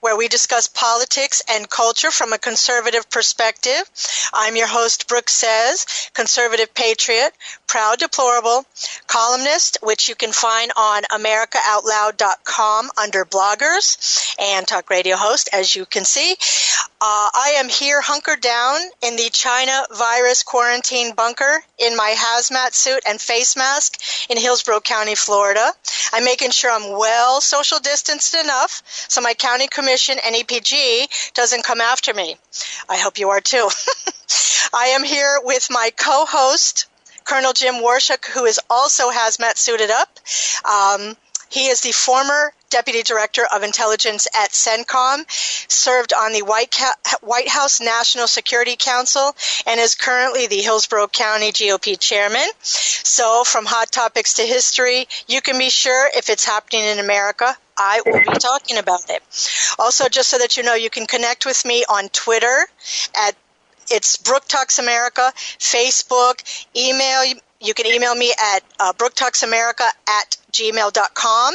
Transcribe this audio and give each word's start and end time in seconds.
where 0.00 0.16
we 0.16 0.28
discuss 0.28 0.68
politics 0.68 1.42
and 1.50 1.68
culture 1.68 2.10
from 2.10 2.32
a 2.32 2.38
conservative 2.38 3.10
perspective. 3.10 3.82
I'm 4.32 4.56
your 4.56 4.68
host, 4.68 5.08
Brooke 5.08 5.28
Says, 5.28 6.10
conservative 6.14 6.72
patriot, 6.74 7.32
proud 7.66 7.98
deplorable, 7.98 8.64
columnist, 9.06 9.78
which 9.82 10.08
you 10.08 10.14
can 10.14 10.32
find 10.32 10.70
on 10.76 11.02
AmericaOutloud.com 11.10 12.90
under 12.96 13.24
bloggers, 13.24 14.34
and 14.38 14.66
talk 14.66 14.88
radio 14.88 15.16
host, 15.16 15.48
as 15.52 15.74
you 15.74 15.84
can 15.84 16.04
see. 16.04 16.32
Uh, 17.00 17.30
I 17.34 17.54
am 17.56 17.68
here 17.68 18.00
hunkered 18.00 18.40
down 18.40 18.80
in 19.02 19.16
the 19.16 19.30
China 19.30 19.84
virus 19.96 20.42
quarantine 20.42 21.14
bunker 21.14 21.62
in 21.78 21.96
my 21.96 22.14
hazmat 22.16 22.74
suit 22.74 23.02
and 23.06 23.20
face 23.20 23.56
mask 23.56 24.00
in 24.30 24.36
Hillsborough 24.36 24.80
County, 24.80 25.14
Florida. 25.14 25.72
I'm 26.12 26.24
making 26.24 26.50
sure 26.50 26.70
I'm 26.70 26.98
well 26.98 27.40
social 27.40 27.78
distanced 27.78 28.34
enough 28.34 28.82
so 28.86 29.20
my 29.20 29.34
county 29.34 29.68
commissioner 29.68 29.87
Commission, 29.88 30.18
NEPG, 30.18 31.32
doesn't 31.32 31.64
come 31.64 31.80
after 31.80 32.12
me. 32.12 32.36
I 32.90 32.98
hope 32.98 33.18
you 33.18 33.30
are 33.30 33.40
too. 33.40 33.70
I 34.74 34.88
am 34.88 35.02
here 35.02 35.40
with 35.42 35.68
my 35.70 35.90
co 35.96 36.26
host, 36.26 36.84
Colonel 37.24 37.54
Jim 37.54 37.76
Waurishuk, 37.76 38.26
who 38.26 38.44
is 38.44 38.60
also 38.68 39.10
hazmat 39.10 39.56
suited 39.56 39.90
up. 39.90 40.20
Um, 40.70 41.16
he 41.48 41.68
is 41.68 41.80
the 41.80 41.92
former 41.92 42.52
Deputy 42.68 43.02
Director 43.02 43.46
of 43.50 43.62
Intelligence 43.62 44.28
at 44.34 44.50
CENTCOM, 44.50 45.24
served 45.70 46.12
on 46.12 46.34
the 46.34 46.42
White, 46.42 46.78
White 47.22 47.48
House 47.48 47.80
National 47.80 48.26
Security 48.26 48.76
Council, 48.76 49.34
and 49.66 49.80
is 49.80 49.94
currently 49.94 50.48
the 50.48 50.60
Hillsborough 50.60 51.08
County 51.08 51.50
GOP 51.50 51.98
Chairman. 51.98 52.46
So, 52.62 53.42
from 53.42 53.64
hot 53.64 53.90
topics 53.90 54.34
to 54.34 54.42
history, 54.42 55.08
you 55.26 55.40
can 55.40 55.56
be 55.56 55.70
sure 55.70 56.10
if 56.14 56.28
it's 56.28 56.44
happening 56.44 56.84
in 56.84 56.98
America, 56.98 57.56
I 57.78 58.02
will 58.04 58.20
be 58.20 58.38
talking 58.38 58.78
about 58.78 59.08
it. 59.08 59.22
Also, 59.78 60.08
just 60.08 60.28
so 60.28 60.38
that 60.38 60.56
you 60.56 60.62
know, 60.62 60.74
you 60.74 60.90
can 60.90 61.06
connect 61.06 61.46
with 61.46 61.64
me 61.64 61.84
on 61.88 62.08
Twitter 62.08 62.66
at 63.16 63.36
it's 63.90 64.16
Brook 64.16 64.46
Talks 64.46 64.78
America, 64.78 65.32
Facebook, 65.58 66.42
email. 66.76 67.24
You 67.60 67.74
can 67.74 67.86
email 67.86 68.14
me 68.14 68.32
at 68.54 68.62
uh, 68.78 68.92
brooktalksamerica 68.92 69.88
at 70.08 70.36
gmail.com. 70.52 71.54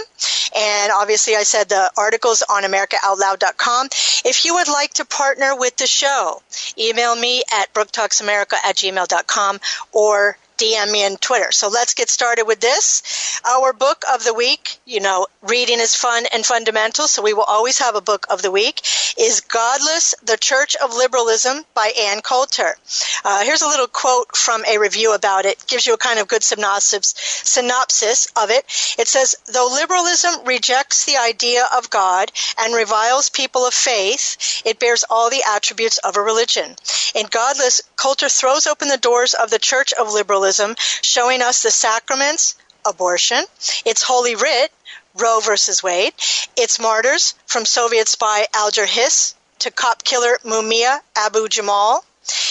And 0.56 0.92
obviously, 0.92 1.36
I 1.36 1.44
said 1.44 1.70
the 1.70 1.92
articles 1.98 2.44
on 2.50 2.64
AmericaOutloud.com. 2.64 3.88
If 4.26 4.46
you 4.46 4.56
would 4.56 4.68
like 4.68 4.94
to 4.96 5.06
partner 5.06 5.56
with 5.56 5.78
the 5.78 5.88
show, 5.88 6.42
email 6.78 7.16
me 7.16 7.44
at 7.54 7.74
brooktalksamerica 7.74 8.54
at 8.66 8.76
gmail.com 8.78 9.60
or 9.92 10.38
DM 10.58 10.92
me 10.92 11.06
on 11.06 11.18
Twitter. 11.18 11.52
So 11.52 11.68
let's 11.68 11.94
get 11.94 12.09
started 12.09 12.46
with 12.46 12.59
this. 12.59 13.42
Our 13.46 13.73
book 13.73 14.04
of 14.14 14.23
the 14.23 14.34
week, 14.34 14.78
you 14.86 15.00
know, 15.00 15.28
reading 15.42 15.80
is 15.80 15.95
fun 15.95 16.26
and 16.34 16.45
fundamental, 16.45 17.08
so 17.08 17.22
we 17.22 17.34
will 17.34 17.44
always 17.44 17.80
have 17.80 17.95
a 17.95 18.02
book 18.02 18.26
of 18.30 18.42
the 18.42 18.52
week, 18.52 18.82
is 19.18 19.42
Godless, 19.42 20.16
The 20.23 20.38
Church 20.38 20.76
of 20.76 20.94
Liberalism 20.94 21.66
by 21.73 21.92
Ann 21.98 22.22
Coulter. 22.22 22.78
Uh, 23.26 23.44
here's 23.44 23.62
a 23.62 23.68
little 23.68 23.88
quote 23.88 24.36
from 24.36 24.64
a 24.66 24.78
review 24.78 25.14
about 25.14 25.45
it. 25.45 25.64
Gives 25.67 25.86
you 25.86 25.94
a 25.94 25.98
kind 25.98 26.20
of 26.20 26.27
good 26.27 26.44
synopsis, 26.44 27.14
synopsis 27.17 28.27
of 28.36 28.50
it. 28.50 28.66
It 28.98 29.08
says, 29.08 29.36
though 29.52 29.67
liberalism 29.67 30.45
rejects 30.45 31.06
the 31.06 31.17
idea 31.17 31.67
of 31.76 31.89
God 31.89 32.32
and 32.60 32.73
reviles 32.73 33.30
people 33.30 33.66
of 33.66 33.73
faith, 33.73 34.61
it 34.66 34.80
bears 34.80 35.04
all 35.10 35.30
the 35.30 35.44
attributes 35.48 35.98
of 36.00 36.16
a 36.16 36.22
religion. 36.22 36.76
In 37.16 37.26
Godless, 37.27 37.82
Coulter 37.95 38.30
throws 38.30 38.67
open 38.67 38.88
the 38.88 38.98
doors 38.98 39.33
of 39.33 39.50
the 39.50 39.60
Church 39.60 39.94
of 39.94 40.11
Liberalism 40.11 40.52
showing 41.02 41.41
us 41.41 41.64
the 41.64 41.71
sacraments, 41.71 42.55
abortion, 42.86 43.45
its 43.86 44.03
holy 44.03 44.36
writ, 44.36 44.71
Roe 45.15 45.39
versus 45.39 45.83
Wade, 45.83 46.14
its 46.55 46.80
martyrs, 46.80 47.36
from 47.45 47.65
Soviet 47.65 48.08
spy 48.08 48.47
Alger 48.53 48.86
Hiss 48.86 49.36
to 49.59 49.71
cop 49.71 50.03
killer 50.03 50.39
Mumia 50.43 51.02
Abu 51.15 51.47
Jamal, 51.47 52.03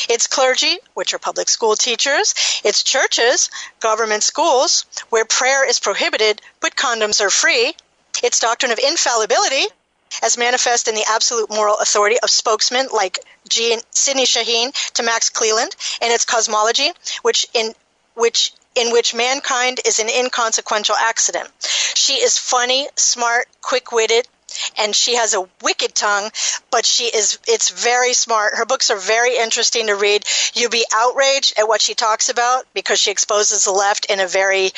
its 0.09 0.27
clergy, 0.27 0.79
which 0.95 1.13
are 1.15 1.19
public 1.19 1.49
school 1.49 1.77
teachers, 1.77 2.35
its 2.63 2.83
churches, 2.83 3.51
government 3.81 4.23
schools, 4.23 4.85
where 5.11 5.25
prayer 5.25 5.65
is 5.65 5.81
prohibited 5.81 6.41
but 6.61 6.77
condoms 6.77 7.21
are 7.21 7.31
free, 7.31 7.75
its 8.23 8.39
doctrine 8.39 8.73
of 8.73 8.79
infallibility, 8.79 9.67
as 10.23 10.37
manifest 10.37 10.89
in 10.89 10.95
the 10.95 11.05
absolute 11.09 11.51
moral 11.51 11.79
authority 11.79 12.19
of 12.21 12.31
spokesmen 12.31 12.87
like 12.93 13.19
Jean, 13.49 13.81
Sidney 13.91 14.27
Shaheen 14.27 14.73
to 14.95 15.03
Max 15.03 15.31
Cleland, 15.31 15.75
and 16.01 16.13
its 16.13 16.25
cosmology, 16.25 16.93
which 17.23 17.47
in 17.55 17.75
which 18.15 18.53
in 18.75 18.91
which 18.93 19.15
mankind 19.15 19.81
is 19.85 19.99
an 19.99 20.09
inconsequential 20.09 20.95
accident. 20.97 21.49
She 21.95 22.15
is 22.15 22.39
funny, 22.39 22.89
smart, 22.97 23.47
quick-witted, 23.61 24.27
and 24.79 24.95
she 24.95 25.17
has 25.17 25.35
a 25.35 25.47
wicked 25.63 25.95
tongue, 25.95 26.31
but 26.71 26.87
she 26.87 27.05
is 27.05 27.39
it's 27.47 27.71
very 27.71 28.13
smart. 28.13 28.55
Her 28.55 28.65
books 28.65 28.91
are 28.91 28.99
very 28.99 29.37
interesting 29.37 29.87
to 29.87 29.95
read. 29.95 30.25
You'll 30.55 30.71
be 30.71 30.85
outraged 30.95 31.59
at 31.59 31.69
what 31.69 31.81
she 31.81 31.95
talks 31.95 32.29
about 32.29 32.65
because 32.75 32.99
she 32.99 33.11
exposes 33.11 33.65
the 33.65 33.73
left 33.73 34.07
in 34.07 34.21
a 34.21 34.27
very 34.27 34.71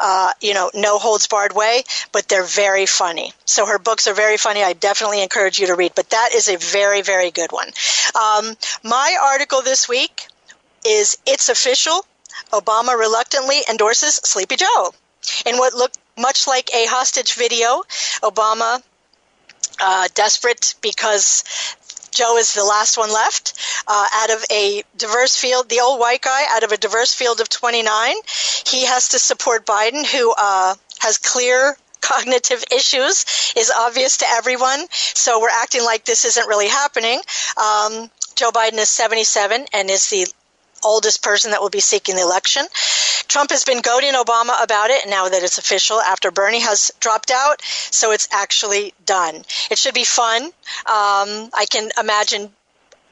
uh, 0.00 0.32
you 0.40 0.54
know, 0.54 0.70
no 0.74 0.98
holds 0.98 1.26
barred 1.26 1.54
way, 1.54 1.84
but 2.12 2.28
they're 2.28 2.44
very 2.44 2.86
funny. 2.86 3.32
So 3.44 3.66
her 3.66 3.78
books 3.78 4.06
are 4.06 4.14
very 4.14 4.36
funny. 4.36 4.62
I 4.62 4.72
definitely 4.72 5.22
encourage 5.22 5.58
you 5.58 5.66
to 5.68 5.74
read, 5.74 5.92
but 5.94 6.10
that 6.10 6.30
is 6.34 6.48
a 6.48 6.56
very, 6.56 7.02
very 7.02 7.30
good 7.30 7.52
one. 7.52 7.68
Um, 8.14 8.56
my 8.82 9.16
article 9.22 9.62
this 9.62 9.88
week 9.88 10.26
is 10.84 11.16
It's 11.26 11.48
Official 11.48 12.04
Obama 12.52 12.98
reluctantly 12.98 13.60
endorses 13.68 14.16
Sleepy 14.16 14.56
Joe. 14.56 14.94
In 15.46 15.58
what 15.58 15.74
looked 15.74 15.98
much 16.18 16.46
like 16.46 16.70
a 16.74 16.86
hostage 16.86 17.34
video, 17.34 17.82
Obama, 18.22 18.82
uh, 19.80 20.08
desperate 20.14 20.74
because 20.82 21.44
Joe 22.10 22.36
is 22.36 22.54
the 22.54 22.64
last 22.64 22.98
one 22.98 23.12
left 23.12 23.54
uh, 23.86 24.06
out 24.12 24.30
of 24.30 24.44
a 24.50 24.82
diverse 24.96 25.36
field, 25.36 25.68
the 25.68 25.80
old 25.80 25.98
white 25.98 26.20
guy 26.20 26.42
out 26.50 26.62
of 26.62 26.72
a 26.72 26.76
diverse 26.76 27.14
field 27.14 27.40
of 27.40 27.48
29. 27.48 28.14
He 28.66 28.84
has 28.84 29.08
to 29.10 29.18
support 29.18 29.64
Biden, 29.64 30.04
who 30.04 30.34
uh, 30.36 30.74
has 31.00 31.18
clear 31.18 31.76
cognitive 32.02 32.62
issues, 32.72 33.24
is 33.56 33.70
obvious 33.70 34.18
to 34.18 34.26
everyone. 34.28 34.86
So 34.90 35.40
we're 35.40 35.48
acting 35.48 35.84
like 35.84 36.04
this 36.04 36.24
isn't 36.26 36.46
really 36.48 36.68
happening. 36.68 37.20
Um, 37.56 38.10
Joe 38.34 38.50
Biden 38.50 38.78
is 38.78 38.90
77 38.90 39.66
and 39.72 39.90
is 39.90 40.10
the 40.10 40.26
oldest 40.84 41.22
person 41.22 41.50
that 41.52 41.60
will 41.60 41.70
be 41.70 41.80
seeking 41.80 42.16
the 42.16 42.22
election. 42.22 42.64
Trump 43.28 43.50
has 43.50 43.64
been 43.64 43.80
goading 43.80 44.12
Obama 44.12 44.62
about 44.62 44.90
it 44.90 45.08
now 45.08 45.28
that 45.28 45.42
it's 45.42 45.58
official 45.58 46.00
after 46.00 46.30
Bernie 46.30 46.60
has 46.60 46.90
dropped 47.00 47.30
out, 47.30 47.62
so 47.62 48.12
it's 48.12 48.28
actually 48.32 48.94
done. 49.06 49.44
It 49.70 49.78
should 49.78 49.94
be 49.94 50.04
fun. 50.04 50.42
Um, 50.44 50.52
I 50.86 51.66
can 51.70 51.90
imagine 51.98 52.50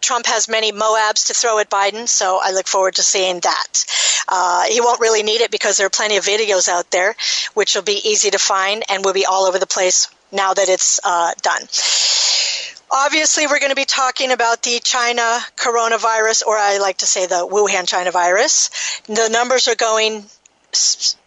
Trump 0.00 0.26
has 0.26 0.48
many 0.48 0.72
Moabs 0.72 1.26
to 1.26 1.34
throw 1.34 1.58
at 1.58 1.70
Biden, 1.70 2.08
so 2.08 2.40
I 2.42 2.52
look 2.52 2.66
forward 2.66 2.96
to 2.96 3.02
seeing 3.02 3.40
that. 3.40 3.84
Uh, 4.28 4.64
he 4.64 4.80
won't 4.80 5.00
really 5.00 5.22
need 5.22 5.40
it 5.40 5.50
because 5.50 5.76
there 5.76 5.86
are 5.86 5.90
plenty 5.90 6.16
of 6.16 6.24
videos 6.24 6.68
out 6.68 6.90
there, 6.90 7.14
which 7.54 7.74
will 7.74 7.82
be 7.82 8.00
easy 8.04 8.30
to 8.30 8.38
find 8.38 8.82
and 8.88 9.04
will 9.04 9.12
be 9.12 9.26
all 9.26 9.44
over 9.44 9.58
the 9.58 9.66
place 9.66 10.08
now 10.32 10.54
that 10.54 10.68
it's 10.68 11.00
uh, 11.04 11.32
done. 11.42 11.62
Obviously, 12.92 13.46
we're 13.46 13.60
going 13.60 13.70
to 13.70 13.76
be 13.76 13.84
talking 13.84 14.32
about 14.32 14.64
the 14.64 14.80
China 14.82 15.38
coronavirus, 15.56 16.44
or 16.44 16.56
I 16.56 16.78
like 16.78 16.98
to 16.98 17.06
say 17.06 17.26
the 17.26 17.46
Wuhan 17.46 17.86
China 17.86 18.10
virus. 18.10 19.00
The 19.06 19.28
numbers 19.28 19.68
are 19.68 19.76
going 19.76 20.24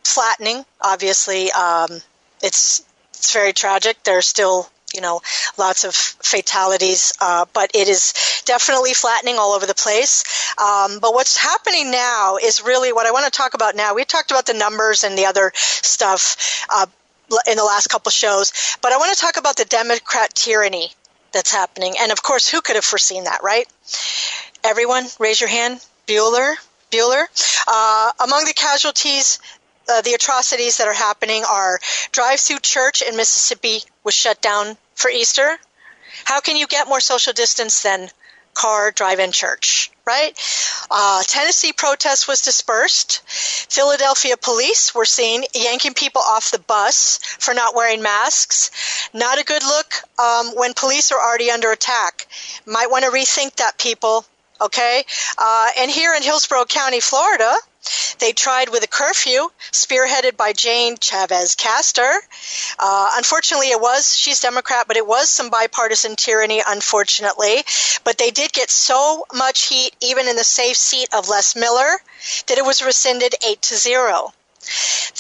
flattening. 0.03 0.65
Obviously, 0.81 1.51
um, 1.53 2.01
it's 2.41 2.83
it's 3.13 3.31
very 3.31 3.53
tragic. 3.53 4.03
There's 4.03 4.25
still 4.25 4.69
you 4.93 4.99
know 4.99 5.21
lots 5.57 5.85
of 5.85 5.95
fatalities, 5.95 7.13
uh, 7.21 7.45
but 7.53 7.71
it 7.73 7.87
is 7.87 8.13
definitely 8.45 8.93
flattening 8.93 9.37
all 9.37 9.53
over 9.53 9.65
the 9.65 9.73
place. 9.73 10.25
Um, 10.59 10.99
but 10.99 11.13
what's 11.13 11.37
happening 11.37 11.91
now 11.91 12.37
is 12.43 12.61
really 12.61 12.91
what 12.91 13.07
I 13.07 13.11
want 13.11 13.23
to 13.25 13.31
talk 13.31 13.53
about 13.53 13.77
now. 13.77 13.95
We 13.95 14.03
talked 14.03 14.31
about 14.31 14.45
the 14.45 14.53
numbers 14.53 15.05
and 15.05 15.17
the 15.17 15.27
other 15.27 15.53
stuff. 15.55 16.65
Uh, 16.69 16.87
in 17.47 17.57
the 17.57 17.63
last 17.63 17.87
couple 17.87 18.11
shows, 18.11 18.51
but 18.81 18.91
I 18.91 18.97
want 18.97 19.15
to 19.15 19.19
talk 19.19 19.37
about 19.37 19.55
the 19.55 19.65
Democrat 19.65 20.35
tyranny 20.35 20.91
that's 21.33 21.51
happening. 21.51 21.95
And 21.99 22.11
of 22.11 22.23
course, 22.23 22.47
who 22.47 22.61
could 22.61 22.75
have 22.75 22.85
foreseen 22.85 23.25
that, 23.25 23.43
right? 23.43 23.67
Everyone, 24.63 25.05
raise 25.19 25.41
your 25.41 25.49
hand. 25.49 25.83
Bueller, 26.07 26.55
Bueller. 26.91 27.25
Uh, 27.67 28.11
among 28.23 28.45
the 28.45 28.53
casualties, 28.53 29.39
uh, 29.89 30.01
the 30.01 30.13
atrocities 30.13 30.77
that 30.77 30.87
are 30.87 30.93
happening 30.93 31.43
are 31.49 31.79
drive-through 32.11 32.59
church 32.59 33.01
in 33.01 33.17
Mississippi 33.17 33.83
was 34.03 34.13
shut 34.13 34.41
down 34.41 34.77
for 34.95 35.09
Easter. 35.09 35.57
How 36.25 36.39
can 36.39 36.55
you 36.55 36.67
get 36.67 36.87
more 36.87 36.99
social 36.99 37.33
distance 37.33 37.83
than 37.83 38.09
car 38.53 38.91
drive-in 38.91 39.31
church, 39.31 39.91
right? 40.05 40.37
Uh, 40.91 41.23
Tennessee 41.23 41.73
protest 41.73 42.27
was 42.27 42.41
dispersed. 42.41 43.21
Philadelphia 43.71 44.35
police 44.37 44.93
were 44.93 45.05
seen 45.05 45.43
yanking 45.53 45.93
people 45.93 46.21
off 46.21 46.51
the 46.51 46.59
bus 46.59 47.19
for 47.39 47.53
not 47.53 47.75
wearing 47.75 48.01
masks. 48.01 49.09
Not 49.13 49.39
a 49.39 49.43
good 49.43 49.63
look 49.63 49.93
um, 50.19 50.47
when 50.55 50.73
police 50.73 51.11
are 51.11 51.19
already 51.19 51.49
under 51.51 51.71
attack. 51.71 52.27
Might 52.65 52.91
want 52.91 53.05
to 53.05 53.11
rethink 53.11 53.55
that, 53.55 53.77
people. 53.77 54.25
Okay, 54.61 55.03
uh, 55.37 55.69
and 55.77 55.89
here 55.91 56.13
in 56.13 56.21
Hillsborough 56.21 56.65
County, 56.65 56.99
Florida, 56.99 57.53
they 58.19 58.31
tried 58.31 58.69
with 58.69 58.83
a 58.83 58.87
curfew 58.87 59.49
spearheaded 59.71 60.37
by 60.37 60.53
Jane 60.53 60.97
Chavez 60.97 61.55
Castor. 61.55 62.11
Uh, 62.79 63.11
unfortunately, 63.15 63.69
it 63.69 63.81
was, 63.81 64.15
she's 64.15 64.39
Democrat, 64.39 64.87
but 64.87 64.97
it 64.97 65.05
was 65.05 65.29
some 65.29 65.49
bipartisan 65.49 66.15
tyranny, 66.15 66.61
unfortunately. 66.65 67.63
But 68.03 68.17
they 68.17 68.31
did 68.31 68.53
get 68.53 68.69
so 68.69 69.25
much 69.33 69.67
heat, 69.67 69.95
even 70.01 70.27
in 70.27 70.35
the 70.35 70.43
safe 70.43 70.77
seat 70.77 71.09
of 71.13 71.29
Les 71.29 71.55
Miller, 71.55 71.99
that 72.47 72.57
it 72.57 72.65
was 72.65 72.81
rescinded 72.81 73.35
8 73.45 73.61
to 73.63 73.75
0. 73.75 74.33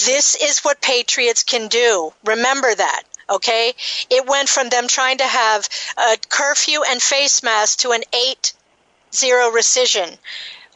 This 0.05 0.35
is 0.35 0.59
what 0.59 0.81
patriots 0.81 1.43
can 1.43 1.67
do. 1.67 2.13
Remember 2.23 2.73
that 2.73 3.03
okay? 3.29 3.73
It 4.09 4.25
went 4.27 4.49
from 4.49 4.69
them 4.69 4.87
trying 4.87 5.17
to 5.19 5.27
have 5.27 5.67
a 5.97 6.17
curfew 6.29 6.83
and 6.83 7.01
face 7.01 7.41
mask 7.43 7.79
to 7.79 7.91
an 7.91 8.03
8 8.13 8.53
0 9.13 9.51
rescission. 9.51 10.17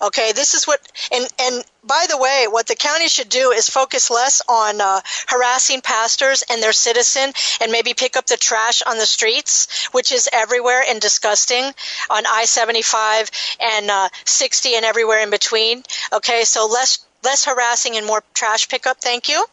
Okay, 0.01 0.31
this 0.31 0.53
is 0.53 0.65
what, 0.65 0.79
and, 1.11 1.27
and 1.39 1.63
by 1.83 2.05
the 2.07 2.17
way, 2.17 2.45
what 2.49 2.67
the 2.67 2.75
county 2.75 3.07
should 3.07 3.29
do 3.29 3.51
is 3.51 3.69
focus 3.69 4.11
less 4.11 4.41
on 4.47 4.79
uh, 4.79 5.01
harassing 5.27 5.81
pastors 5.81 6.43
and 6.49 6.61
their 6.61 6.73
citizen 6.73 7.31
and 7.61 7.71
maybe 7.71 7.93
pick 7.93 8.15
up 8.15 8.27
the 8.27 8.37
trash 8.37 8.83
on 8.83 8.97
the 8.97 9.05
streets, 9.05 9.87
which 9.93 10.11
is 10.11 10.29
everywhere 10.31 10.83
and 10.87 11.01
disgusting 11.01 11.63
on 12.09 12.23
I 12.27 12.45
75 12.45 13.31
and 13.59 13.89
uh, 13.89 14.09
60 14.25 14.75
and 14.75 14.85
everywhere 14.85 15.21
in 15.21 15.31
between. 15.31 15.83
Okay, 16.13 16.43
so 16.43 16.67
less 16.67 16.99
less 17.23 17.45
harassing 17.45 17.97
and 17.97 18.05
more 18.05 18.23
trash 18.33 18.69
pickup. 18.69 18.97
Thank 19.01 19.27
you. 19.27 19.43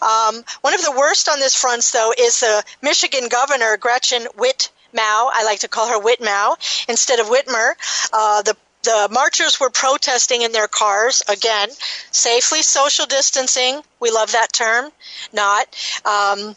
Um, 0.00 0.44
one 0.60 0.74
of 0.74 0.82
the 0.82 0.94
worst 0.96 1.28
on 1.28 1.40
this 1.40 1.54
front, 1.54 1.84
though, 1.92 2.12
is 2.16 2.40
the 2.40 2.64
Michigan 2.80 3.28
governor, 3.28 3.76
Gretchen 3.76 4.28
Whitmao. 4.36 4.70
I 4.94 5.42
like 5.44 5.60
to 5.60 5.68
call 5.68 5.88
her 5.88 6.00
Whitmao 6.00 6.56
instead 6.88 7.18
of 7.18 7.26
Whitmer. 7.26 7.72
Uh, 8.12 8.42
the 8.42 8.56
the 8.88 9.08
marchers 9.12 9.60
were 9.60 9.68
protesting 9.68 10.40
in 10.40 10.52
their 10.52 10.66
cars 10.66 11.22
again, 11.28 11.68
safely 12.10 12.62
social 12.62 13.04
distancing. 13.04 13.82
We 14.00 14.10
love 14.10 14.32
that 14.32 14.50
term. 14.50 14.90
Not. 15.30 15.66
Um, 16.06 16.56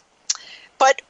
but 0.79 1.01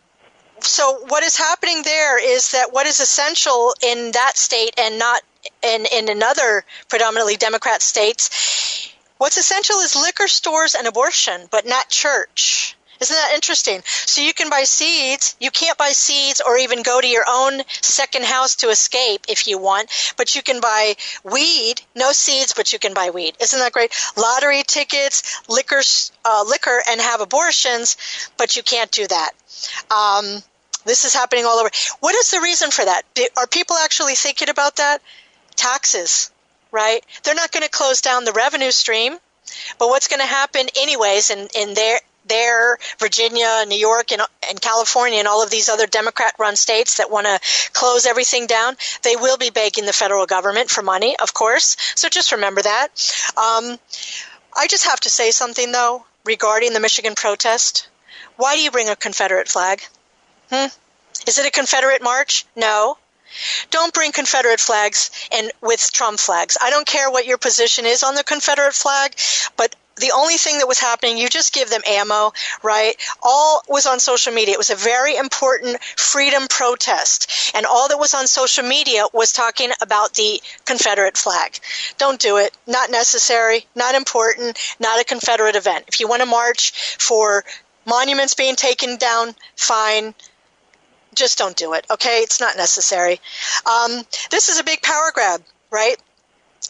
so 0.61 1.05
what 1.09 1.23
is 1.23 1.37
happening 1.37 1.83
there 1.83 2.17
is 2.17 2.53
that 2.53 2.73
what 2.73 2.87
is 2.87 2.99
essential 2.99 3.75
in 3.83 4.13
that 4.13 4.35
state 4.35 4.73
and 4.79 4.97
not 4.97 5.21
in, 5.61 5.85
in 5.93 6.09
another 6.09 6.65
predominantly 6.89 7.37
Democrat 7.37 7.83
states, 7.83 8.91
what's 9.19 9.37
essential 9.37 9.75
is 9.77 9.95
liquor 9.95 10.27
stores 10.27 10.73
and 10.73 10.87
abortion, 10.87 11.41
but 11.51 11.67
not 11.67 11.87
church. 11.87 12.75
Isn't 13.01 13.15
that 13.15 13.31
interesting? 13.33 13.81
So 13.85 14.21
you 14.21 14.31
can 14.31 14.49
buy 14.51 14.63
seeds. 14.63 15.35
You 15.39 15.49
can't 15.49 15.77
buy 15.77 15.89
seeds 15.89 16.39
or 16.39 16.57
even 16.57 16.83
go 16.83 17.01
to 17.01 17.07
your 17.07 17.25
own 17.27 17.61
second 17.81 18.25
house 18.25 18.57
to 18.57 18.69
escape 18.69 19.25
if 19.27 19.47
you 19.47 19.57
want, 19.57 19.89
but 20.17 20.35
you 20.35 20.43
can 20.43 20.61
buy 20.61 20.95
weed. 21.23 21.81
No 21.95 22.11
seeds, 22.11 22.53
but 22.53 22.71
you 22.71 22.77
can 22.77 22.93
buy 22.93 23.09
weed. 23.09 23.35
Isn't 23.41 23.59
that 23.59 23.71
great? 23.71 23.91
Lottery 24.15 24.61
tickets, 24.67 25.41
liquor, 25.49 25.81
uh, 26.23 26.45
liquor, 26.47 26.79
and 26.89 27.01
have 27.01 27.21
abortions, 27.21 27.97
but 28.37 28.55
you 28.55 28.61
can't 28.61 28.91
do 28.91 29.07
that. 29.07 29.31
Um, 29.89 30.43
this 30.85 31.03
is 31.03 31.13
happening 31.13 31.45
all 31.45 31.57
over. 31.57 31.71
What 32.01 32.13
is 32.13 32.29
the 32.29 32.41
reason 32.41 32.69
for 32.69 32.85
that? 32.85 33.01
Are 33.35 33.47
people 33.47 33.77
actually 33.77 34.13
thinking 34.13 34.49
about 34.49 34.75
that? 34.75 35.01
Taxes, 35.55 36.31
right? 36.71 37.03
They're 37.23 37.35
not 37.35 37.51
going 37.51 37.63
to 37.63 37.69
close 37.69 38.01
down 38.01 38.25
the 38.25 38.31
revenue 38.31 38.71
stream. 38.71 39.17
But 39.79 39.89
what's 39.89 40.07
going 40.07 40.21
to 40.21 40.25
happen 40.25 40.67
anyways 40.77 41.29
in, 41.29 41.47
in 41.55 41.73
their 41.73 41.99
there, 42.31 42.77
Virginia, 42.97 43.65
New 43.67 43.77
York, 43.77 44.11
and, 44.11 44.21
and 44.49 44.61
California, 44.61 45.19
and 45.19 45.27
all 45.27 45.43
of 45.43 45.49
these 45.49 45.67
other 45.67 45.85
Democrat 45.85 46.33
run 46.39 46.55
states 46.55 46.97
that 46.97 47.11
want 47.11 47.27
to 47.27 47.39
close 47.73 48.05
everything 48.05 48.47
down, 48.47 48.77
they 49.03 49.17
will 49.17 49.37
be 49.37 49.49
begging 49.49 49.85
the 49.85 49.93
federal 49.93 50.25
government 50.25 50.69
for 50.69 50.81
money, 50.81 51.15
of 51.19 51.33
course. 51.33 51.75
So 51.95 52.07
just 52.07 52.31
remember 52.31 52.61
that. 52.61 52.87
Um, 53.35 53.77
I 54.55 54.67
just 54.67 54.85
have 54.85 55.01
to 55.01 55.09
say 55.09 55.31
something, 55.31 55.71
though, 55.71 56.05
regarding 56.25 56.71
the 56.73 56.79
Michigan 56.79 57.15
protest. 57.15 57.89
Why 58.37 58.55
do 58.55 58.61
you 58.61 58.71
bring 58.71 58.89
a 58.89 58.95
Confederate 58.95 59.49
flag? 59.49 59.81
Hmm? 60.49 60.67
Is 61.27 61.37
it 61.37 61.45
a 61.45 61.51
Confederate 61.51 62.01
march? 62.01 62.45
No. 62.55 62.97
Don't 63.69 63.93
bring 63.93 64.11
Confederate 64.11 64.59
flags 64.59 65.11
and 65.31 65.51
with 65.61 65.91
Trump 65.91 66.19
flags. 66.19 66.57
I 66.61 66.69
don't 66.69 66.87
care 66.87 67.09
what 67.09 67.25
your 67.25 67.37
position 67.37 67.85
is 67.85 68.03
on 68.03 68.15
the 68.15 68.23
Confederate 68.23 68.73
flag, 68.73 69.15
but 69.55 69.75
the 69.97 70.11
only 70.15 70.37
thing 70.37 70.57
that 70.59 70.67
was 70.67 70.79
happening, 70.79 71.17
you 71.17 71.29
just 71.29 71.53
give 71.53 71.69
them 71.69 71.81
ammo, 71.87 72.33
right? 72.63 72.95
All 73.21 73.61
was 73.67 73.85
on 73.85 73.99
social 73.99 74.33
media. 74.33 74.53
It 74.53 74.57
was 74.57 74.69
a 74.69 74.75
very 74.75 75.15
important 75.15 75.81
freedom 75.83 76.47
protest. 76.49 77.51
And 77.55 77.65
all 77.65 77.89
that 77.89 77.97
was 77.97 78.13
on 78.13 78.27
social 78.27 78.63
media 78.63 79.05
was 79.13 79.33
talking 79.33 79.71
about 79.81 80.13
the 80.13 80.41
Confederate 80.65 81.17
flag. 81.17 81.59
Don't 81.97 82.19
do 82.19 82.37
it. 82.37 82.55
Not 82.67 82.91
necessary, 82.91 83.65
not 83.75 83.95
important, 83.95 84.57
not 84.79 84.99
a 84.99 85.05
Confederate 85.05 85.55
event. 85.55 85.85
If 85.87 85.99
you 85.99 86.07
want 86.07 86.21
to 86.21 86.25
march 86.25 86.71
for 86.97 87.43
monuments 87.85 88.33
being 88.33 88.55
taken 88.55 88.97
down, 88.97 89.35
fine 89.55 90.13
just 91.13 91.37
don't 91.37 91.55
do 91.57 91.73
it. 91.73 91.85
Okay, 91.91 92.19
it's 92.19 92.39
not 92.39 92.55
necessary. 92.55 93.19
Um, 93.65 94.03
this 94.29 94.49
is 94.49 94.59
a 94.59 94.63
big 94.63 94.81
power 94.81 95.11
grab, 95.13 95.41
right? 95.69 95.97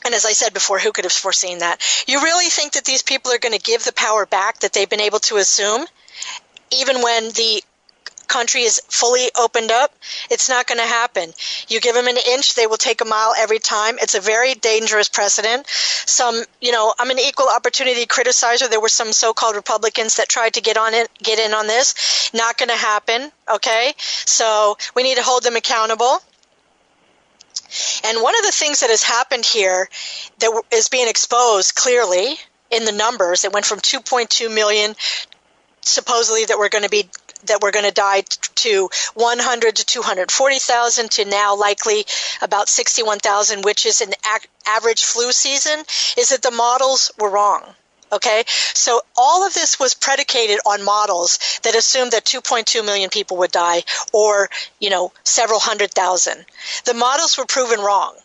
And 0.03 0.13
as 0.13 0.25
I 0.25 0.31
said 0.31 0.53
before, 0.53 0.79
who 0.79 0.91
could 0.91 1.05
have 1.05 1.11
foreseen 1.11 1.59
that? 1.59 1.81
You 2.07 2.21
really 2.21 2.49
think 2.49 2.73
that 2.73 2.85
these 2.85 3.03
people 3.03 3.31
are 3.31 3.37
going 3.37 3.57
to 3.57 3.59
give 3.59 3.83
the 3.83 3.93
power 3.93 4.25
back 4.25 4.59
that 4.59 4.73
they've 4.73 4.89
been 4.89 5.01
able 5.01 5.19
to 5.19 5.37
assume, 5.37 5.85
even 6.71 7.01
when 7.01 7.29
the 7.29 7.63
country 8.27 8.61
is 8.61 8.81
fully 8.87 9.29
opened 9.37 9.71
up, 9.71 9.93
it's 10.29 10.47
not 10.47 10.65
going 10.65 10.79
to 10.79 10.85
happen. 10.85 11.33
You 11.67 11.81
give 11.81 11.93
them 11.93 12.07
an 12.07 12.15
inch, 12.29 12.55
they 12.55 12.65
will 12.65 12.77
take 12.77 13.01
a 13.01 13.05
mile 13.05 13.33
every 13.37 13.59
time. 13.59 13.97
It's 13.99 14.15
a 14.15 14.21
very 14.21 14.53
dangerous 14.53 15.09
precedent. 15.09 15.67
Some, 15.67 16.41
you 16.61 16.71
know, 16.71 16.93
I'm 16.97 17.11
an 17.11 17.19
equal 17.19 17.49
opportunity 17.49 18.05
criticizer. 18.05 18.69
There 18.69 18.79
were 18.79 18.87
some 18.87 19.11
so-called 19.11 19.57
Republicans 19.57 20.15
that 20.15 20.29
tried 20.29 20.53
to 20.53 20.61
get 20.61 20.77
on 20.77 20.93
it, 20.93 21.09
get 21.21 21.39
in 21.39 21.53
on 21.53 21.67
this. 21.67 22.31
Not 22.33 22.57
going 22.57 22.69
to 22.69 22.75
happen. 22.75 23.31
Okay, 23.53 23.93
so 23.97 24.77
we 24.95 25.03
need 25.03 25.17
to 25.17 25.23
hold 25.23 25.43
them 25.43 25.57
accountable. 25.57 26.21
And 28.03 28.21
one 28.21 28.35
of 28.37 28.43
the 28.43 28.51
things 28.51 28.79
that 28.81 28.89
has 28.89 29.03
happened 29.03 29.45
here 29.45 29.89
that 30.39 30.63
is 30.71 30.89
being 30.89 31.07
exposed 31.07 31.75
clearly 31.75 32.37
in 32.69 32.85
the 32.85 32.91
numbers, 32.91 33.43
it 33.43 33.53
went 33.53 33.65
from 33.65 33.79
2.2 33.79 34.53
million 34.53 34.95
supposedly 35.81 36.45
that 36.45 36.57
we're 36.57 36.69
going 36.69 36.83
to 36.83 36.89
be 36.89 37.09
that 37.45 37.59
we're 37.61 37.71
going 37.71 37.85
to 37.85 37.91
die 37.91 38.21
to 38.53 38.89
100 39.15 39.75
to 39.75 39.85
240,000 39.85 41.11
to 41.11 41.25
now 41.25 41.55
likely 41.55 42.05
about 42.41 42.69
61,000, 42.69 43.63
which 43.63 43.87
is 43.87 44.01
an 44.01 44.13
average 44.67 45.03
flu 45.03 45.31
season, 45.31 45.79
is 46.17 46.29
that 46.29 46.43
the 46.43 46.51
models 46.51 47.11
were 47.17 47.31
wrong. 47.31 47.63
Okay, 48.13 48.43
so 48.47 49.01
all 49.15 49.47
of 49.47 49.53
this 49.53 49.79
was 49.79 49.93
predicated 49.93 50.59
on 50.65 50.83
models 50.83 51.39
that 51.63 51.75
assumed 51.75 52.11
that 52.11 52.25
2.2 52.25 52.83
million 52.85 53.09
people 53.09 53.37
would 53.37 53.51
die, 53.51 53.83
or 54.11 54.49
you 54.79 54.89
know, 54.89 55.13
several 55.23 55.59
hundred 55.59 55.91
thousand. 55.91 56.45
The 56.85 56.93
models 56.93 57.37
were 57.37 57.45
proven 57.45 57.79
wrong. 57.79 58.15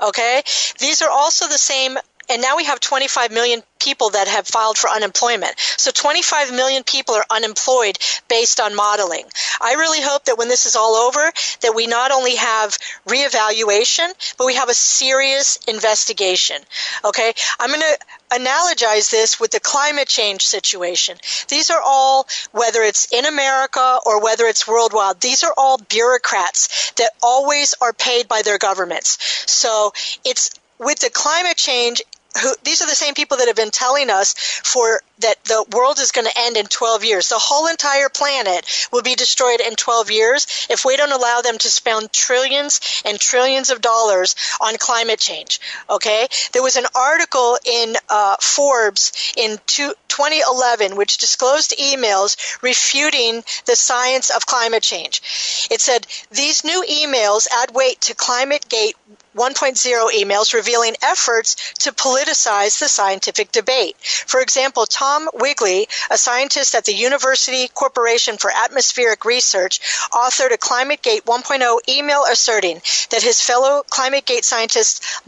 Okay, 0.00 0.42
these 0.78 1.02
are 1.02 1.10
also 1.10 1.48
the 1.48 1.58
same 1.58 1.98
and 2.28 2.40
now 2.42 2.56
we 2.56 2.64
have 2.64 2.80
25 2.80 3.32
million 3.32 3.62
people 3.78 4.10
that 4.10 4.28
have 4.28 4.46
filed 4.46 4.78
for 4.78 4.88
unemployment. 4.88 5.54
So 5.58 5.90
25 5.90 6.52
million 6.52 6.82
people 6.84 7.14
are 7.14 7.26
unemployed 7.30 7.98
based 8.28 8.60
on 8.60 8.74
modeling. 8.74 9.26
I 9.60 9.74
really 9.74 10.00
hope 10.00 10.24
that 10.24 10.38
when 10.38 10.48
this 10.48 10.64
is 10.64 10.74
all 10.74 10.94
over, 10.94 11.30
that 11.60 11.74
we 11.74 11.86
not 11.86 12.10
only 12.10 12.36
have 12.36 12.76
reevaluation, 13.06 14.08
but 14.38 14.46
we 14.46 14.54
have 14.54 14.70
a 14.70 14.74
serious 14.74 15.58
investigation. 15.68 16.56
Okay? 17.04 17.34
I'm 17.60 17.68
going 17.68 17.80
to 17.80 17.98
analogize 18.30 19.10
this 19.10 19.38
with 19.38 19.50
the 19.50 19.60
climate 19.60 20.08
change 20.08 20.46
situation. 20.46 21.18
These 21.48 21.70
are 21.70 21.82
all, 21.84 22.26
whether 22.52 22.82
it's 22.82 23.12
in 23.12 23.26
America 23.26 23.98
or 24.06 24.22
whether 24.22 24.44
it's 24.46 24.66
worldwide, 24.66 25.20
these 25.20 25.44
are 25.44 25.52
all 25.56 25.76
bureaucrats 25.76 26.92
that 26.92 27.10
always 27.22 27.74
are 27.82 27.92
paid 27.92 28.28
by 28.28 28.42
their 28.42 28.58
governments. 28.58 29.18
So 29.50 29.92
it's 30.24 30.50
with 30.78 30.98
the 30.98 31.10
climate 31.10 31.56
change, 31.56 32.02
who, 32.40 32.54
these 32.64 32.82
are 32.82 32.86
the 32.86 32.94
same 32.94 33.14
people 33.14 33.36
that 33.38 33.46
have 33.46 33.56
been 33.56 33.70
telling 33.70 34.10
us 34.10 34.34
for 34.64 35.00
that 35.20 35.42
the 35.44 35.64
world 35.72 35.98
is 35.98 36.10
going 36.12 36.26
to 36.26 36.38
end 36.38 36.56
in 36.56 36.66
12 36.66 37.04
years. 37.04 37.28
The 37.28 37.38
whole 37.38 37.68
entire 37.68 38.08
planet 38.08 38.88
will 38.92 39.02
be 39.02 39.14
destroyed 39.14 39.60
in 39.60 39.76
12 39.76 40.10
years 40.10 40.66
if 40.68 40.84
we 40.84 40.96
don't 40.96 41.12
allow 41.12 41.40
them 41.40 41.58
to 41.58 41.68
spend 41.68 42.12
trillions 42.12 42.80
and 43.04 43.18
trillions 43.18 43.70
of 43.70 43.80
dollars 43.80 44.34
on 44.60 44.76
climate 44.76 45.20
change. 45.20 45.60
Okay? 45.88 46.26
There 46.52 46.62
was 46.62 46.76
an 46.76 46.86
article 46.94 47.58
in 47.64 47.94
uh, 48.08 48.36
Forbes 48.40 49.12
in 49.36 49.58
two, 49.66 49.94
2011 50.08 50.96
which 50.96 51.18
disclosed 51.18 51.74
emails 51.78 52.36
refuting 52.62 53.44
the 53.66 53.76
science 53.76 54.30
of 54.30 54.46
climate 54.46 54.82
change. 54.82 55.68
It 55.70 55.80
said 55.80 56.06
these 56.30 56.64
new 56.64 56.84
emails 56.88 57.46
add 57.52 57.74
weight 57.74 58.00
to 58.02 58.14
ClimateGate 58.14 58.94
1.0 59.34 60.10
emails 60.12 60.54
revealing 60.54 60.96
efforts 61.02 61.72
to 61.80 61.92
politicize 61.92 62.78
the 62.78 62.88
scientific 62.88 63.52
debate. 63.52 63.96
For 64.00 64.40
example, 64.40 64.86
Tom 64.86 65.28
Wigley, 65.34 65.88
a 66.10 66.18
scientist 66.18 66.74
at 66.74 66.84
the 66.84 66.94
University 66.94 67.68
Corporation 67.68 68.38
for 68.38 68.50
Atmospheric 68.50 69.24
Research, 69.24 69.80
authored 70.12 70.52
a 70.52 70.58
ClimateGate 70.58 71.22
1.0 71.22 71.88
email 71.88 72.24
asserting 72.30 72.80
that 73.10 73.22
his 73.22 73.40
fellow 73.40 73.82
ClimateGate 73.90 74.44
scientists 74.44 75.20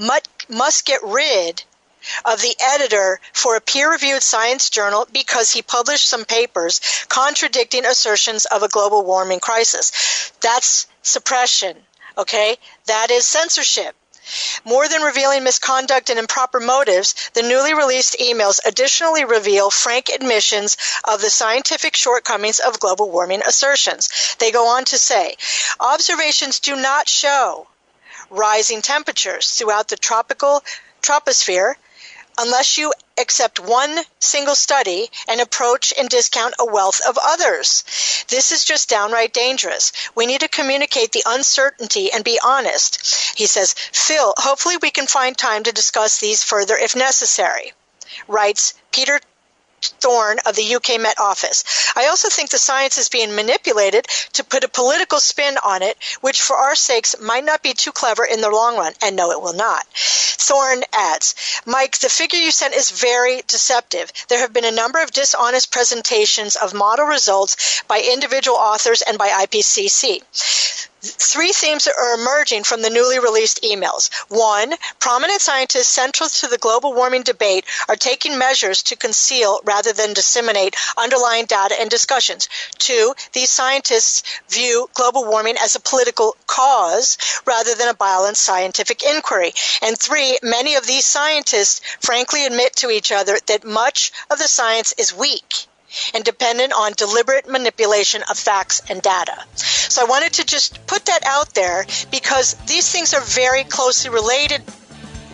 must 0.49 0.85
get 0.85 1.03
rid 1.03 1.63
of 2.25 2.41
the 2.41 2.55
editor 2.63 3.21
for 3.33 3.57
a 3.57 3.61
peer 3.61 3.91
reviewed 3.91 4.23
science 4.23 4.71
journal 4.71 5.09
because 5.13 5.51
he 5.51 5.63
published 5.63 6.09
some 6.09 6.25
papers 6.25 6.81
contradicting 7.09 7.85
assertions 7.85 8.45
of 8.45 8.63
a 8.63 8.69
global 8.69 9.05
warming 9.05 9.41
crisis. 9.41 10.33
That's 10.41 10.87
suppression. 11.03 11.77
Okay? 12.17 12.57
That 12.87 13.11
is 13.11 13.27
censorship. 13.27 13.95
More 14.65 14.89
than 14.89 15.03
revealing 15.03 15.45
misconduct 15.45 16.11
and 16.11 16.19
improper 16.19 16.59
motives, 16.59 17.15
the 17.35 17.43
newly 17.43 17.75
released 17.75 18.17
emails 18.19 18.59
additionally 18.65 19.25
reveal 19.25 19.71
frank 19.71 20.09
admissions 20.09 20.77
of 21.05 21.21
the 21.21 21.31
scientific 21.31 21.95
shortcomings 21.95 22.59
of 22.59 22.81
global 22.81 23.09
warming 23.09 23.43
assertions. 23.47 24.09
They 24.41 24.51
go 24.51 24.67
on 24.67 24.85
to 24.87 24.99
say, 24.99 25.37
observations 25.79 26.59
do 26.59 26.75
not 26.75 27.09
show 27.09 27.69
rising 28.29 28.83
temperatures 28.83 29.53
throughout 29.53 29.87
the 29.87 29.97
tropical 29.97 30.65
troposphere 31.03 31.75
unless 32.39 32.79
you 32.79 32.93
accept 33.19 33.59
one 33.61 33.99
single 34.19 34.55
study 34.55 35.09
and 35.29 35.41
approach 35.41 35.93
and 35.99 36.09
discount 36.09 36.55
a 36.59 36.67
wealth 36.67 37.01
of 37.09 37.19
others. 37.23 37.85
This 38.29 38.53
is 38.53 38.65
just 38.65 38.89
downright 38.89 39.33
dangerous. 39.33 39.93
We 40.15 40.27
need 40.27 40.41
to 40.41 40.49
communicate 40.49 41.13
the 41.13 41.25
uncertainty 41.27 42.13
and 42.13 42.25
be 42.25 42.39
honest. 42.45 43.05
He 43.37 43.47
says, 43.47 43.75
Phil, 43.75 44.35
hopefully 44.37 44.77
we 44.77 44.91
can 44.91 45.07
find 45.07 45.37
time 45.37 45.63
to 45.65 45.73
discuss 45.73 46.19
these 46.19 46.43
further 46.43 46.77
if 46.77 46.95
necessary. 46.95 47.73
Writes 48.29 48.75
Peter 48.93 49.21
Thorne 50.01 50.39
of 50.47 50.57
the 50.57 50.75
UK 50.77 51.01
Met 51.01 51.19
Office. 51.21 51.65
I 51.97 52.07
also 52.07 52.29
think 52.29 52.51
the 52.51 52.59
science 52.59 52.99
is 52.99 53.09
being 53.09 53.35
manipulated 53.35 54.07
to 54.35 54.45
put 54.45 54.65
a 54.65 54.69
political 54.69 55.21
spin 55.21 55.59
on 55.65 55.83
it, 55.83 55.97
which 56.21 56.43
for 56.43 56.57
our 56.57 56.75
sakes 56.75 57.19
might 57.21 57.45
not 57.45 57.63
be 57.63 57.75
too 57.75 57.93
clever 57.93 58.25
in 58.25 58.41
the 58.41 58.51
long 58.51 58.77
run. 58.77 58.93
And 59.03 59.17
no, 59.17 59.31
it 59.31 59.41
will 59.41 59.55
not. 59.55 59.87
Thorne 59.95 60.85
adds, 60.93 61.35
Mike, 61.65 61.99
the 61.99 62.09
figure 62.09 62.39
you 62.39 62.51
sent 62.51 62.75
is 62.75 62.91
very 62.91 63.43
deceptive. 63.47 64.13
There 64.29 64.39
have 64.41 64.53
been 64.53 64.65
a 64.65 64.71
number 64.71 65.01
of 65.01 65.11
dishonest 65.11 65.73
presentations 65.73 66.57
of 66.57 66.75
model 66.75 67.07
results 67.07 67.83
by 67.89 68.01
individual 68.01 68.57
authors 68.57 69.03
and 69.03 69.19
by 69.19 69.29
IPCC. 69.29 70.23
Three 71.03 71.53
themes 71.53 71.87
are 71.87 72.15
emerging 72.15 72.65
from 72.65 72.81
the 72.81 72.89
newly 72.89 73.19
released 73.19 73.63
emails. 73.63 74.11
One, 74.29 74.75
prominent 74.99 75.43
scientists 75.43 75.89
central 75.89 76.31
to 76.31 76.47
the 76.47 76.57
global 76.57 76.95
warming 76.95 77.23
debate 77.23 77.67
are 77.87 77.97
taking 77.97 78.39
measures 78.39 78.83
to 78.85 78.97
conceal 78.97 79.61
rather 79.65 79.93
than 79.93 80.15
disseminate 80.15 80.75
underlying 80.97 81.45
data 81.45 81.79
and 81.79 81.91
discussions. 81.91 82.49
Two, 82.79 83.15
these 83.35 83.51
scientists 83.51 84.23
view 84.49 84.89
global 84.95 85.25
warming 85.27 85.57
as 85.59 85.75
a 85.75 85.81
political 85.81 86.35
cause 86.47 87.19
rather 87.45 87.75
than 87.75 87.89
a 87.89 87.95
balanced 87.95 88.43
scientific 88.43 89.03
inquiry. 89.03 89.53
And 89.83 89.99
three, 89.99 90.39
many 90.43 90.77
of 90.77 90.87
these 90.87 91.05
scientists 91.05 91.83
frankly 92.01 92.47
admit 92.47 92.75
to 92.77 92.91
each 92.91 93.13
other 93.13 93.39
that 93.47 93.65
much 93.65 94.13
of 94.31 94.39
the 94.39 94.49
science 94.49 94.95
is 94.97 95.15
weak 95.15 95.67
and 96.15 96.25
dependent 96.25 96.73
on 96.73 96.93
deliberate 96.93 97.49
manipulation 97.49 98.23
of 98.31 98.39
facts 98.39 98.83
and 98.89 99.03
data. 99.03 99.37
So 99.55 100.03
I 100.03 100.09
wanted 100.09 100.35
to 100.35 100.47
just 100.47 100.87
put 100.87 101.07
that 101.07 101.25
out 101.25 101.55
there 101.55 101.87
because 102.11 102.55
these 102.67 102.91
things 102.91 103.15
are 103.15 103.23
very 103.23 103.65
closely 103.65 104.11
related 104.11 104.63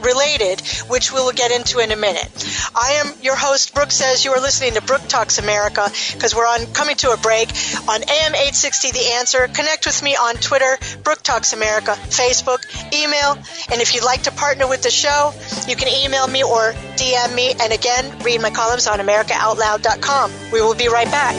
related, 0.02 0.61
which 0.88 1.12
we 1.12 1.21
will 1.21 1.32
get 1.32 1.50
into 1.50 1.78
in 1.78 1.92
a 1.92 1.97
minute. 1.97 2.30
I 2.75 3.02
am 3.04 3.14
your 3.23 3.37
host, 3.37 3.75
Brooke 3.75 3.90
Says. 3.90 4.25
You 4.25 4.32
are 4.32 4.40
listening 4.40 4.75
to 4.75 4.82
Brooke 4.82 5.06
Talks 5.09 5.38
America 5.38 5.88
because 6.12 6.35
we're 6.35 6.47
on 6.47 6.66
coming 6.73 6.97
to 6.97 7.11
a 7.12 7.16
break 7.16 7.49
on 7.88 8.02
AM 8.02 8.35
860 8.35 8.90
The 8.90 9.12
Answer. 9.14 9.49
Connect 9.49 9.87
with 9.87 10.02
me 10.02 10.16
on 10.16 10.35
Twitter, 10.37 10.78
Brooke 11.02 11.23
Talks 11.23 11.52
America, 11.52 11.92
Facebook, 12.11 12.61
email, 12.92 13.32
and 13.71 13.80
if 13.80 13.94
you'd 13.94 14.04
like 14.04 14.25
to 14.25 14.32
partner 14.32 14.68
with 14.68 14.82
the 14.82 14.90
show, 14.90 15.32
you 15.68 15.76
can 15.76 15.88
email 15.88 16.26
me 16.26 16.42
or 16.42 16.73
DM 16.97 17.35
me. 17.35 17.52
And 17.61 17.73
again, 17.73 18.18
read 18.21 18.40
my 18.40 18.50
columns 18.50 18.87
on 18.87 18.99
AmericaOutloud.com. 18.99 20.32
We 20.52 20.61
will 20.61 20.75
be 20.75 20.88
right 20.88 21.11
back. 21.11 21.37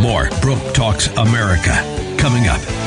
More 0.00 0.28
Brooke 0.42 0.74
Talks 0.74 1.06
America 1.16 1.72
coming 2.18 2.46
up. 2.46 2.83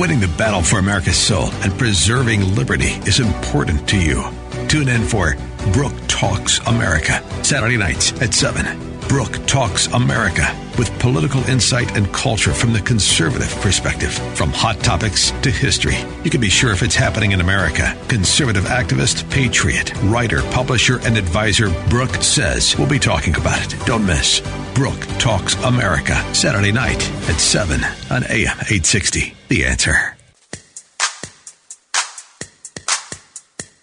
Winning 0.00 0.18
the 0.18 0.28
battle 0.38 0.62
for 0.62 0.78
America's 0.78 1.18
soul 1.18 1.50
and 1.62 1.78
preserving 1.78 2.54
liberty 2.54 2.92
is 3.06 3.20
important 3.20 3.86
to 3.90 3.98
you, 3.98 4.24
tune 4.66 4.88
in 4.88 5.02
for 5.02 5.36
Brooke 5.74 5.92
Talks 6.08 6.58
America, 6.60 7.22
Saturday 7.44 7.76
nights 7.76 8.10
at 8.22 8.32
7. 8.32 8.89
Brooke 9.10 9.44
Talks 9.44 9.88
America 9.88 10.46
with 10.78 10.96
political 11.00 11.42
insight 11.50 11.96
and 11.96 12.06
culture 12.12 12.52
from 12.52 12.72
the 12.72 12.80
conservative 12.80 13.52
perspective. 13.60 14.12
From 14.36 14.50
hot 14.50 14.78
topics 14.84 15.32
to 15.42 15.50
history, 15.50 15.96
you 16.22 16.30
can 16.30 16.40
be 16.40 16.48
sure 16.48 16.70
if 16.70 16.84
it's 16.84 16.94
happening 16.94 17.32
in 17.32 17.40
America. 17.40 17.98
Conservative 18.06 18.66
activist, 18.66 19.28
patriot, 19.28 19.92
writer, 20.04 20.42
publisher, 20.52 21.00
and 21.00 21.16
advisor 21.18 21.70
Brooke 21.88 22.22
says 22.22 22.78
we'll 22.78 22.88
be 22.88 23.00
talking 23.00 23.34
about 23.34 23.60
it. 23.60 23.76
Don't 23.84 24.06
miss 24.06 24.42
Brooke 24.76 25.04
Talks 25.18 25.56
America, 25.64 26.14
Saturday 26.32 26.70
night 26.70 27.02
at 27.28 27.40
7 27.40 27.80
on 28.12 28.22
AM 28.30 28.58
860. 28.60 29.34
The 29.48 29.64
answer. 29.64 30.16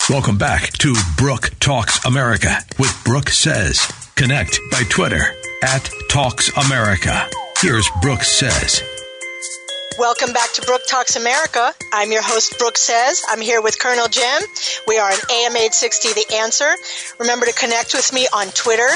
Welcome 0.10 0.38
back 0.38 0.72
to 0.77 0.96
Brooke 1.17 1.51
Talks 1.60 2.05
America 2.05 2.60
with 2.79 2.98
Brooke 3.03 3.27
Says. 3.27 3.91
Connect 4.18 4.60
by 4.72 4.82
Twitter 4.90 5.36
at 5.62 5.88
Talks 6.10 6.50
America. 6.58 7.30
Here's 7.62 7.88
Brooks 8.02 8.28
Says. 8.28 8.97
Welcome 9.98 10.32
back 10.32 10.54
to 10.54 10.62
Brooke 10.62 10.86
Talks 10.86 11.16
America. 11.16 11.74
I'm 11.92 12.12
your 12.12 12.22
host, 12.22 12.60
Brooke 12.60 12.77
Says. 12.77 13.24
I'm 13.30 13.42
here 13.42 13.63
with 13.63 13.80
Colonel 13.80 14.08
Jim. 14.08 14.44
We 14.86 15.00
are 15.00 15.10
on 15.10 15.18
AM 15.32 15.58
860 15.58 16.13
The 16.13 16.36
Answer. 16.36 16.72
Remember 17.18 17.48
to 17.48 17.54
connect 17.54 17.96
with 17.96 18.13
me 18.13 18.27
on 18.32 18.50
Twitter, 18.50 18.88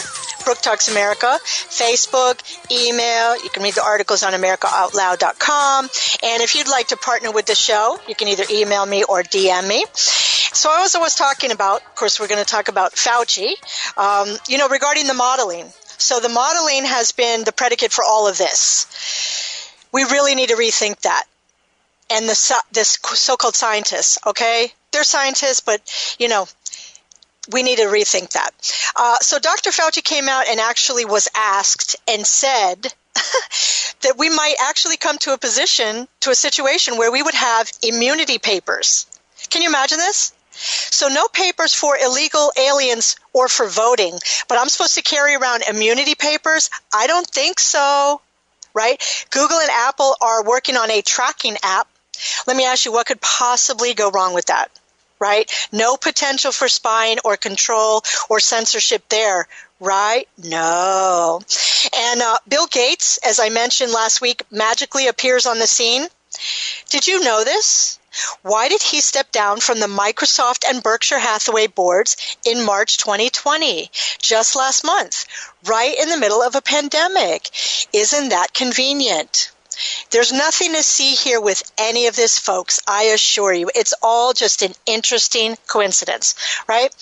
Brooke 0.45 0.59
Talks 0.61 0.91
America, 0.91 1.39
Facebook, 1.43 2.43
email. 2.69 3.33
You 3.43 3.49
can 3.49 3.63
read 3.63 3.73
the 3.73 3.83
articles 3.83 4.21
on 4.21 4.33
AmericaOutloud.com. 4.33 5.85
And 6.21 6.43
if 6.43 6.53
you'd 6.53 6.69
like 6.69 6.89
to 6.89 6.97
partner 6.97 7.31
with 7.31 7.47
the 7.47 7.55
show, 7.55 7.97
you 8.07 8.13
can 8.13 8.27
either 8.27 8.43
email 8.51 8.85
me 8.85 9.03
or 9.03 9.23
DM 9.23 9.67
me. 9.67 9.83
So 9.95 10.69
I 10.69 10.81
also 10.81 10.99
was 10.99 11.15
talking 11.15 11.49
about, 11.49 11.81
of 11.81 11.95
course, 11.95 12.19
we're 12.19 12.27
going 12.27 12.43
to 12.43 12.49
talk 12.49 12.67
about 12.67 12.93
Fauci, 12.93 13.53
um, 13.97 14.37
you 14.47 14.59
know, 14.59 14.69
regarding 14.69 15.07
the 15.07 15.15
modeling. 15.15 15.65
So 15.97 16.19
the 16.19 16.29
modeling 16.29 16.85
has 16.85 17.11
been 17.11 17.43
the 17.43 17.51
predicate 17.51 17.91
for 17.91 18.03
all 18.03 18.27
of 18.27 18.37
this 18.37 19.50
we 19.91 20.03
really 20.03 20.35
need 20.35 20.49
to 20.49 20.55
rethink 20.55 21.01
that. 21.01 21.23
And 22.09 22.25
the 22.25 22.61
this 22.73 22.97
so-called 23.01 23.55
scientists, 23.55 24.17
okay, 24.25 24.73
they're 24.91 25.03
scientists, 25.03 25.61
but 25.61 25.81
you 26.19 26.27
know, 26.27 26.47
we 27.51 27.63
need 27.63 27.77
to 27.77 27.85
rethink 27.85 28.31
that. 28.31 28.51
Uh, 28.95 29.17
so 29.19 29.39
Dr. 29.39 29.71
Fauci 29.71 30.03
came 30.03 30.29
out 30.29 30.47
and 30.47 30.59
actually 30.59 31.05
was 31.05 31.27
asked 31.35 31.95
and 32.07 32.25
said 32.25 32.93
that 34.01 34.17
we 34.17 34.29
might 34.29 34.55
actually 34.61 34.97
come 34.97 35.17
to 35.19 35.33
a 35.33 35.37
position, 35.37 36.07
to 36.21 36.29
a 36.29 36.35
situation 36.35 36.97
where 36.97 37.11
we 37.11 37.23
would 37.23 37.33
have 37.33 37.71
immunity 37.81 38.37
papers. 38.37 39.07
Can 39.49 39.61
you 39.61 39.69
imagine 39.69 39.97
this? 39.97 40.33
So 40.51 41.07
no 41.07 41.27
papers 41.29 41.73
for 41.73 41.97
illegal 41.97 42.51
aliens 42.57 43.15
or 43.33 43.47
for 43.47 43.67
voting, 43.67 44.19
but 44.47 44.57
I'm 44.57 44.69
supposed 44.69 44.95
to 44.95 45.01
carry 45.01 45.35
around 45.35 45.63
immunity 45.63 46.13
papers? 46.13 46.69
I 46.93 47.07
don't 47.07 47.25
think 47.25 47.59
so 47.59 48.21
right? 48.73 49.01
Google 49.31 49.59
and 49.59 49.69
Apple 49.69 50.15
are 50.21 50.43
working 50.43 50.77
on 50.77 50.91
a 50.91 51.01
tracking 51.01 51.57
app. 51.63 51.87
Let 52.47 52.55
me 52.55 52.65
ask 52.65 52.85
you, 52.85 52.91
what 52.91 53.07
could 53.07 53.21
possibly 53.21 53.93
go 53.93 54.11
wrong 54.11 54.33
with 54.33 54.45
that? 54.47 54.69
Right? 55.19 55.51
No 55.71 55.97
potential 55.97 56.51
for 56.51 56.67
spying 56.67 57.17
or 57.23 57.37
control 57.37 58.03
or 58.29 58.39
censorship 58.39 59.07
there, 59.09 59.47
right? 59.79 60.27
No. 60.43 61.41
And 61.95 62.21
uh, 62.21 62.37
Bill 62.47 62.67
Gates, 62.67 63.19
as 63.25 63.39
I 63.39 63.49
mentioned 63.49 63.91
last 63.91 64.19
week, 64.21 64.43
magically 64.51 65.07
appears 65.07 65.45
on 65.45 65.59
the 65.59 65.67
scene. 65.67 66.07
Did 66.89 67.07
you 67.07 67.23
know 67.23 67.43
this? 67.43 67.99
Why 68.41 68.67
did 68.67 68.81
he 68.81 69.01
step 69.01 69.31
down 69.31 69.59
from 69.59 69.79
the 69.79 69.87
Microsoft 69.87 70.63
and 70.67 70.83
Berkshire 70.83 71.19
Hathaway 71.19 71.67
boards 71.67 72.17
in 72.45 72.63
March 72.65 72.97
2020, 72.97 73.89
just 74.21 74.55
last 74.55 74.83
month, 74.83 75.25
right 75.65 75.97
in 75.97 76.09
the 76.09 76.17
middle 76.17 76.41
of 76.41 76.55
a 76.55 76.61
pandemic? 76.61 77.49
Isn't 77.93 78.29
that 78.29 78.53
convenient? 78.53 79.51
There's 80.09 80.33
nothing 80.33 80.73
to 80.73 80.83
see 80.83 81.15
here 81.15 81.39
with 81.39 81.63
any 81.77 82.07
of 82.07 82.15
this, 82.15 82.37
folks. 82.37 82.81
I 82.87 83.03
assure 83.03 83.53
you. 83.53 83.71
It's 83.73 83.93
all 84.01 84.33
just 84.33 84.61
an 84.61 84.73
interesting 84.85 85.57
coincidence, 85.67 86.35
right? 86.67 86.93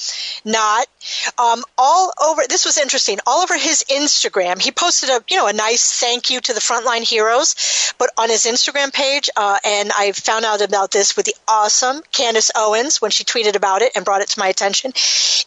Not 0.46 0.88
um, 1.38 1.64
all 1.78 2.12
over. 2.22 2.44
This 2.48 2.66
was 2.66 2.78
interesting. 2.78 3.20
All 3.26 3.42
over 3.42 3.58
his 3.58 3.84
Instagram, 3.90 4.62
he 4.62 4.72
posted 4.72 5.10
a 5.10 5.24
you 5.30 5.38
know 5.38 5.48
a 5.48 5.54
nice 5.54 6.00
thank 6.00 6.30
you 6.30 6.40
to 6.42 6.54
the 6.54 6.60
frontline 6.60 7.08
heroes. 7.08 7.94
But 7.98 8.12
on 8.18 8.30
his 8.30 8.46
Instagram 8.46 8.94
page, 8.94 9.30
uh, 9.36 9.58
and 9.66 9.92
I 9.98 10.12
found 10.12 10.46
out 10.46 10.62
about 10.62 10.92
this 10.92 11.16
with 11.16 11.26
the 11.26 11.36
awesome 11.48 12.02
Candace 12.12 12.52
Owens 12.56 13.02
when 13.02 13.12
she 13.12 13.24
tweeted 13.24 13.56
about 13.56 13.82
it 13.82 13.92
and 13.96 14.06
brought 14.06 14.22
it 14.22 14.30
to 14.30 14.40
my 14.40 14.48
attention. 14.48 14.92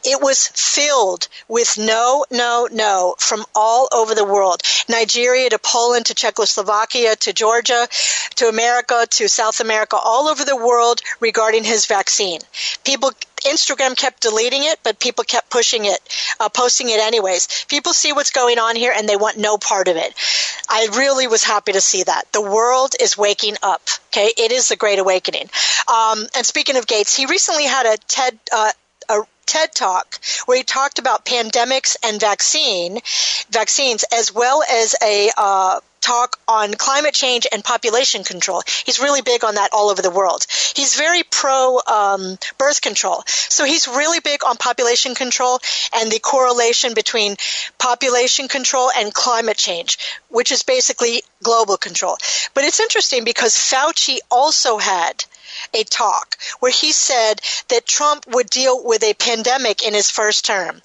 It 0.04 0.20
was 0.20 0.48
filled 0.48 1.28
with 1.48 1.78
no, 1.78 2.24
no, 2.30 2.68
no 2.72 3.14
from 3.18 3.44
all 3.54 3.88
over 3.92 4.14
the 4.14 4.24
world. 4.24 4.62
Nigeria 4.88 5.48
to 5.50 5.58
Poland 5.58 6.06
to 6.06 6.14
Czechoslovakia 6.14 7.16
to 7.16 7.32
Georgia 7.32 7.88
to 8.36 8.48
America 8.48 9.06
to 9.10 9.28
South 9.28 9.60
America, 9.60 9.96
all 9.96 10.28
over 10.28 10.44
the 10.44 10.56
world 10.56 11.00
regarding 11.20 11.64
his 11.64 11.86
vaccine. 11.86 12.40
People 12.84 13.12
Instagram 13.44 13.96
kept 13.96 14.22
deleting 14.22 14.64
it, 14.64 14.78
but 14.82 14.98
people 14.98 15.24
kept 15.24 15.50
pushing 15.50 15.84
it, 15.84 15.98
uh, 16.40 16.48
posting 16.48 16.88
it 16.88 17.00
anyways. 17.00 17.64
People 17.68 17.92
see 17.92 18.12
what's 18.12 18.30
going 18.30 18.58
on 18.58 18.76
here 18.76 18.92
and 18.96 19.08
they 19.08 19.16
want 19.16 19.36
no 19.36 19.58
part 19.58 19.88
of 19.88 19.96
it. 19.96 20.14
I 20.68 20.88
really 20.96 21.26
was 21.26 21.44
happy 21.44 21.72
to 21.72 21.80
see 21.80 22.02
that. 22.04 22.30
The 22.32 22.42
world 22.42 22.94
is 23.00 23.16
waking 23.16 23.56
up. 23.62 23.82
Okay, 24.08 24.32
it 24.36 24.52
is 24.52 24.68
the 24.68 24.76
Great 24.76 24.98
Awakening. 24.98 25.48
Um, 25.88 26.26
and 26.36 26.46
speaking 26.46 26.76
of 26.76 26.86
Gates, 26.86 27.16
he 27.16 27.26
recently 27.26 27.64
had 27.64 27.86
a 27.86 27.96
TED 28.08 28.38
uh, 28.52 28.72
a 29.08 29.20
TED 29.46 29.74
Talk 29.74 30.18
where 30.46 30.56
he 30.56 30.62
talked 30.62 30.98
about 30.98 31.24
pandemics 31.24 31.96
and 32.04 32.20
vaccine 32.20 33.00
vaccines 33.50 34.04
as 34.12 34.32
well 34.32 34.62
as 34.70 34.94
a 35.02 35.30
uh, 35.36 35.80
talk 36.02 36.38
on 36.46 36.74
climate 36.74 37.14
change 37.14 37.46
and 37.50 37.64
population 37.64 38.24
control. 38.24 38.62
He's 38.84 39.00
really 39.00 39.22
big 39.22 39.44
on 39.44 39.54
that 39.54 39.70
all 39.72 39.88
over 39.88 40.02
the 40.02 40.10
world. 40.10 40.46
He's 40.74 40.94
very 40.96 41.22
pro 41.22 41.80
um, 41.86 42.38
birth 42.58 42.80
control. 42.82 43.22
So 43.26 43.64
he's 43.64 43.88
really 43.88 44.20
big 44.20 44.44
on 44.44 44.56
population 44.56 45.14
control 45.14 45.60
and 45.94 46.10
the 46.10 46.18
correlation 46.18 46.94
between 46.94 47.36
population 47.78 48.48
control 48.48 48.90
and 48.96 49.14
climate 49.14 49.56
change, 49.56 49.98
which 50.28 50.52
is 50.52 50.62
basically 50.62 51.22
global 51.42 51.76
control. 51.76 52.16
But 52.54 52.64
it's 52.64 52.80
interesting 52.80 53.24
because 53.24 53.54
Fauci 53.54 54.18
also 54.30 54.78
had 54.78 55.24
a 55.74 55.84
talk 55.84 56.36
where 56.60 56.72
he 56.72 56.92
said 56.92 57.40
that 57.68 57.86
Trump 57.86 58.24
would 58.28 58.48
deal 58.48 58.84
with 58.84 59.02
a 59.02 59.14
pandemic 59.14 59.86
in 59.86 59.94
his 59.94 60.10
first 60.10 60.44
term. 60.44 60.80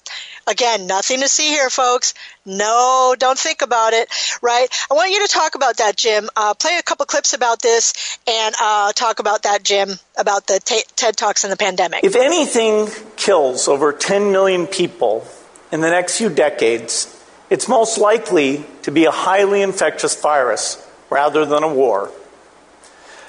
Again, 0.46 0.86
nothing 0.86 1.20
to 1.20 1.28
see 1.28 1.48
here, 1.48 1.68
folks. 1.68 2.14
No, 2.46 3.14
don't 3.18 3.38
think 3.38 3.60
about 3.60 3.92
it, 3.92 4.08
right? 4.40 4.66
I 4.90 4.94
want 4.94 5.12
you 5.12 5.26
to 5.26 5.32
talk 5.32 5.54
about 5.54 5.76
that, 5.76 5.96
Jim. 5.96 6.30
Uh, 6.34 6.54
play 6.54 6.78
a 6.78 6.82
couple 6.82 7.04
clips 7.04 7.34
about 7.34 7.60
this 7.60 8.18
and 8.26 8.54
uh, 8.58 8.92
talk 8.92 9.18
about 9.18 9.42
that, 9.42 9.62
Jim, 9.62 9.90
about 10.16 10.46
the 10.46 10.58
t- 10.64 10.84
TED 10.96 11.16
Talks 11.16 11.44
and 11.44 11.52
the 11.52 11.56
pandemic. 11.56 12.02
If 12.02 12.16
anything 12.16 12.88
kills 13.16 13.68
over 13.68 13.92
10 13.92 14.32
million 14.32 14.66
people 14.66 15.26
in 15.70 15.82
the 15.82 15.90
next 15.90 16.16
few 16.16 16.30
decades, 16.30 17.14
it's 17.50 17.68
most 17.68 17.98
likely 17.98 18.64
to 18.82 18.90
be 18.90 19.04
a 19.04 19.10
highly 19.10 19.60
infectious 19.60 20.18
virus 20.18 20.82
rather 21.10 21.44
than 21.44 21.62
a 21.62 21.72
war. 21.72 22.10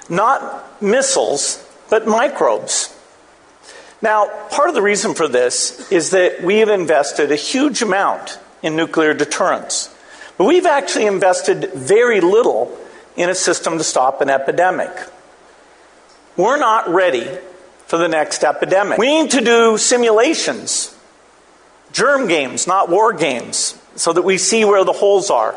Not 0.10 0.68
missiles, 0.81 1.65
but 1.89 2.07
microbes. 2.07 2.95
Now, 4.01 4.27
part 4.50 4.69
of 4.69 4.75
the 4.75 4.81
reason 4.81 5.13
for 5.13 5.27
this 5.27 5.91
is 5.91 6.12
that 6.12 6.41
we 6.41 6.59
have 6.59 6.69
invested 6.69 7.31
a 7.31 7.36
huge 7.36 7.81
amount 7.81 8.39
in 8.63 8.75
nuclear 8.75 9.13
deterrence. 9.13 9.93
But 10.38 10.45
we've 10.45 10.65
actually 10.65 11.05
invested 11.05 11.74
very 11.74 12.21
little 12.21 12.77
in 13.17 13.29
a 13.29 13.36
system 13.36 13.77
to 13.77 13.83
stop 13.83 14.21
an 14.21 14.29
epidemic. 14.29 14.91
We're 16.38 16.57
not 16.57 16.88
ready 16.88 17.27
for 17.88 17.98
the 17.98 18.07
next 18.07 18.45
epidemic. 18.45 18.98
We 18.98 19.21
need 19.21 19.31
to 19.31 19.41
do 19.41 19.77
simulations, 19.77 20.95
germ 21.91 22.27
games, 22.27 22.67
not 22.67 22.88
war 22.88 23.12
games, 23.12 23.77
so 23.95 24.13
that 24.13 24.21
we 24.21 24.38
see 24.38 24.63
where 24.63 24.86
the 24.86 24.93
holes 24.93 25.29
are. 25.29 25.55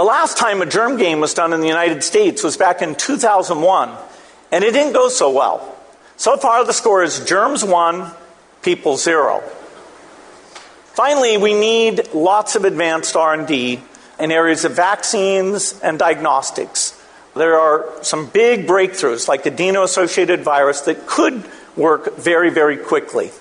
The 0.00 0.04
last 0.04 0.38
time 0.38 0.62
a 0.62 0.66
germ 0.66 0.96
game 0.96 1.20
was 1.20 1.34
done 1.34 1.52
in 1.52 1.60
the 1.60 1.68
United 1.68 2.02
States 2.02 2.42
was 2.42 2.56
back 2.56 2.80
in 2.80 2.94
2001, 2.94 3.90
and 4.50 4.64
it 4.64 4.72
didn't 4.72 4.94
go 4.94 5.10
so 5.10 5.28
well. 5.28 5.76
So 6.16 6.38
far, 6.38 6.64
the 6.64 6.72
score 6.72 7.02
is 7.02 7.22
germs 7.26 7.62
one, 7.62 8.10
people 8.62 8.96
zero. 8.96 9.42
Finally, 10.94 11.36
we 11.36 11.52
need 11.52 12.14
lots 12.14 12.56
of 12.56 12.64
advanced 12.64 13.14
R&D 13.14 13.78
in 14.18 14.32
areas 14.32 14.64
of 14.64 14.74
vaccines 14.74 15.78
and 15.82 15.98
diagnostics. 15.98 16.98
There 17.36 17.60
are 17.60 17.84
some 18.02 18.24
big 18.24 18.66
breakthroughs 18.66 19.28
like 19.28 19.42
the 19.42 19.52
adeno-associated 19.52 20.40
virus 20.40 20.80
that 20.80 21.06
could 21.06 21.44
work 21.76 22.16
very, 22.16 22.48
very 22.48 22.78
quickly. 22.78 23.32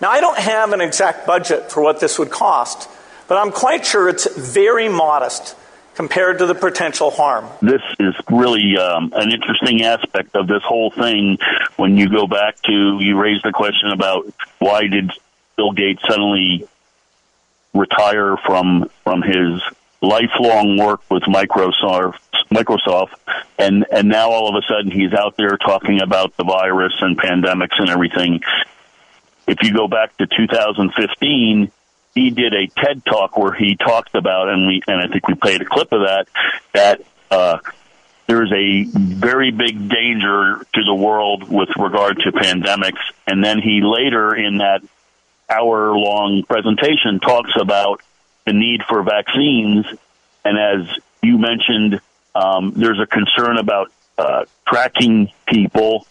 Now, 0.00 0.10
I 0.10 0.20
don't 0.20 0.38
have 0.38 0.72
an 0.72 0.80
exact 0.80 1.24
budget 1.24 1.70
for 1.70 1.84
what 1.84 2.00
this 2.00 2.18
would 2.18 2.32
cost, 2.32 2.88
but 3.28 3.36
I'm 3.36 3.52
quite 3.52 3.84
sure 3.86 4.08
it's 4.08 4.26
very 4.36 4.88
modest 4.88 5.56
compared 5.94 6.38
to 6.38 6.46
the 6.46 6.54
potential 6.54 7.10
harm. 7.10 7.46
This 7.62 7.82
is 7.98 8.14
really 8.30 8.76
um, 8.76 9.12
an 9.14 9.30
interesting 9.30 9.82
aspect 9.82 10.34
of 10.34 10.46
this 10.46 10.62
whole 10.62 10.90
thing. 10.90 11.38
When 11.76 11.96
you 11.96 12.08
go 12.08 12.26
back 12.26 12.60
to, 12.62 12.98
you 13.00 13.18
raised 13.18 13.44
the 13.44 13.52
question 13.52 13.90
about 13.90 14.26
why 14.58 14.86
did 14.88 15.10
Bill 15.56 15.72
Gates 15.72 16.02
suddenly 16.08 16.66
retire 17.72 18.36
from 18.36 18.90
from 19.02 19.22
his 19.22 19.60
lifelong 20.00 20.78
work 20.78 21.00
with 21.10 21.22
Microsoft, 21.24 22.18
Microsoft, 22.50 23.14
and 23.58 23.86
and 23.90 24.08
now 24.08 24.30
all 24.30 24.48
of 24.48 24.62
a 24.62 24.66
sudden 24.66 24.90
he's 24.90 25.12
out 25.12 25.36
there 25.36 25.56
talking 25.56 26.00
about 26.00 26.36
the 26.36 26.44
virus 26.44 26.94
and 27.00 27.18
pandemics 27.18 27.78
and 27.78 27.88
everything. 27.88 28.40
If 29.46 29.58
you 29.62 29.74
go 29.74 29.88
back 29.88 30.16
to 30.16 30.26
2015, 30.26 31.70
he 32.14 32.30
did 32.30 32.54
a 32.54 32.66
TED 32.66 33.04
talk 33.04 33.36
where 33.36 33.52
he 33.52 33.76
talked 33.76 34.14
about, 34.14 34.48
and 34.48 34.66
we 34.66 34.82
and 34.86 35.00
I 35.00 35.08
think 35.08 35.28
we 35.28 35.34
played 35.34 35.62
a 35.62 35.66
clip 35.66 35.92
of 35.92 36.02
that 36.02 36.28
that. 36.72 37.00
Uh, 37.30 37.58
there's 38.26 38.50
a 38.52 38.84
very 38.84 39.50
big 39.50 39.88
danger 39.88 40.66
to 40.72 40.84
the 40.84 40.94
world 40.94 41.48
with 41.48 41.68
regard 41.76 42.18
to 42.20 42.32
pandemics. 42.32 43.00
And 43.26 43.44
then 43.44 43.60
he 43.60 43.82
later 43.82 44.34
in 44.34 44.58
that 44.58 44.82
hour 45.48 45.94
long 45.94 46.42
presentation 46.44 47.20
talks 47.20 47.52
about 47.60 48.00
the 48.46 48.52
need 48.52 48.82
for 48.88 49.02
vaccines. 49.02 49.84
And 50.44 50.58
as 50.58 50.98
you 51.22 51.38
mentioned, 51.38 52.00
um, 52.34 52.72
there's 52.74 53.00
a 53.00 53.06
concern 53.06 53.58
about 53.58 53.92
uh, 54.16 54.44
tracking 54.66 55.30
people. 55.46 56.06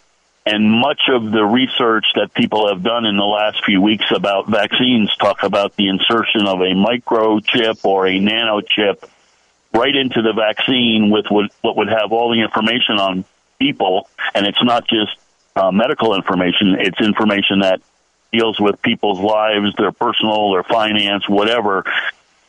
And 0.45 0.69
much 0.69 1.03
of 1.07 1.31
the 1.31 1.43
research 1.45 2.05
that 2.15 2.33
people 2.33 2.67
have 2.67 2.83
done 2.83 3.05
in 3.05 3.15
the 3.15 3.23
last 3.23 3.63
few 3.65 3.81
weeks 3.81 4.05
about 4.13 4.49
vaccines 4.49 5.15
talk 5.15 5.43
about 5.43 5.75
the 5.77 5.87
insertion 5.87 6.47
of 6.47 6.59
a 6.59 6.73
microchip 6.73 7.83
or 7.85 8.07
a 8.07 8.19
nanochip 8.19 9.07
right 9.73 9.95
into 9.95 10.21
the 10.21 10.33
vaccine 10.33 11.09
with 11.09 11.27
what, 11.29 11.49
what 11.61 11.77
would 11.77 11.87
have 11.87 12.11
all 12.11 12.31
the 12.31 12.41
information 12.41 12.99
on 12.99 13.25
people. 13.57 14.09
And 14.35 14.45
it's 14.45 14.61
not 14.61 14.85
just 14.87 15.15
uh, 15.55 15.71
medical 15.71 16.13
information, 16.13 16.75
it's 16.77 16.99
information 16.99 17.59
that 17.59 17.81
deals 18.33 18.59
with 18.59 18.81
people's 18.81 19.19
lives, 19.19 19.73
their 19.77 19.91
personal, 19.91 20.51
their 20.51 20.63
finance, 20.63 21.29
whatever. 21.29 21.85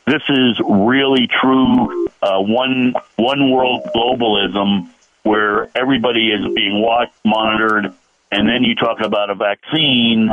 This 0.05 0.23
is 0.27 0.59
really 0.59 1.27
true 1.27 2.07
uh, 2.21 2.39
one 2.39 2.95
one 3.15 3.51
world 3.51 3.89
globalism 3.95 4.89
where 5.25 5.69
everybody 5.75 6.29
is 6.29 6.53
being 6.53 6.79
watched, 6.81 7.15
monitored, 7.25 7.91
and 8.31 8.47
then 8.47 8.63
you 8.63 8.75
talk 8.75 9.01
about 9.01 9.31
a 9.31 9.35
vaccine 9.35 10.31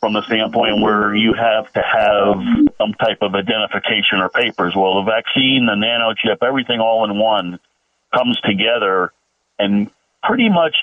from 0.00 0.14
the 0.14 0.22
standpoint 0.22 0.80
where 0.80 1.14
you 1.14 1.34
have 1.34 1.70
to 1.74 1.82
have 1.82 2.72
some 2.78 2.94
type 2.94 3.18
of 3.20 3.34
identification 3.34 4.20
or 4.20 4.30
papers. 4.30 4.74
Well, 4.74 5.04
the 5.04 5.10
vaccine, 5.10 5.66
the 5.66 5.76
nanochip, 5.76 6.38
everything 6.42 6.80
all 6.80 7.04
in 7.04 7.18
one 7.18 7.58
comes 8.14 8.40
together 8.40 9.12
and 9.58 9.90
pretty 10.22 10.48
much 10.48 10.74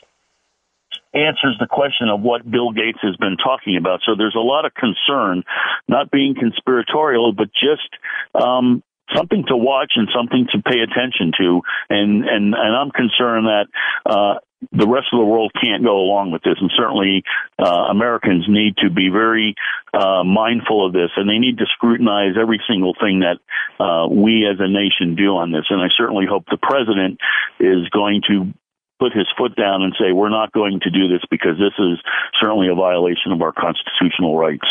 answers 1.12 1.58
the 1.60 1.68
question 1.68 2.10
of 2.10 2.22
what 2.22 2.50
Bill 2.50 2.72
Gates 2.72 3.00
has 3.02 3.16
been 3.16 3.38
talking 3.38 3.76
about. 3.76 4.02
So 4.06 4.14
there's 4.16 4.36
a 4.36 4.40
lot 4.40 4.66
of 4.66 4.74
concern, 4.76 5.44
not 5.88 6.12
being 6.12 6.36
conspiratorial, 6.36 7.34
but 7.34 7.50
just 7.54 7.90
um, 8.36 8.84
something 9.16 9.44
to 9.48 9.58
watch 9.58 9.94
and 9.96 10.08
something 10.16 10.48
to 10.54 10.62
pay 10.62 10.80
attention 10.80 11.32
to. 11.40 11.62
And 11.90 12.26
and 12.26 12.54
and 12.54 12.76
I'm 12.76 12.92
concerned 12.92 13.48
that. 13.48 13.68
Uh, 14.06 14.40
the 14.72 14.88
rest 14.88 15.08
of 15.12 15.18
the 15.18 15.26
world 15.26 15.52
can't 15.60 15.84
go 15.84 15.98
along 15.98 16.30
with 16.30 16.44
this, 16.44 16.54
and 16.62 16.70
certainly 16.78 17.24
uh, 17.58 17.90
Americans 17.90 18.46
need 18.48 18.78
to 18.78 18.92
be 18.92 19.10
very 19.10 19.56
uh, 19.92 20.24
mindful 20.24 20.86
of 20.86 20.94
this, 20.94 21.10
and 21.18 21.28
they 21.28 21.40
need 21.40 21.58
to 21.58 21.66
scrutinize 21.74 22.38
every 22.40 22.62
single 22.70 22.94
thing 22.94 23.26
that 23.26 23.42
uh, 23.84 24.08
we 24.08 24.46
as 24.46 24.58
a 24.60 24.70
nation 24.70 25.16
do 25.16 25.36
on 25.38 25.52
this. 25.52 25.66
And 25.72 25.82
I 25.82 25.90
certainly 25.98 26.26
hope 26.30 26.46
the 26.46 26.62
president 26.62 27.18
is 27.60 27.90
going 27.90 28.22
to 28.30 28.54
put 29.02 29.14
his 29.14 29.28
foot 29.36 29.56
down 29.56 29.82
and 29.82 29.96
say, 30.00 30.12
we're 30.12 30.30
not 30.30 30.52
going 30.52 30.80
to 30.82 30.92
do 30.92 31.08
this 31.08 31.26
because 31.32 31.58
this 31.58 31.74
is 31.80 31.98
certainly 32.40 32.70
a 32.70 32.76
violation 32.76 33.32
of 33.32 33.42
our 33.42 33.52
constitutional 33.52 34.38
rights. 34.38 34.68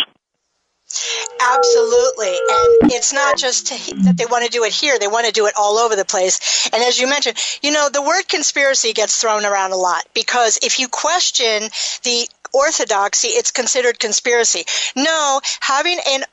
Absolutely. 1.40 2.29
And 2.29 2.92
it's 2.92 3.12
not 3.12 3.38
just 3.38 3.68
to, 3.68 3.94
that 4.05 4.16
they 4.16 4.26
want 4.26 4.44
to 4.44 4.50
do 4.50 4.64
it 4.64 4.72
here, 4.72 4.98
they 4.98 5.09
want 5.09 5.26
to 5.26 5.33
do 5.33 5.46
it 5.46 5.55
all 5.57 5.79
over 5.79 5.96
the 5.96 6.05
place. 6.05 6.68
And 6.72 6.83
as 6.83 6.98
you 6.98 7.09
mentioned, 7.09 7.37
you 7.62 7.70
know, 7.70 7.88
the 7.88 8.03
word 8.03 8.29
conspiracy 8.29 8.92
gets 8.92 9.20
thrown 9.20 9.44
around 9.44 9.72
a 9.72 9.76
lot 9.76 10.05
because 10.14 10.59
if 10.62 10.79
you 10.81 10.88
question 10.88 11.62
the 12.03 12.29
orthodoxy, 12.53 13.29
it's 13.29 13.50
considered 13.50 13.98
conspiracy. 13.98 14.64
No, 14.96 15.40
having 15.61 15.98
an 16.07 16.24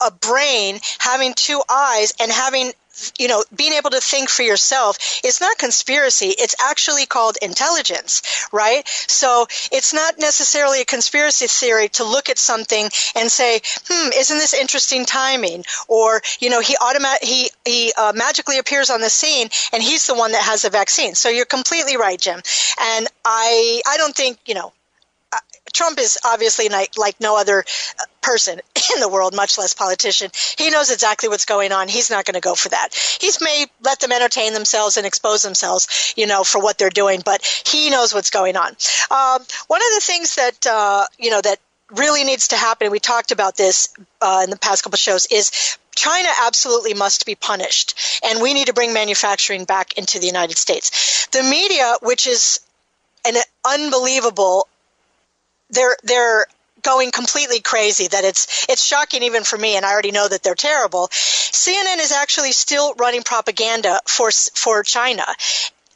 a 0.00 0.10
brain, 0.10 0.78
having 0.98 1.32
two 1.34 1.62
eyes, 1.70 2.12
and 2.20 2.30
having 2.30 2.70
you 3.18 3.28
know, 3.28 3.44
being 3.54 3.72
able 3.72 3.90
to 3.90 4.00
think 4.00 4.28
for 4.28 4.42
yourself 4.42 5.20
is 5.24 5.40
not 5.40 5.58
conspiracy. 5.58 6.34
It's 6.38 6.54
actually 6.62 7.06
called 7.06 7.36
intelligence, 7.42 8.22
right? 8.52 8.86
So 8.86 9.46
it's 9.72 9.92
not 9.92 10.18
necessarily 10.18 10.80
a 10.80 10.84
conspiracy 10.84 11.46
theory 11.46 11.88
to 11.90 12.04
look 12.04 12.28
at 12.28 12.38
something 12.38 12.88
and 13.14 13.30
say, 13.30 13.60
hmm, 13.88 14.10
isn't 14.14 14.38
this 14.38 14.54
interesting 14.54 15.04
timing? 15.04 15.64
Or, 15.88 16.22
you 16.40 16.50
know, 16.50 16.60
he 16.60 16.76
automatic, 16.80 17.26
he, 17.26 17.50
he 17.64 17.92
uh, 17.96 18.12
magically 18.14 18.58
appears 18.58 18.90
on 18.90 19.00
the 19.00 19.10
scene 19.10 19.48
and 19.72 19.82
he's 19.82 20.06
the 20.06 20.14
one 20.14 20.32
that 20.32 20.42
has 20.42 20.62
the 20.62 20.70
vaccine. 20.70 21.14
So 21.14 21.28
you're 21.28 21.44
completely 21.46 21.96
right, 21.96 22.20
Jim. 22.20 22.40
And 22.80 23.06
I, 23.24 23.82
I 23.86 23.96
don't 23.96 24.14
think, 24.14 24.38
you 24.46 24.54
know, 24.54 24.72
Trump 25.72 25.98
is 25.98 26.18
obviously 26.24 26.68
like, 26.68 26.96
like 26.96 27.20
no 27.20 27.36
other 27.38 27.64
person 28.22 28.60
in 28.94 29.00
the 29.00 29.08
world, 29.08 29.34
much 29.34 29.58
less 29.58 29.74
politician. 29.74 30.30
He 30.58 30.70
knows 30.70 30.90
exactly 30.90 31.28
what's 31.28 31.44
going 31.44 31.72
on. 31.72 31.88
He's 31.88 32.10
not 32.10 32.24
going 32.24 32.34
to 32.34 32.40
go 32.40 32.54
for 32.54 32.68
that. 32.70 32.90
He's 33.20 33.40
may 33.40 33.66
let 33.82 34.00
them 34.00 34.12
entertain 34.12 34.54
themselves 34.54 34.96
and 34.96 35.06
expose 35.06 35.42
themselves, 35.42 36.14
you 36.16 36.26
know, 36.26 36.44
for 36.44 36.60
what 36.60 36.78
they're 36.78 36.90
doing, 36.90 37.22
but 37.24 37.44
he 37.66 37.90
knows 37.90 38.14
what's 38.14 38.30
going 38.30 38.56
on. 38.56 38.68
Um, 39.10 39.44
one 39.66 39.80
of 39.80 39.94
the 39.94 40.02
things 40.02 40.34
that, 40.36 40.66
uh, 40.66 41.04
you 41.18 41.30
know, 41.30 41.40
that 41.40 41.58
really 41.90 42.24
needs 42.24 42.48
to 42.48 42.56
happen, 42.56 42.90
we 42.90 42.98
talked 42.98 43.30
about 43.30 43.56
this 43.56 43.88
uh, 44.20 44.40
in 44.44 44.50
the 44.50 44.58
past 44.58 44.82
couple 44.82 44.96
shows, 44.96 45.26
is 45.26 45.78
China 45.94 46.28
absolutely 46.44 46.94
must 46.94 47.26
be 47.26 47.34
punished, 47.34 48.20
and 48.24 48.42
we 48.42 48.54
need 48.54 48.66
to 48.66 48.74
bring 48.74 48.92
manufacturing 48.92 49.64
back 49.64 49.96
into 49.96 50.18
the 50.18 50.26
United 50.26 50.58
States. 50.58 51.26
The 51.32 51.42
media, 51.42 51.94
which 52.02 52.26
is 52.26 52.60
an 53.24 53.36
unbelievable 53.64 54.68
they're 55.70 55.96
they're 56.04 56.46
going 56.86 57.10
completely 57.10 57.60
crazy 57.60 58.06
that 58.08 58.24
it's 58.24 58.66
it's 58.68 58.84
shocking 58.84 59.22
even 59.24 59.42
for 59.44 59.58
me 59.58 59.76
and 59.76 59.84
I 59.84 59.92
already 59.92 60.12
know 60.12 60.28
that 60.28 60.42
they're 60.42 60.54
terrible. 60.54 61.08
CNN 61.10 61.98
is 61.98 62.12
actually 62.12 62.52
still 62.52 62.94
running 62.94 63.22
propaganda 63.22 64.00
for 64.06 64.30
for 64.30 64.82
China 64.82 65.26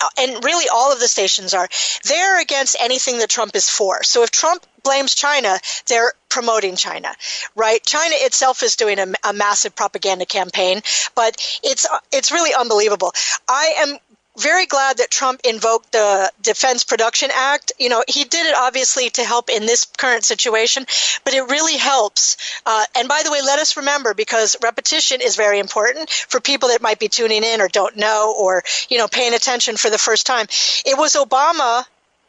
uh, 0.00 0.08
and 0.18 0.44
really 0.44 0.66
all 0.72 0.92
of 0.92 1.00
the 1.00 1.08
stations 1.08 1.54
are 1.54 1.68
they're 2.04 2.40
against 2.40 2.76
anything 2.80 3.18
that 3.18 3.28
Trump 3.28 3.54
is 3.54 3.68
for. 3.68 4.02
So 4.02 4.22
if 4.22 4.30
Trump 4.30 4.64
blames 4.82 5.14
China, 5.14 5.58
they're 5.86 6.12
promoting 6.28 6.76
China, 6.76 7.14
right? 7.54 7.82
China 7.84 8.14
itself 8.18 8.62
is 8.62 8.76
doing 8.76 8.98
a, 8.98 9.06
a 9.28 9.32
massive 9.32 9.76
propaganda 9.76 10.24
campaign, 10.24 10.80
but 11.14 11.36
it's 11.62 11.86
it's 12.12 12.32
really 12.32 12.54
unbelievable. 12.54 13.12
I 13.48 13.74
am 13.78 13.98
very 14.40 14.66
glad 14.66 14.98
that 14.98 15.10
Trump 15.10 15.40
invoked 15.44 15.92
the 15.92 16.30
Defense 16.42 16.84
Production 16.84 17.30
Act. 17.32 17.72
You 17.78 17.88
know, 17.88 18.02
he 18.08 18.24
did 18.24 18.46
it 18.46 18.54
obviously 18.56 19.10
to 19.10 19.24
help 19.24 19.50
in 19.50 19.66
this 19.66 19.84
current 19.84 20.24
situation, 20.24 20.86
but 21.24 21.34
it 21.34 21.42
really 21.42 21.76
helps. 21.76 22.36
Uh, 22.66 22.84
and 22.96 23.08
by 23.08 23.22
the 23.24 23.30
way, 23.30 23.40
let 23.42 23.58
us 23.58 23.76
remember 23.76 24.14
because 24.14 24.56
repetition 24.62 25.20
is 25.20 25.36
very 25.36 25.58
important 25.58 26.10
for 26.10 26.40
people 26.40 26.70
that 26.70 26.82
might 26.82 26.98
be 26.98 27.08
tuning 27.08 27.44
in 27.44 27.60
or 27.60 27.68
don't 27.68 27.96
know 27.96 28.34
or, 28.38 28.62
you 28.88 28.98
know, 28.98 29.08
paying 29.08 29.34
attention 29.34 29.76
for 29.76 29.90
the 29.90 29.98
first 29.98 30.26
time. 30.26 30.46
It 30.86 30.96
was 30.98 31.14
Obama 31.14 31.84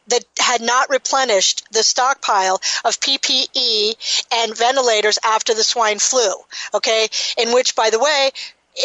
that 0.08 0.26
had 0.40 0.62
not 0.62 0.90
replenished 0.90 1.64
the 1.72 1.84
stockpile 1.84 2.60
of 2.84 3.00
PPE 3.00 4.26
and 4.34 4.58
ventilators 4.58 5.20
after 5.24 5.54
the 5.54 5.64
swine 5.64 6.00
flu. 6.00 6.34
Okay, 6.74 7.08
in 7.38 7.54
which, 7.54 7.76
by 7.76 7.90
the 7.90 8.00
way, 8.00 8.32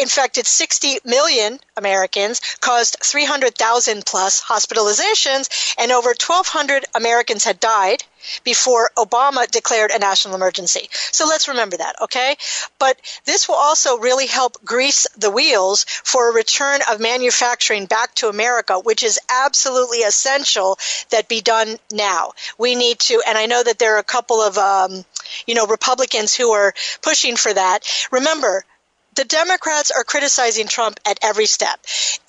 infected 0.01 0.45
60 0.45 0.99
million 1.05 1.59
Americans, 1.75 2.41
caused 2.59 2.97
300,000 3.01 4.05
plus 4.05 4.41
hospitalizations, 4.43 5.75
and 5.77 5.91
over 5.91 6.09
1,200 6.09 6.85
Americans 6.95 7.43
had 7.43 7.59
died 7.59 8.03
before 8.43 8.91
Obama 8.97 9.49
declared 9.49 9.91
a 9.91 9.99
national 9.99 10.35
emergency. 10.35 10.89
So 10.91 11.25
let's 11.25 11.47
remember 11.47 11.77
that, 11.77 12.01
okay? 12.01 12.35
But 12.79 12.97
this 13.25 13.47
will 13.47 13.55
also 13.55 13.97
really 13.97 14.27
help 14.27 14.63
grease 14.65 15.07
the 15.17 15.31
wheels 15.31 15.85
for 15.85 16.29
a 16.29 16.33
return 16.33 16.81
of 16.89 16.99
manufacturing 16.99 17.85
back 17.85 18.13
to 18.15 18.29
America, 18.29 18.79
which 18.79 19.03
is 19.03 19.19
absolutely 19.29 19.99
essential 19.99 20.77
that 21.11 21.27
be 21.27 21.41
done 21.41 21.77
now. 21.91 22.33
We 22.57 22.75
need 22.75 22.99
to, 22.99 23.21
and 23.27 23.37
I 23.37 23.45
know 23.45 23.63
that 23.63 23.79
there 23.79 23.95
are 23.95 23.99
a 23.99 24.03
couple 24.03 24.41
of, 24.41 24.57
um, 24.57 25.05
you 25.45 25.55
know, 25.55 25.67
Republicans 25.67 26.35
who 26.35 26.51
are 26.51 26.73
pushing 27.01 27.35
for 27.35 27.53
that. 27.53 27.87
Remember, 28.11 28.65
the 29.17 29.25
Democrats 29.25 29.91
are 29.91 30.03
criticizing 30.03 30.67
Trump 30.67 30.99
at 31.05 31.19
every 31.21 31.47
step. 31.47 31.79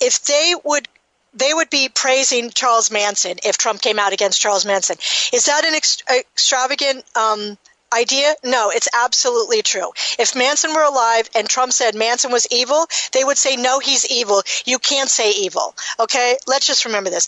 If 0.01 0.25
they 0.25 0.53
would 0.63 0.87
they 1.33 1.53
would 1.53 1.69
be 1.69 1.89
praising 1.89 2.49
Charles 2.49 2.89
Manson 2.89 3.37
if 3.43 3.57
Trump 3.57 3.81
came 3.81 3.99
out 3.99 4.13
against 4.13 4.41
Charles 4.41 4.65
Manson. 4.65 4.97
Is 5.31 5.45
that 5.45 5.63
an 5.63 5.75
ex- 5.75 6.01
extravagant 6.09 7.05
um, 7.15 7.55
idea? 7.93 8.33
No, 8.43 8.71
it's 8.71 8.87
absolutely 8.91 9.61
true. 9.61 9.91
If 10.17 10.35
Manson 10.35 10.73
were 10.73 10.83
alive 10.83 11.29
and 11.35 11.47
Trump 11.47 11.71
said 11.71 11.93
Manson 11.93 12.31
was 12.31 12.47
evil, 12.49 12.87
they 13.13 13.23
would 13.23 13.37
say, 13.37 13.57
no, 13.57 13.77
he's 13.77 14.09
evil. 14.09 14.41
You 14.65 14.79
can't 14.79 15.09
say 15.09 15.29
evil. 15.31 15.75
Okay? 15.99 16.37
Let's 16.47 16.65
just 16.65 16.85
remember 16.85 17.11
this. 17.11 17.27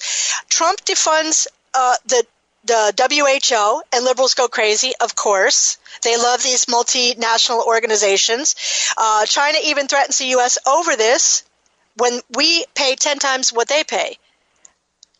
Trump 0.50 0.84
defunds 0.84 1.46
uh, 1.76 1.96
the 2.06 2.26
the 2.64 2.94
WHO 2.98 3.82
and 3.92 4.06
liberals 4.06 4.34
go 4.34 4.48
crazy, 4.48 4.94
of 5.02 5.16
course. 5.16 5.78
They 6.04 6.18
love 6.18 6.44
these 6.44 6.66
multinational 6.66 7.66
organizations. 7.66 8.56
Uh, 8.98 9.26
China 9.26 9.58
even 9.64 9.88
threatens 9.88 10.18
the 10.20 10.26
U.S. 10.38 10.58
over 10.68 10.96
this 10.96 11.44
when 11.98 12.22
we 12.36 12.66
pay 12.76 12.96
10 12.96 13.20
times 13.20 13.52
what 13.52 13.68
they 13.68 13.84
pay. 13.84 14.18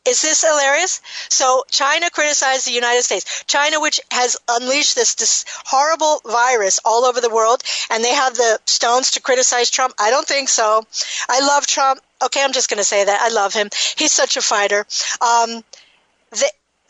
Is 0.04 0.22
this 0.22 0.42
hilarious? 0.42 1.00
So 1.30 1.64
China 1.70 2.10
criticized 2.10 2.66
the 2.66 2.72
United 2.72 3.04
States. 3.04 3.44
China, 3.46 3.80
which 3.80 4.00
has 4.10 4.36
unleashed 4.50 4.96
this, 4.96 5.14
this 5.14 5.46
horrible 5.66 6.22
virus 6.26 6.80
all 6.84 7.06
over 7.06 7.22
the 7.22 7.30
world, 7.30 7.62
and 7.92 8.04
they 8.04 8.14
have 8.14 8.34
the 8.34 8.60
stones 8.66 9.12
to 9.12 9.22
criticize 9.22 9.70
Trump? 9.70 9.94
I 10.00 10.10
don't 10.10 10.28
think 10.28 10.50
so. 10.50 10.84
I 11.30 11.42
love 11.42 11.68
Trump. 11.68 12.02
Okay, 12.24 12.44
I'm 12.44 12.52
just 12.52 12.70
going 12.70 12.80
to 12.80 12.84
say 12.84 13.04
that. 13.04 13.22
I 13.22 13.30
love 13.30 13.54
him. 13.54 13.70
He's 13.96 14.12
such 14.12 14.38
a 14.38 14.42
fighter. 14.42 14.88
Um, 15.22 15.64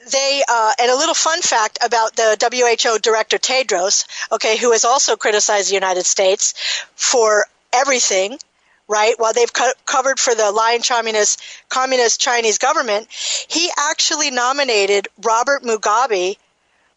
they 0.09 0.43
uh, 0.47 0.71
and 0.79 0.91
a 0.91 0.95
little 0.95 1.13
fun 1.15 1.41
fact 1.41 1.77
about 1.83 2.15
the 2.15 2.37
WHO 2.41 2.99
director 2.99 3.37
Tedros, 3.37 4.05
okay, 4.31 4.57
who 4.57 4.71
has 4.71 4.85
also 4.85 5.15
criticized 5.15 5.69
the 5.69 5.75
United 5.75 6.05
States 6.05 6.53
for 6.95 7.45
everything, 7.73 8.37
right? 8.87 9.13
While 9.19 9.33
they've 9.33 9.51
co- 9.51 9.73
covered 9.85 10.19
for 10.19 10.33
the 10.35 10.51
lying 10.51 10.81
communist 10.81 11.41
communist 11.69 12.19
Chinese 12.19 12.57
government, 12.57 13.07
he 13.11 13.69
actually 13.77 14.31
nominated 14.31 15.07
Robert 15.21 15.63
Mugabe, 15.63 16.37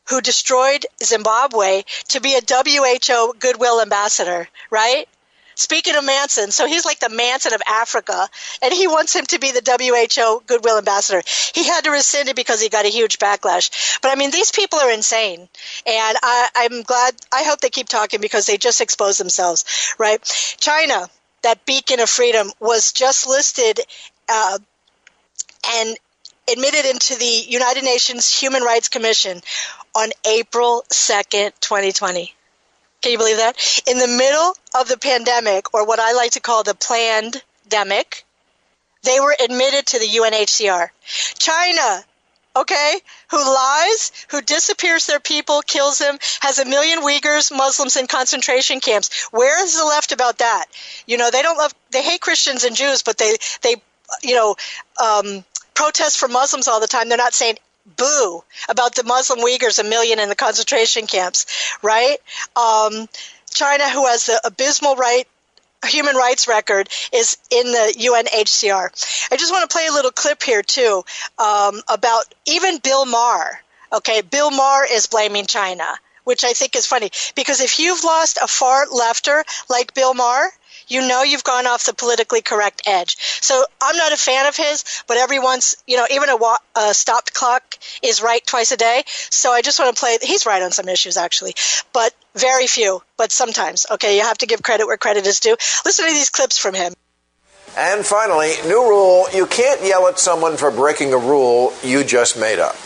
who 0.09 0.21
destroyed 0.21 0.87
Zimbabwe, 1.03 1.83
to 2.09 2.21
be 2.21 2.37
a 2.37 2.41
WHO 2.47 3.35
goodwill 3.39 3.81
ambassador, 3.81 4.49
right? 4.71 5.09
Speaking 5.55 5.95
of 5.95 6.05
Manson, 6.05 6.51
so 6.51 6.67
he's 6.67 6.85
like 6.85 7.01
the 7.01 7.09
Manson 7.09 7.55
of 7.55 7.63
Africa, 7.67 8.29
and 8.63 8.73
he 8.73 8.87
wants 8.87 9.15
him 9.15 9.25
to 9.27 9.39
be 9.39 9.53
the 9.53 9.63
WHO 9.65 10.43
Goodwill 10.47 10.79
Ambassador. 10.79 11.23
He 11.55 11.65
had 11.65 11.85
to 11.85 11.91
rescind 11.91 12.29
it 12.29 12.37
because 12.37 12.61
he 12.61 12.69
got 12.69 12.85
a 12.85 12.89
huge 12.89 13.19
backlash. 13.19 14.01
But 14.03 14.11
I 14.11 14.17
mean, 14.17 14.31
these 14.31 14.51
people 14.51 14.79
are 14.79 14.91
insane, 14.91 15.41
and 15.41 16.19
I, 16.23 16.49
I'm 16.57 16.83
glad. 16.83 17.15
I 17.33 17.45
hope 17.45 17.61
they 17.61 17.71
keep 17.71 17.89
talking 17.89 18.21
because 18.21 18.47
they 18.47 18.57
just 18.57 18.81
expose 18.81 19.19
themselves, 19.19 19.65
right? 19.99 20.23
China, 20.59 21.09
that 21.43 21.65
beacon 21.67 22.01
of 22.01 22.09
freedom, 22.09 22.51
was 22.61 22.93
just 22.93 23.27
listed 23.29 23.81
uh, 24.29 24.59
and 25.67 25.97
admitted 26.51 26.85
into 26.85 27.17
the 27.17 27.45
United 27.49 27.85
Nations 27.85 28.39
Human 28.39 28.63
Rights 28.63 28.89
Commission 28.89 29.41
on 29.95 30.11
April 30.27 30.85
2nd, 30.91 31.53
2020. 31.61 32.35
Can 33.05 33.13
you 33.13 33.19
believe 33.19 33.37
that? 33.37 33.83
In 33.87 33.99
the 33.99 34.09
middle 34.09 34.55
of 34.75 34.89
the 34.89 34.97
pandemic, 34.97 35.75
or 35.75 35.87
what 35.87 36.01
I 36.01 36.13
like 36.13 36.31
to 36.33 36.41
call 36.41 36.63
the 36.63 36.75
planned 36.75 37.43
demic, 37.69 38.23
they 39.03 39.21
were 39.21 39.37
admitted 39.45 39.85
to 39.89 39.99
the 39.99 40.07
UNHCR. 40.07 40.89
China, 41.39 42.03
okay, 42.57 42.99
who 43.31 43.37
lies, 43.37 44.11
who 44.31 44.41
disappears 44.41 45.05
their 45.05 45.21
people, 45.21 45.61
kills 45.61 45.99
them, 45.99 46.17
has 46.41 46.59
a 46.59 46.65
million 46.65 47.01
Uyghurs, 47.01 47.55
Muslims 47.55 47.97
in 47.97 48.07
concentration 48.07 48.81
camps. 48.81 49.29
Where 49.33 49.63
is 49.63 49.77
the 49.77 49.85
left 49.85 50.13
about 50.13 50.39
that? 50.39 50.65
You 51.07 51.19
know, 51.19 51.31
they 51.31 51.43
don't 51.43 51.59
love, 51.59 51.75
they 51.91 52.03
hate 52.03 52.23
Christians 52.23 52.65
and 52.65 52.75
Jews, 52.75 53.03
but 53.03 53.19
they, 53.19 53.37
they, 53.61 53.75
you 54.23 54.35
know, 54.35 54.57
um, 54.99 55.45
protest 55.75 56.17
for 56.17 56.29
Muslims 56.29 56.69
all 56.69 56.81
the 56.81 56.87
time. 56.87 57.11
They're 57.11 57.19
not 57.19 57.35
saying 57.35 57.59
boo 57.97 58.43
about 58.69 58.95
the 58.95 59.05
Muslim 59.05 59.41
Uyghurs, 59.41 59.79
a 59.79 59.85
million 59.85 60.19
in 60.19 60.29
the 60.29 60.35
concentration 60.35 61.07
camps, 61.07 61.47
right? 61.83 62.19
Um, 62.57 63.09
China, 63.51 63.89
who 63.89 64.07
has 64.07 64.27
the 64.27 64.41
abysmal 64.45 64.97
right 64.97 65.27
human 65.87 66.17
rights 66.17 66.49
record 66.49 66.89
is 67.13 67.37
in 67.51 67.67
the 67.67 67.95
UNHCR. 67.99 69.29
I 69.31 69.37
just 69.37 69.53
want 69.53 69.69
to 69.69 69.75
play 69.75 69.87
a 69.87 69.93
little 69.93 70.11
clip 70.11 70.43
here 70.43 70.63
too 70.63 71.05
um, 71.39 71.83
about 71.89 72.25
even 72.47 72.79
Bill 72.79 73.05
Maher. 73.05 73.61
Okay, 73.93 74.23
Bill 74.23 74.51
Maher 74.51 74.87
is 74.91 75.07
blaming 75.07 75.47
China, 75.47 75.87
which 76.25 76.43
I 76.45 76.53
think 76.53 76.75
is 76.75 76.87
funny 76.87 77.11
because 77.37 77.61
if 77.61 77.79
you've 77.79 78.03
lost 78.03 78.39
a 78.43 78.49
far 78.49 78.87
lefter 78.87 79.45
like 79.69 79.95
Bill 79.95 80.15
Maher, 80.15 80.51
you 80.89 81.07
know 81.07 81.23
you've 81.23 81.45
gone 81.45 81.67
off 81.67 81.87
the 81.87 81.95
politically 81.95 82.43
correct 82.43 82.83
edge. 82.87 83.17
So 83.41 83.65
I'm 83.81 83.97
not 83.97 84.13
a 84.13 84.17
fan 84.17 84.47
of 84.47 84.57
his, 84.57 84.85
but 85.07 85.17
everyone's, 85.17 85.77
you 85.87 85.97
know, 85.97 86.07
even 86.11 86.29
a, 86.29 86.37
wa- 86.37 86.59
a 86.77 86.95
stopped 86.95 87.35
clock 87.35 87.77
is 88.03 88.23
right 88.23 88.45
twice 88.47 88.73
a 88.73 88.77
day. 88.77 89.05
So 89.07 89.51
I 89.53 89.63
just 89.63 89.79
want 89.79 89.95
to 89.95 90.01
play. 90.01 90.19
He's 90.23 90.47
right 90.47 90.63
on 90.63 90.73
some 90.73 90.89
issues, 90.89 91.17
actually, 91.17 91.55
but 91.93 92.13
very 92.35 92.67
few, 92.67 93.03
but 93.17 93.33
sometimes. 93.33 93.87
Okay, 93.91 94.17
you 94.17 94.23
have 94.23 94.39
to 94.39 94.47
give 94.47 94.63
credit 94.63 94.87
where 94.87 94.97
credit 94.97 95.27
is 95.27 95.41
due. 95.41 95.57
Listen 95.85 96.07
to 96.07 96.13
these 96.13 96.31
clips 96.31 96.59
from 96.59 96.75
him. 96.75 96.93
And 97.77 98.07
finally, 98.07 98.53
new 98.67 98.89
rule 98.89 99.27
you 99.35 99.47
can't 99.47 99.83
yell 99.83 100.07
at 100.07 100.19
someone 100.19 100.57
for 100.57 100.71
breaking 100.71 101.13
a 101.13 101.19
rule 101.19 101.73
you 101.83 102.05
just 102.05 102.39
made 102.39 102.61
up. 102.61 102.77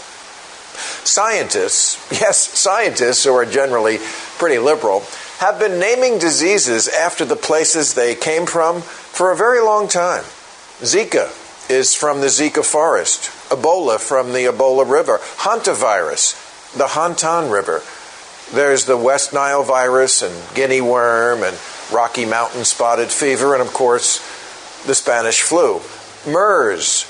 Scientists, 1.05 1.99
yes, 2.21 2.39
scientists 2.39 3.25
who 3.25 3.35
are 3.35 3.45
generally 3.45 3.99
pretty 4.39 4.59
liberal, 4.59 5.03
have 5.39 5.59
been 5.59 5.79
naming 5.79 6.19
diseases 6.19 6.89
after 6.89 7.25
the 7.25 7.37
places 7.37 7.95
they 7.95 8.15
came 8.15 8.45
from 8.45 8.81
for 8.83 9.31
a 9.31 9.37
very 9.37 9.61
long 9.61 9.87
time. 9.87 10.25
Zika 10.81 11.31
is 11.71 11.95
from 11.95 12.21
the 12.21 12.27
Zika 12.27 12.65
forest, 12.65 13.31
Ebola 13.51 14.01
from 14.01 14.33
the 14.33 14.47
Ebola 14.47 14.89
River, 14.89 15.19
hantavirus, 15.19 16.35
the 16.77 16.87
Hantan 16.87 17.53
River. 17.53 17.83
There's 18.53 18.87
the 18.87 18.97
West 18.97 19.33
Nile 19.33 19.63
virus 19.63 20.23
and 20.23 20.35
guinea 20.57 20.81
worm 20.81 21.43
and 21.43 21.57
Rocky 21.93 22.25
Mountain 22.25 22.65
spotted 22.65 23.09
fever, 23.09 23.55
and 23.55 23.63
of 23.63 23.73
course, 23.73 24.19
the 24.87 24.95
Spanish 24.95 25.43
flu. 25.43 25.81
MERS 26.27 27.07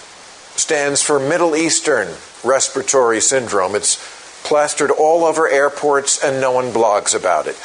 stands 0.57 1.01
for 1.01 1.19
Middle 1.19 1.57
Eastern 1.57 2.09
Respiratory 2.45 3.21
Syndrome. 3.21 3.75
It's 3.75 3.97
plastered 4.45 4.91
all 4.91 5.25
over 5.25 5.49
airports, 5.49 6.23
and 6.23 6.41
no 6.41 6.53
one 6.53 6.73
blogs 6.73 7.15
about 7.15 7.47
it. 7.47 7.57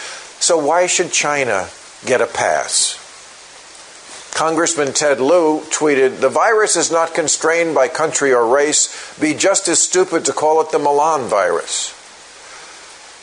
So 0.43 0.57
why 0.57 0.87
should 0.87 1.13
China 1.13 1.69
get 2.05 2.19
a 2.19 2.27
pass? 2.27 2.99
Congressman 4.35 4.91
Ted 4.91 5.21
Lieu 5.21 5.61
tweeted 5.69 6.19
The 6.19 6.27
virus 6.27 6.75
is 6.75 6.91
not 6.91 7.13
constrained 7.13 7.73
by 7.73 7.87
country 7.87 8.33
or 8.33 8.45
race. 8.45 9.17
Be 9.17 9.33
just 9.35 9.69
as 9.69 9.81
stupid 9.81 10.25
to 10.25 10.33
call 10.33 10.59
it 10.59 10.69
the 10.71 10.79
Milan 10.79 11.29
virus. 11.29 11.95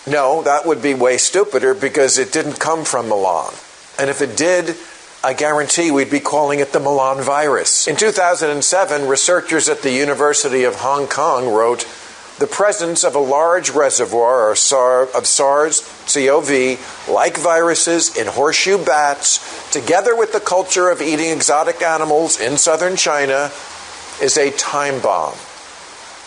No, 0.06 0.40
that 0.44 0.64
would 0.64 0.80
be 0.80 0.94
way 0.94 1.18
stupider 1.18 1.74
because 1.74 2.16
it 2.16 2.32
didn't 2.32 2.58
come 2.58 2.86
from 2.86 3.10
Milan. 3.10 3.52
And 3.98 4.08
if 4.08 4.22
it 4.22 4.34
did, 4.34 4.76
I 5.22 5.34
guarantee 5.34 5.90
we'd 5.90 6.10
be 6.10 6.20
calling 6.20 6.60
it 6.60 6.72
the 6.72 6.80
Milan 6.80 7.22
virus. 7.22 7.86
In 7.86 7.96
2007, 7.96 9.06
researchers 9.06 9.68
at 9.68 9.82
the 9.82 9.92
University 9.92 10.64
of 10.64 10.76
Hong 10.76 11.06
Kong 11.06 11.52
wrote 11.52 11.86
the 12.40 12.46
presence 12.46 13.04
of 13.04 13.14
a 13.14 13.18
large 13.18 13.68
reservoir 13.68 14.50
of 14.50 14.56
SARS 14.56 15.80
CoV 16.08 17.06
like 17.06 17.36
viruses 17.36 18.16
in 18.16 18.26
horseshoe 18.26 18.82
bats, 18.82 19.70
together 19.70 20.16
with 20.16 20.32
the 20.32 20.40
culture 20.40 20.88
of 20.88 21.02
eating 21.02 21.30
exotic 21.30 21.82
animals 21.82 22.40
in 22.40 22.56
southern 22.56 22.96
China, 22.96 23.50
is 24.22 24.38
a 24.38 24.50
time 24.52 25.02
bomb. 25.02 25.34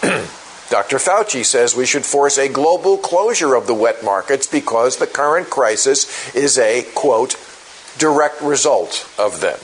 Dr. 0.70 0.98
Fauci 0.98 1.44
says 1.44 1.76
we 1.76 1.88
should 1.88 2.06
force 2.06 2.38
a 2.38 2.48
global 2.48 2.98
closure 2.98 3.56
of 3.56 3.66
the 3.66 3.74
wet 3.74 4.04
markets 4.04 4.46
because 4.46 4.98
the 4.98 5.08
current 5.08 5.50
crisis 5.50 6.36
is 6.36 6.60
a, 6.60 6.86
quote, 6.94 7.36
direct 7.98 8.40
result 8.40 9.10
of 9.18 9.42
them. 9.42 9.58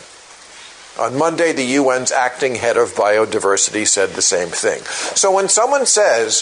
On 0.99 1.17
Monday, 1.17 1.53
the 1.53 1.77
UN's 1.77 2.11
acting 2.11 2.55
head 2.55 2.75
of 2.75 2.93
biodiversity 2.93 3.87
said 3.87 4.09
the 4.09 4.21
same 4.21 4.49
thing. 4.49 4.81
So 5.15 5.31
when 5.31 5.47
someone 5.47 5.85
says, 5.85 6.41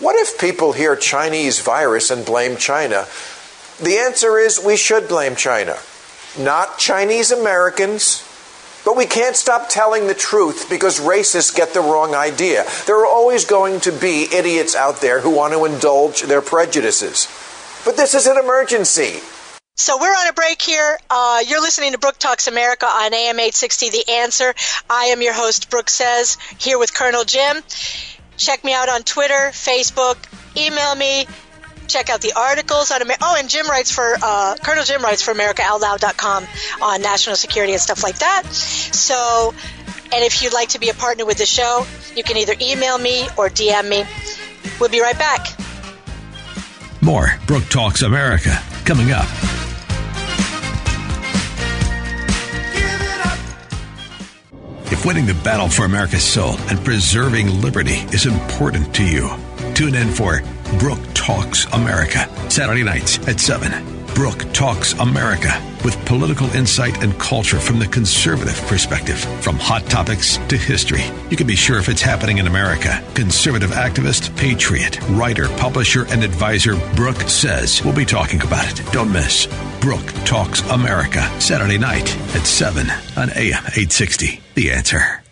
What 0.00 0.16
if 0.16 0.40
people 0.40 0.72
hear 0.72 0.96
Chinese 0.96 1.60
virus 1.60 2.10
and 2.10 2.24
blame 2.24 2.56
China? 2.56 3.06
The 3.82 3.98
answer 3.98 4.38
is 4.38 4.58
we 4.58 4.78
should 4.78 5.06
blame 5.06 5.36
China, 5.36 5.76
not 6.38 6.78
Chinese 6.78 7.30
Americans. 7.30 8.30
But 8.86 8.96
we 8.96 9.06
can't 9.06 9.36
stop 9.36 9.68
telling 9.70 10.06
the 10.06 10.14
truth 10.14 10.68
because 10.68 11.00
racists 11.00 11.54
get 11.54 11.72
the 11.72 11.80
wrong 11.80 12.14
idea. 12.14 12.64
There 12.86 12.98
are 12.98 13.06
always 13.06 13.46
going 13.46 13.80
to 13.80 13.92
be 13.92 14.28
idiots 14.30 14.74
out 14.74 15.00
there 15.00 15.20
who 15.20 15.30
want 15.30 15.54
to 15.54 15.64
indulge 15.64 16.22
their 16.22 16.42
prejudices. 16.42 17.28
But 17.84 17.96
this 17.96 18.14
is 18.14 18.26
an 18.26 18.36
emergency. 18.36 19.20
So 19.76 19.98
we're 19.98 20.06
on 20.06 20.28
a 20.28 20.32
break 20.32 20.62
here. 20.62 20.98
Uh, 21.10 21.42
you're 21.48 21.60
listening 21.60 21.92
to 21.92 21.98
Brooke 21.98 22.18
Talks 22.18 22.46
America 22.46 22.86
on 22.86 23.12
AM 23.12 23.40
860 23.40 23.90
The 23.90 24.04
Answer. 24.08 24.54
I 24.88 25.06
am 25.06 25.20
your 25.20 25.32
host, 25.32 25.68
Brooke 25.68 25.90
Says, 25.90 26.38
here 26.58 26.78
with 26.78 26.94
Colonel 26.94 27.24
Jim. 27.24 27.56
Check 28.36 28.62
me 28.62 28.72
out 28.72 28.88
on 28.88 29.02
Twitter, 29.02 29.50
Facebook, 29.50 30.16
email 30.56 30.94
me, 30.94 31.26
check 31.88 32.08
out 32.08 32.20
the 32.20 32.32
articles 32.36 32.92
on 32.92 33.02
Amer- 33.02 33.16
Oh, 33.20 33.34
and 33.36 33.48
Jim 33.48 33.68
writes 33.68 33.90
for, 33.90 34.16
uh, 34.22 34.54
Colonel 34.62 34.84
Jim 34.84 35.02
writes 35.02 35.22
for 35.22 35.34
AmericaOutloud.com 35.34 36.46
on 36.80 37.02
national 37.02 37.34
security 37.34 37.72
and 37.72 37.82
stuff 37.82 38.04
like 38.04 38.18
that. 38.20 38.46
So, 38.52 39.54
and 40.12 40.24
if 40.24 40.40
you'd 40.40 40.52
like 40.52 40.68
to 40.70 40.78
be 40.78 40.88
a 40.90 40.94
partner 40.94 41.24
with 41.26 41.38
the 41.38 41.46
show, 41.46 41.84
you 42.14 42.22
can 42.22 42.36
either 42.36 42.54
email 42.60 42.96
me 42.96 43.26
or 43.36 43.48
DM 43.48 43.88
me. 43.88 44.04
We'll 44.78 44.90
be 44.90 45.00
right 45.00 45.18
back. 45.18 45.48
More 47.00 47.40
Brooke 47.48 47.68
Talks 47.68 48.02
America 48.02 48.56
coming 48.84 49.10
up. 49.10 49.26
If 54.94 55.04
winning 55.04 55.26
the 55.26 55.34
battle 55.34 55.68
for 55.68 55.84
America's 55.86 56.22
soul 56.22 56.54
and 56.70 56.78
preserving 56.84 57.60
liberty 57.60 58.06
is 58.14 58.26
important 58.26 58.94
to 58.94 59.02
you, 59.02 59.28
tune 59.74 59.96
in 59.96 60.06
for 60.06 60.40
Brooke 60.78 61.02
Talks 61.14 61.64
America, 61.72 62.30
Saturday 62.48 62.84
nights 62.84 63.18
at 63.26 63.40
7. 63.40 64.03
Brooke 64.14 64.44
Talks 64.52 64.92
America 64.94 65.50
with 65.84 66.02
political 66.06 66.46
insight 66.54 67.02
and 67.02 67.18
culture 67.18 67.58
from 67.58 67.78
the 67.78 67.86
conservative 67.86 68.56
perspective, 68.68 69.18
from 69.42 69.56
hot 69.58 69.84
topics 69.86 70.38
to 70.48 70.56
history. 70.56 71.02
You 71.30 71.36
can 71.36 71.46
be 71.46 71.56
sure 71.56 71.78
if 71.78 71.88
it's 71.88 72.00
happening 72.00 72.38
in 72.38 72.46
America. 72.46 73.04
Conservative 73.14 73.70
activist, 73.70 74.34
patriot, 74.36 74.98
writer, 75.10 75.48
publisher, 75.56 76.06
and 76.06 76.22
advisor 76.22 76.76
Brooke 76.94 77.22
says 77.22 77.84
we'll 77.84 77.94
be 77.94 78.04
talking 78.04 78.40
about 78.42 78.70
it. 78.70 78.92
Don't 78.92 79.12
miss 79.12 79.46
Brooke 79.80 80.12
Talks 80.24 80.62
America, 80.70 81.22
Saturday 81.40 81.78
night 81.78 82.16
at 82.34 82.46
7 82.46 82.88
on 83.16 83.30
AM 83.30 83.64
860. 83.64 84.40
The 84.54 84.70
answer. 84.70 85.22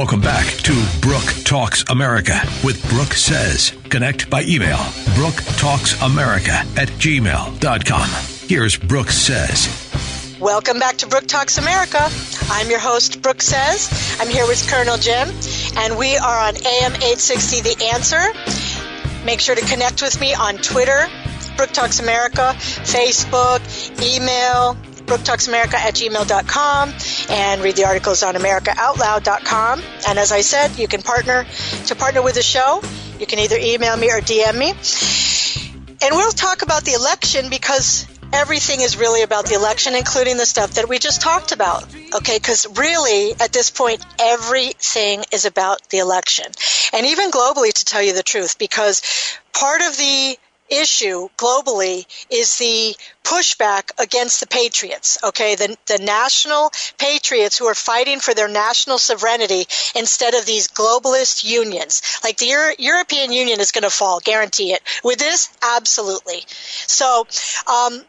Welcome 0.00 0.22
back 0.22 0.46
to 0.62 0.72
Brooke 1.02 1.44
Talks 1.44 1.84
America 1.90 2.40
with 2.64 2.82
Brooke 2.88 3.12
Says. 3.12 3.76
Connect 3.90 4.30
by 4.30 4.44
email, 4.44 4.78
Brooke 5.14 5.42
Talks 5.58 6.00
America 6.00 6.52
at 6.52 6.88
gmail.com. 6.88 8.08
Here's 8.48 8.78
Brooke 8.78 9.10
Says. 9.10 10.38
Welcome 10.40 10.78
back 10.78 10.96
to 10.96 11.06
Brooke 11.06 11.26
Talks 11.26 11.58
America. 11.58 12.08
I'm 12.48 12.70
your 12.70 12.78
host, 12.78 13.20
Brooke 13.20 13.42
Says. 13.42 14.16
I'm 14.18 14.30
here 14.30 14.46
with 14.46 14.66
Colonel 14.70 14.96
Jim, 14.96 15.28
and 15.76 15.98
we 15.98 16.16
are 16.16 16.48
on 16.48 16.56
AM 16.56 16.94
860 16.94 17.60
The 17.60 17.90
Answer. 17.92 19.26
Make 19.26 19.40
sure 19.40 19.54
to 19.54 19.66
connect 19.66 20.00
with 20.00 20.18
me 20.18 20.32
on 20.32 20.56
Twitter, 20.56 21.08
Brooke 21.58 21.72
Talks 21.72 22.00
America, 22.00 22.54
Facebook, 22.56 23.60
email, 24.02 24.78
brooktalksamerica 25.10 25.74
at 25.74 25.94
gmail.com 25.94 26.94
and 27.30 27.62
read 27.62 27.74
the 27.74 27.84
articles 27.84 28.22
on 28.22 28.34
americaoutloud.com. 28.34 29.82
And 30.08 30.18
as 30.18 30.30
I 30.30 30.40
said, 30.42 30.78
you 30.78 30.86
can 30.86 31.02
partner 31.02 31.44
to 31.86 31.96
partner 31.96 32.22
with 32.22 32.36
the 32.36 32.42
show. 32.42 32.80
You 33.18 33.26
can 33.26 33.40
either 33.40 33.56
email 33.58 33.96
me 33.96 34.10
or 34.10 34.20
DM 34.20 34.56
me. 34.56 34.70
And 36.02 36.14
we'll 36.14 36.30
talk 36.30 36.62
about 36.62 36.84
the 36.84 36.92
election 36.92 37.50
because 37.50 38.06
everything 38.32 38.80
is 38.80 38.96
really 38.96 39.22
about 39.22 39.46
the 39.46 39.54
election, 39.54 39.94
including 39.94 40.36
the 40.36 40.46
stuff 40.46 40.74
that 40.74 40.88
we 40.88 40.98
just 40.98 41.20
talked 41.20 41.52
about. 41.52 41.84
Okay, 42.14 42.38
because 42.38 42.66
really, 42.78 43.32
at 43.32 43.52
this 43.52 43.70
point, 43.70 44.04
everything 44.18 45.24
is 45.32 45.44
about 45.44 45.88
the 45.90 45.98
election. 45.98 46.46
And 46.92 47.06
even 47.06 47.30
globally, 47.30 47.72
to 47.72 47.84
tell 47.84 48.02
you 48.02 48.14
the 48.14 48.22
truth, 48.22 48.58
because 48.58 49.02
part 49.52 49.82
of 49.82 49.96
the 49.96 50.38
issue 50.70 51.28
globally 51.36 52.06
is 52.30 52.58
the 52.58 52.94
pushback 53.24 53.90
against 53.98 54.40
the 54.40 54.46
patriots 54.46 55.18
okay? 55.22 55.54
The, 55.54 55.76
the 55.86 55.98
national 56.02 56.70
patriots 56.98 57.58
who 57.58 57.66
are 57.66 57.74
fighting 57.74 58.20
for 58.20 58.34
their 58.34 58.48
national 58.48 58.98
sovereignty 58.98 59.66
instead 59.94 60.34
of 60.34 60.46
these 60.46 60.68
globalist 60.68 61.44
unions. 61.44 62.02
Like 62.24 62.38
the 62.38 62.46
Euro- 62.46 62.74
european 62.78 63.32
union 63.32 63.60
is 63.60 63.72
going 63.72 63.82
to 63.82 63.90
fall 63.90 64.20
guarantee 64.20 64.72
it 64.72 64.82
with 65.04 65.18
this 65.18 65.48
absolutely. 65.62 66.44
So 66.86 67.26
um, 67.66 68.02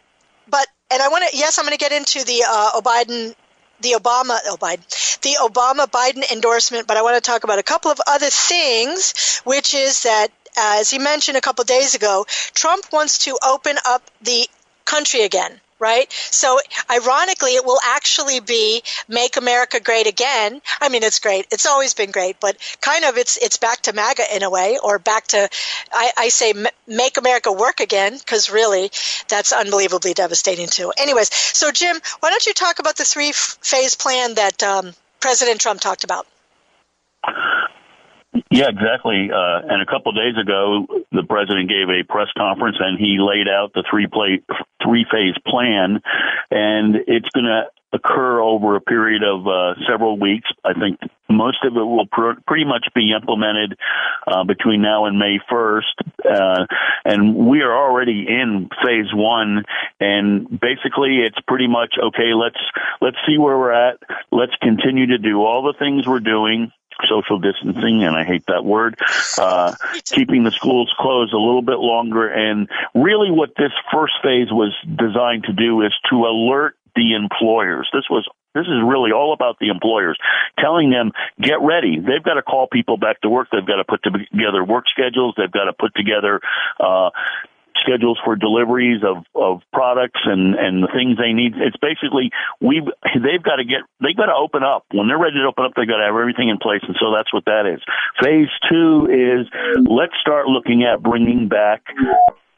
but 0.47 0.67
and 0.91 1.01
i 1.01 1.07
want 1.07 1.29
to 1.29 1.37
yes 1.37 1.57
i'm 1.57 1.65
going 1.65 1.77
to 1.77 1.83
get 1.83 1.91
into 1.91 2.23
the 2.25 2.43
uh, 2.47 2.81
biden 2.81 3.35
the 3.81 3.95
Obama, 3.99 4.37
oh, 4.47 4.57
Biden, 4.57 5.19
the 5.21 5.37
Obama 5.41 5.89
Biden 5.89 6.29
endorsement, 6.31 6.87
but 6.87 6.97
I 6.97 7.01
want 7.01 7.15
to 7.15 7.21
talk 7.21 7.43
about 7.43 7.59
a 7.59 7.63
couple 7.63 7.91
of 7.91 7.99
other 8.07 8.29
things, 8.29 9.41
which 9.43 9.73
is 9.73 10.03
that, 10.03 10.29
as 10.57 10.89
he 10.89 10.99
mentioned 10.99 11.37
a 11.37 11.41
couple 11.41 11.63
days 11.65 11.95
ago, 11.95 12.25
Trump 12.53 12.85
wants 12.91 13.19
to 13.25 13.37
open 13.45 13.77
up 13.85 14.03
the 14.21 14.47
country 14.85 15.21
again 15.23 15.59
right? 15.79 16.11
So 16.11 16.59
ironically, 16.91 17.55
it 17.55 17.65
will 17.65 17.79
actually 17.83 18.39
be 18.39 18.83
"Make 19.07 19.35
America 19.35 19.79
Great 19.79 20.05
Again." 20.07 20.61
I 20.79 20.89
mean, 20.89 21.01
it's 21.03 21.17
great; 21.19 21.47
it's 21.51 21.65
always 21.65 21.95
been 21.95 22.11
great, 22.11 22.39
but 22.39 22.55
kind 22.81 23.03
of 23.03 23.17
it's 23.17 23.35
it's 23.37 23.57
back 23.57 23.81
to 23.81 23.93
MAGA 23.93 24.35
in 24.35 24.43
a 24.43 24.49
way, 24.49 24.77
or 24.81 24.99
back 24.99 25.27
to 25.29 25.49
I, 25.91 26.11
I 26.15 26.29
say 26.29 26.53
"Make 26.87 27.17
America 27.17 27.51
Work 27.51 27.79
Again" 27.79 28.15
because 28.17 28.49
really, 28.51 28.91
that's 29.27 29.51
unbelievably 29.51 30.13
devastating 30.13 30.67
too. 30.67 30.93
Anyways, 30.97 31.33
so 31.33 31.71
Jim, 31.71 31.99
why 32.19 32.29
don't 32.29 32.45
you 32.45 32.53
talk 32.53 32.79
about 32.79 32.95
the 32.97 33.03
three 33.03 33.31
phase 33.33 33.95
plan 33.95 34.35
that 34.35 34.61
um, 34.63 34.93
President 35.19 35.59
Trump 35.59 35.81
talked 35.81 36.03
about? 36.03 36.27
Yeah, 38.49 38.69
exactly. 38.69 39.29
Uh, 39.31 39.59
and 39.67 39.81
a 39.81 39.85
couple 39.85 40.11
of 40.11 40.15
days 40.15 40.35
ago, 40.41 40.87
the 41.11 41.23
president 41.23 41.69
gave 41.69 41.89
a 41.89 42.03
press 42.03 42.27
conference 42.37 42.77
and 42.79 42.97
he 42.97 43.17
laid 43.19 43.47
out 43.47 43.73
the 43.73 43.83
three 43.89 44.07
play, 44.07 44.41
three 44.83 45.05
phase 45.11 45.35
plan, 45.45 45.99
and 46.49 46.95
it's 47.07 47.27
going 47.33 47.45
to 47.45 47.63
occur 47.93 48.39
over 48.39 48.77
a 48.77 48.81
period 48.81 49.21
of 49.23 49.47
uh, 49.47 49.73
several 49.89 50.17
weeks. 50.17 50.49
I 50.63 50.73
think 50.73 50.99
most 51.29 51.57
of 51.65 51.75
it 51.75 51.83
will 51.83 52.07
pr- 52.07 52.39
pretty 52.47 52.63
much 52.63 52.87
be 52.95 53.11
implemented 53.13 53.77
uh, 54.25 54.45
between 54.45 54.81
now 54.81 55.05
and 55.05 55.19
May 55.19 55.39
1st. 55.51 55.81
Uh, 56.23 56.65
and 57.03 57.35
we 57.35 57.61
are 57.61 57.75
already 57.75 58.25
in 58.29 58.69
phase 58.81 59.13
one. 59.13 59.63
And 59.99 60.47
basically, 60.49 61.19
it's 61.19 61.39
pretty 61.47 61.67
much 61.67 61.95
okay. 62.01 62.33
Let's 62.33 62.59
let's 63.01 63.17
see 63.27 63.37
where 63.37 63.57
we're 63.57 63.73
at. 63.73 63.97
Let's 64.31 64.55
continue 64.61 65.07
to 65.07 65.17
do 65.17 65.43
all 65.43 65.63
the 65.63 65.77
things 65.77 66.07
we're 66.07 66.19
doing 66.19 66.71
social 67.09 67.39
distancing, 67.39 68.03
and 68.03 68.15
I 68.15 68.23
hate 68.23 68.45
that 68.47 68.65
word, 68.65 68.99
uh, 69.37 69.75
keeping 70.05 70.43
the 70.43 70.51
schools 70.51 70.93
closed 70.97 71.33
a 71.33 71.39
little 71.39 71.61
bit 71.61 71.79
longer. 71.79 72.27
And 72.27 72.69
really 72.95 73.31
what 73.31 73.51
this 73.57 73.71
first 73.91 74.13
phase 74.23 74.51
was 74.51 74.75
designed 74.83 75.45
to 75.45 75.53
do 75.53 75.81
is 75.81 75.93
to 76.09 76.25
alert 76.25 76.75
the 76.95 77.15
employers. 77.15 77.89
This 77.93 78.05
was 78.09 78.27
this 78.53 78.67
is 78.67 78.83
really 78.83 79.11
all 79.11 79.31
about 79.31 79.59
the 79.59 79.69
employers 79.69 80.17
telling 80.59 80.89
them 80.89 81.11
get 81.39 81.61
ready. 81.61 81.99
They've 81.99 82.23
got 82.23 82.33
to 82.33 82.41
call 82.41 82.67
people 82.67 82.97
back 82.97 83.21
to 83.21 83.29
work. 83.29 83.47
They've 83.51 83.65
got 83.65 83.77
to 83.77 83.85
put 83.85 84.03
together 84.03 84.63
work 84.63 84.85
schedules. 84.91 85.35
They've 85.37 85.51
got 85.51 85.65
to 85.65 85.73
put 85.73 85.95
together 85.95 86.41
uh, 86.79 87.11
schedules 87.81 88.19
for 88.23 88.35
deliveries 88.35 89.01
of, 89.03 89.25
of 89.35 89.61
products 89.73 90.21
and, 90.25 90.55
and 90.55 90.83
the 90.83 90.89
things 90.93 91.17
they 91.17 91.33
need. 91.33 91.53
It's 91.57 91.77
basically 91.77 92.31
we 92.61 92.81
they've 93.13 93.43
got 93.43 93.57
to 93.57 93.65
get 93.65 93.81
they've 93.99 94.15
got 94.15 94.27
to 94.27 94.37
open 94.37 94.63
up. 94.63 94.85
When 94.93 95.07
they're 95.07 95.19
ready 95.19 95.41
to 95.41 95.49
open 95.49 95.65
up, 95.65 95.73
they've 95.75 95.87
got 95.87 95.97
to 95.97 96.05
have 96.05 96.15
everything 96.15 96.49
in 96.49 96.57
place, 96.57 96.81
and 96.87 96.95
so 96.99 97.11
that's 97.11 97.33
what 97.33 97.45
that 97.45 97.65
is. 97.65 97.81
Phase 98.21 98.51
two 98.69 99.09
is 99.09 99.49
let's 99.89 100.13
start 100.21 100.47
looking 100.47 100.83
at 100.83 101.01
bringing 101.01 101.49
back 101.49 101.83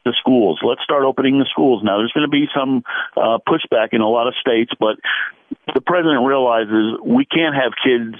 the 0.04 0.14
schools. 0.20 0.60
Let's 0.62 0.82
start 0.82 1.04
opening 1.04 1.38
the 1.38 1.48
schools 1.50 1.82
now. 1.82 1.98
There's 1.98 2.12
going 2.12 2.28
to 2.28 2.30
be 2.30 2.46
some 2.54 2.84
uh, 3.16 3.38
pushback 3.48 3.92
in 3.92 4.00
a 4.00 4.08
lot 4.08 4.28
of 4.28 4.34
states, 4.40 4.72
but 4.78 4.96
the 5.74 5.80
president 5.80 6.26
realizes 6.26 7.00
we 7.04 7.24
can't 7.24 7.54
have 7.54 7.72
kids 7.82 8.16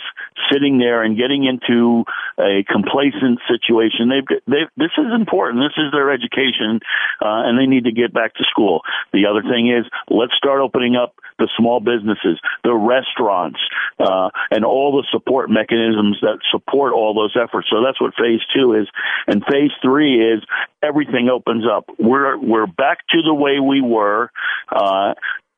sitting 0.51 0.79
there 0.79 1.03
and 1.03 1.17
getting 1.17 1.45
into 1.45 2.05
a 2.39 2.65
complacent 2.65 3.39
situation. 3.49 4.09
They've, 4.09 4.39
they've 4.47 4.71
this 4.77 4.93
is 4.99 5.13
important. 5.15 5.63
This 5.63 5.77
is 5.77 5.93
their 5.93 6.11
education, 6.11 6.81
uh, 7.21 7.47
and 7.47 7.59
they 7.59 7.67
need 7.67 7.85
to 7.85 7.93
get 7.93 8.13
back 8.13 8.35
to 8.35 8.45
school. 8.51 8.83
The 9.13 9.27
other 9.27 9.43
thing 9.43 9.71
is, 9.71 9.85
let's 10.09 10.35
start 10.37 10.61
opening 10.61 10.97
up 10.97 11.15
the 11.39 11.49
small 11.57 11.81
businesses, 11.81 12.41
the 12.63 12.75
restaurants, 12.75 13.59
uh, 13.99 14.31
and 14.51 14.65
all 14.65 14.93
the 14.97 15.07
support 15.11 15.51
mechanisms 15.51 16.19
that 16.23 16.39
support 16.51 16.93
all 16.93 17.15
those 17.15 17.37
efforts. 17.41 17.69
So 17.71 17.83
that's 17.85 18.01
what 18.01 18.15
phase 18.15 18.41
two 18.55 18.75
is. 18.75 18.89
And 19.27 19.45
phase 19.45 19.73
three 19.83 20.33
is 20.33 20.43
everything 20.83 21.29
opens 21.29 21.65
up. 21.67 21.87
We're, 21.99 22.39
we're 22.39 22.67
back 22.67 22.99
to 23.11 23.23
the 23.23 23.35
way 23.35 23.59
we 23.61 23.81
were. 23.81 24.31
Uh, 24.71 25.15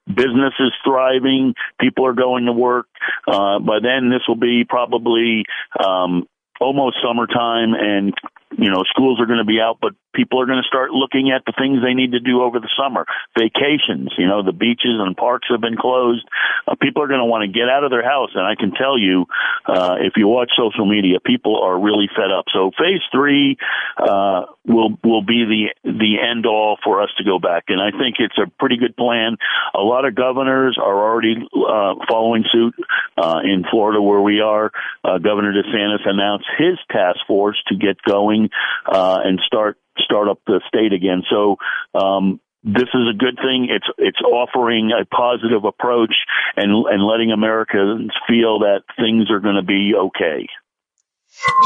business 0.07 0.55
is 0.61 0.73
thriving, 0.85 1.55
people 1.81 2.07
are 2.07 2.15
going 2.15 2.47
to 2.47 2.53
work. 2.53 2.87
Uh, 3.27 3.59
by 3.59 3.79
then, 3.83 4.11
this 4.11 4.23
will 4.29 4.37
be 4.37 4.65
probably 4.69 5.45
um, 5.83 6.27
almost 6.61 6.97
summertime, 7.03 7.75
and 7.75 8.15
you 8.57 8.71
know 8.71 8.85
schools 8.89 9.21
are 9.21 9.27
going 9.27 9.39
to 9.39 9.45
be 9.45 9.61
out, 9.61 9.79
but 9.81 9.93
people 10.17 10.41
are 10.41 10.47
going 10.47 10.63
to 10.63 10.67
start 10.67 10.91
looking 10.91 11.31
at 11.31 11.45
the 11.45 11.53
things 11.53 11.85
they 11.85 11.93
need 11.93 12.13
to 12.13 12.21
do 12.21 12.41
over 12.41 12.59
the 12.59 12.73
summer. 12.73 13.05
Vacations, 13.39 14.11
you 14.17 14.27
know, 14.27 14.43
the 14.43 14.57
beaches 14.57 14.97
and 14.99 15.15
parks 15.17 15.49
have 15.51 15.61
been 15.61 15.77
closed. 15.77 16.27
Uh, 16.67 16.75
people 16.81 17.03
are 17.03 17.07
going 17.07 17.21
to 17.21 17.29
want 17.29 17.45
to 17.45 17.53
get 17.53 17.69
out 17.69 17.85
of 17.85 17.91
their 17.91 18.03
house, 18.03 18.31
and 18.35 18.45
I 18.45 18.57
can 18.57 18.73
tell 18.73 18.99
you, 18.99 19.27
uh, 19.69 19.97
if 20.01 20.15
you 20.17 20.27
watch 20.27 20.51
social 20.57 20.87
media, 20.87 21.21
people 21.21 21.61
are 21.61 21.79
really 21.79 22.09
fed 22.17 22.33
up. 22.33 22.47
So 22.53 22.71
phase 22.79 23.05
three 23.13 23.59
uh, 23.99 24.47
will 24.65 24.97
will 25.05 25.23
be 25.23 25.45
the 25.45 25.65
the 25.85 26.17
end 26.19 26.47
all 26.47 26.79
for 26.83 27.03
us 27.03 27.11
to 27.19 27.25
go 27.25 27.39
back, 27.39 27.65
and 27.69 27.81
I 27.81 27.91
think 27.91 28.17
it's 28.19 28.39
a 28.39 28.51
pretty 28.59 28.79
good 28.79 28.97
plan. 28.97 29.37
A 29.75 29.85
lot 29.85 30.07
of 30.07 30.15
governors 30.15 30.79
are 30.81 30.97
already 30.97 31.37
uh, 31.37 31.95
following 32.09 32.45
suit. 32.51 32.75
Uh, 33.19 33.41
in 33.43 33.65
Florida, 33.71 34.01
where 34.01 34.21
we 34.21 34.41
are, 34.41 34.71
uh, 35.03 35.17
Governor 35.19 35.53
DeSantis 35.53 36.07
announced 36.07 36.47
his 36.59 36.77
task 36.91 37.19
force 37.27 37.57
to 37.69 37.75
get 37.75 37.97
going 38.03 38.51
uh, 38.87 39.19
and 39.25 39.41
start 39.47 39.79
start 39.99 40.29
up 40.29 40.41
the 40.47 40.61
state 40.69 40.93
again. 40.93 41.23
So 41.31 41.57
um, 41.95 42.41
this 42.63 42.89
is 42.95 43.09
a 43.09 43.17
good 43.17 43.37
thing. 43.37 43.69
It's 43.71 43.87
it's 43.99 44.21
offering 44.21 44.91
a 44.93 45.05
positive 45.05 45.65
approach 45.65 46.15
and 46.57 46.87
and 46.87 47.03
letting 47.03 47.31
Americans 47.31 48.11
feel 48.29 48.61
that 48.61 48.83
things 48.99 49.31
are 49.31 49.41
going 49.41 49.57
to 49.57 49.63
be 49.63 49.95
okay. 49.95 50.49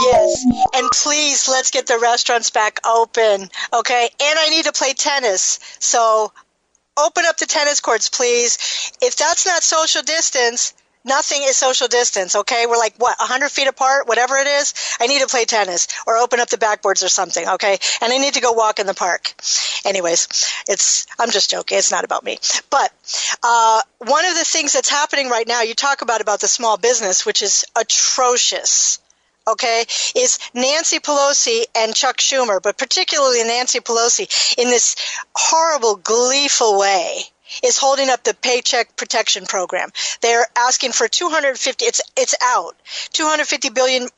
Yes, 0.03 0.45
and 0.75 0.91
please 0.91 1.49
let's 1.49 1.71
get 1.71 1.87
the 1.87 1.99
restaurants 1.99 2.51
back 2.51 2.81
open, 2.85 3.49
okay? 3.73 4.11
And 4.21 4.39
I 4.39 4.49
need 4.49 4.65
to 4.65 4.73
play 4.73 4.95
tennis, 4.95 5.61
so 5.79 6.33
open 6.99 7.25
up 7.27 7.39
the 7.39 7.47
tennis 7.47 7.81
courts, 7.81 8.09
please. 8.09 8.93
If 9.01 9.17
that's 9.17 9.47
not 9.47 9.63
social 9.63 10.03
distance, 10.03 10.75
Nothing 11.05 11.43
is 11.45 11.57
social 11.57 11.89
distance, 11.89 12.37
okay? 12.37 12.67
We're 12.69 12.77
like, 12.77 12.95
what, 12.99 13.17
100 13.19 13.49
feet 13.51 13.69
apart, 13.69 14.07
whatever 14.07 14.37
it 14.37 14.47
is? 14.47 14.75
I 15.01 15.07
need 15.07 15.21
to 15.21 15.27
play 15.27 15.47
tennis 15.47 15.89
or 16.07 16.19
open 16.19 16.41
up 16.41 16.51
the 16.51 16.59
backboards 16.59 17.03
or 17.03 17.09
something, 17.09 17.49
okay? 17.49 17.79
And 18.03 18.13
I 18.13 18.19
need 18.19 18.35
to 18.35 18.41
go 18.41 18.53
walk 18.53 18.79
in 18.79 18.87
the 18.87 18.95
park. 18.95 19.33
Anyways, 19.87 20.29
it's, 20.69 21.07
I'm 21.19 21.31
just 21.31 21.51
joking. 21.51 21.79
It's 21.79 21.91
not 21.91 22.05
about 22.05 22.23
me. 22.23 22.39
But, 22.69 22.93
uh, 23.43 23.81
one 23.99 24.27
of 24.27 24.35
the 24.37 24.45
things 24.45 24.75
that's 24.75 24.91
happening 24.91 25.31
right 25.31 25.49
now, 25.49 25.63
you 25.63 25.75
talk 25.75 26.03
about, 26.03 26.21
about 26.21 26.41
the 26.41 26.49
small 26.49 26.77
business, 26.77 27.25
which 27.25 27.41
is 27.41 27.65
atrocious 27.77 28.99
okay, 29.49 29.85
is 30.15 30.39
Nancy 30.55 30.99
Pelosi 30.99 31.65
and 31.75 31.95
Chuck 31.95 32.19
Schumer, 32.19 32.61
but 32.63 32.79
particularly 32.79 33.43
Nancy 33.43 33.81
Pelosi, 33.81 34.57
in 34.59 34.69
this 34.69 34.97
horrible, 35.35 35.97
gleeful 35.97 36.79
way, 36.79 37.23
is 37.63 37.79
holding 37.79 38.11
up 38.11 38.23
the 38.25 38.35
Paycheck 38.35 38.97
Protection 38.97 39.47
Program. 39.47 39.91
They're 40.21 40.47
asking 40.57 40.93
for 40.93 41.09
250. 41.09 41.85
It's 41.85 42.01
it's 42.17 42.35
out. 42.43 42.77
250 43.13 43.71
billion 43.71 44.09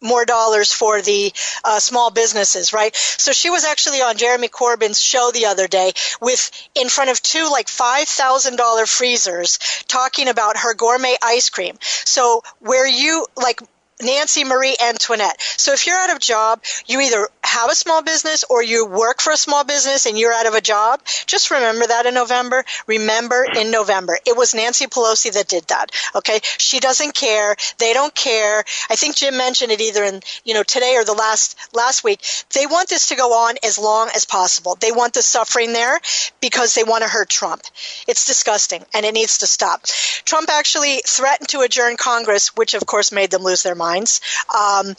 more 0.00 0.24
dollars 0.24 0.72
for 0.72 1.02
the 1.02 1.32
uh, 1.64 1.80
small 1.80 2.10
businesses, 2.10 2.72
right? 2.72 2.94
So 2.94 3.32
she 3.32 3.50
was 3.50 3.64
actually 3.64 4.00
on 4.00 4.16
Jeremy 4.16 4.48
Corbyn's 4.48 5.00
show 5.00 5.30
the 5.32 5.46
other 5.46 5.66
day 5.66 5.92
with 6.20 6.50
in 6.74 6.88
front 6.88 7.10
of 7.10 7.20
two 7.20 7.48
like 7.50 7.68
five 7.68 8.08
thousand 8.08 8.56
dollar 8.56 8.86
freezers 8.86 9.58
talking 9.88 10.28
about 10.28 10.56
her 10.58 10.74
gourmet 10.74 11.16
ice 11.22 11.50
cream. 11.50 11.78
So 11.82 12.42
where 12.60 12.86
you 12.86 13.26
like 13.36 13.60
Nancy 14.02 14.44
Marie 14.44 14.76
Antoinette. 14.80 15.40
So 15.40 15.72
if 15.72 15.86
you're 15.86 15.98
out 15.98 16.10
of 16.10 16.20
job, 16.20 16.62
you 16.86 17.00
either 17.00 17.28
have 17.42 17.70
a 17.70 17.74
small 17.74 18.02
business 18.02 18.44
or 18.48 18.62
you 18.62 18.86
work 18.86 19.20
for 19.20 19.32
a 19.32 19.36
small 19.36 19.64
business 19.64 20.06
and 20.06 20.18
you're 20.18 20.32
out 20.32 20.46
of 20.46 20.54
a 20.54 20.60
job, 20.60 21.00
just 21.26 21.50
remember 21.50 21.86
that 21.86 22.06
in 22.06 22.14
November. 22.14 22.64
Remember 22.86 23.44
in 23.56 23.70
November. 23.70 24.18
It 24.26 24.36
was 24.36 24.54
Nancy 24.54 24.86
Pelosi 24.86 25.32
that 25.32 25.48
did 25.48 25.64
that. 25.68 25.90
Okay. 26.14 26.40
She 26.42 26.78
doesn't 26.78 27.14
care. 27.14 27.56
They 27.78 27.92
don't 27.92 28.14
care. 28.14 28.64
I 28.90 28.96
think 28.96 29.16
Jim 29.16 29.36
mentioned 29.36 29.72
it 29.72 29.80
either 29.80 30.04
in, 30.04 30.20
you 30.44 30.54
know, 30.54 30.62
today 30.62 30.94
or 30.96 31.04
the 31.04 31.14
last, 31.14 31.56
last 31.74 32.04
week. 32.04 32.20
They 32.54 32.66
want 32.66 32.88
this 32.88 33.08
to 33.08 33.16
go 33.16 33.32
on 33.32 33.56
as 33.64 33.78
long 33.78 34.10
as 34.14 34.24
possible. 34.24 34.76
They 34.80 34.92
want 34.92 35.14
the 35.14 35.22
suffering 35.22 35.72
there 35.72 35.98
because 36.40 36.74
they 36.74 36.84
want 36.84 37.02
to 37.02 37.08
hurt 37.08 37.28
Trump. 37.28 37.62
It's 38.06 38.26
disgusting 38.26 38.84
and 38.94 39.04
it 39.04 39.14
needs 39.14 39.38
to 39.38 39.46
stop. 39.46 39.84
Trump 40.24 40.50
actually 40.50 41.00
threatened 41.06 41.48
to 41.48 41.60
adjourn 41.60 41.96
Congress, 41.96 42.56
which 42.56 42.74
of 42.74 42.86
course 42.86 43.10
made 43.12 43.30
them 43.30 43.42
lose 43.42 43.62
their 43.62 43.74
minds. 43.88 44.20
Um, 44.54 44.94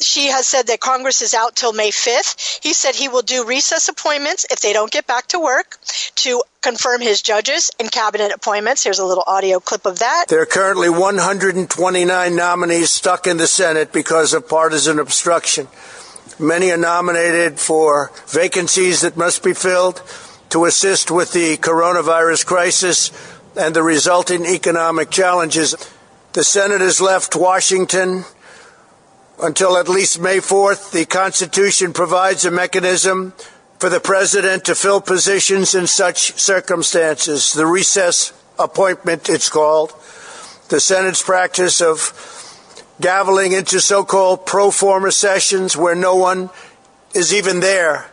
she 0.00 0.28
has 0.28 0.46
said 0.46 0.66
that 0.68 0.80
Congress 0.80 1.20
is 1.20 1.34
out 1.34 1.56
till 1.56 1.72
May 1.72 1.90
5th. 1.90 2.60
He 2.62 2.72
said 2.72 2.94
he 2.94 3.08
will 3.08 3.22
do 3.22 3.44
recess 3.44 3.88
appointments 3.88 4.46
if 4.50 4.60
they 4.60 4.72
don't 4.72 4.90
get 4.90 5.06
back 5.06 5.26
to 5.28 5.38
work 5.38 5.78
to 6.24 6.42
confirm 6.62 7.00
his 7.02 7.20
judges 7.20 7.70
and 7.78 7.92
cabinet 7.92 8.32
appointments. 8.32 8.84
Here's 8.84 8.98
a 8.98 9.04
little 9.04 9.24
audio 9.26 9.60
clip 9.60 9.84
of 9.84 9.98
that. 9.98 10.26
There 10.28 10.40
are 10.40 10.46
currently 10.46 10.88
129 10.88 12.36
nominees 12.36 12.90
stuck 12.90 13.26
in 13.26 13.36
the 13.36 13.46
Senate 13.46 13.92
because 13.92 14.32
of 14.32 14.48
partisan 14.48 14.98
obstruction. 14.98 15.68
Many 16.38 16.70
are 16.70 16.78
nominated 16.78 17.60
for 17.60 18.10
vacancies 18.26 19.02
that 19.02 19.16
must 19.18 19.44
be 19.44 19.52
filled 19.52 20.02
to 20.48 20.64
assist 20.64 21.10
with 21.10 21.32
the 21.32 21.58
coronavirus 21.58 22.46
crisis 22.46 23.12
and 23.56 23.76
the 23.76 23.82
resulting 23.82 24.46
economic 24.46 25.10
challenges. 25.10 25.74
The 26.32 26.44
Senate 26.44 26.80
has 26.80 27.00
left 27.00 27.34
Washington 27.34 28.24
until 29.42 29.76
at 29.76 29.88
least 29.88 30.20
May 30.20 30.38
4th. 30.38 30.92
The 30.92 31.04
Constitution 31.04 31.92
provides 31.92 32.44
a 32.44 32.52
mechanism 32.52 33.32
for 33.80 33.88
the 33.88 33.98
President 33.98 34.64
to 34.66 34.76
fill 34.76 35.00
positions 35.00 35.74
in 35.74 35.88
such 35.88 36.38
circumstances. 36.38 37.52
The 37.52 37.66
recess 37.66 38.32
appointment, 38.60 39.28
it's 39.28 39.48
called. 39.48 39.90
The 40.68 40.78
Senate's 40.78 41.20
practice 41.20 41.80
of 41.80 41.98
gaveling 43.00 43.58
into 43.58 43.80
so 43.80 44.04
called 44.04 44.46
pro 44.46 44.70
forma 44.70 45.10
sessions 45.10 45.76
where 45.76 45.96
no 45.96 46.14
one 46.14 46.50
is 47.12 47.34
even 47.34 47.58
there 47.58 48.08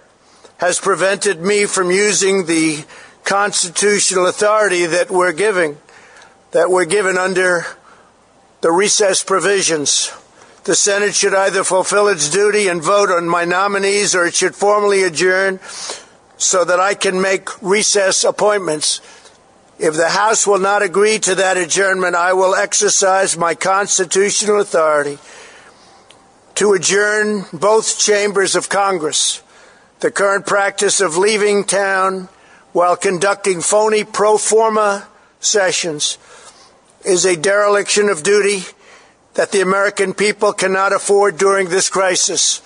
has 0.57 0.79
prevented 0.79 1.39
me 1.39 1.65
from 1.65 1.91
using 1.91 2.47
the 2.47 2.83
constitutional 3.25 4.25
authority 4.25 4.87
that 4.87 5.11
we're 5.11 5.33
giving, 5.33 5.77
that 6.49 6.71
we're 6.71 6.85
given 6.85 7.15
under 7.15 7.76
the 8.61 8.71
recess 8.71 9.23
provisions. 9.23 10.11
The 10.63 10.75
Senate 10.75 11.15
should 11.15 11.33
either 11.33 11.63
fulfill 11.63 12.07
its 12.07 12.29
duty 12.29 12.67
and 12.67 12.81
vote 12.81 13.09
on 13.09 13.29
my 13.29 13.45
nominees 13.45 14.15
or 14.15 14.25
it 14.25 14.35
should 14.35 14.55
formally 14.55 15.03
adjourn 15.03 15.59
so 16.37 16.65
that 16.65 16.79
I 16.79 16.93
can 16.93 17.21
make 17.21 17.61
recess 17.61 18.23
appointments. 18.23 18.99
If 19.79 19.95
the 19.95 20.09
House 20.09 20.47
will 20.47 20.59
not 20.59 20.81
agree 20.81 21.19
to 21.19 21.35
that 21.35 21.55
adjournment, 21.55 22.15
I 22.15 22.33
will 22.33 22.55
exercise 22.55 23.37
my 23.37 23.53
constitutional 23.53 24.59
authority 24.59 25.19
to 26.55 26.73
adjourn 26.73 27.45
both 27.53 27.99
chambers 27.99 28.55
of 28.55 28.69
Congress. 28.69 29.43
The 29.99 30.11
current 30.11 30.45
practice 30.45 30.99
of 30.99 31.15
leaving 31.15 31.63
town 31.63 32.29
while 32.73 32.95
conducting 32.95 33.61
phony 33.61 34.03
pro 34.03 34.37
forma 34.37 35.07
sessions 35.39 36.17
is 37.07 37.25
a 37.25 37.35
dereliction 37.35 38.09
of 38.09 38.21
duty 38.21 38.63
that 39.35 39.51
the 39.51 39.61
American 39.61 40.13
people 40.13 40.51
cannot 40.51 40.91
afford 40.93 41.37
during 41.37 41.69
this 41.69 41.89
crisis. 41.89 42.61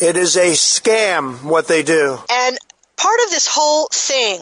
It 0.00 0.16
is 0.16 0.36
a 0.36 0.52
scam 0.52 1.42
what 1.42 1.66
they 1.66 1.82
do. 1.82 2.18
And 2.30 2.56
part 2.96 3.18
of 3.24 3.30
this 3.30 3.48
whole 3.48 3.88
thing 3.92 4.40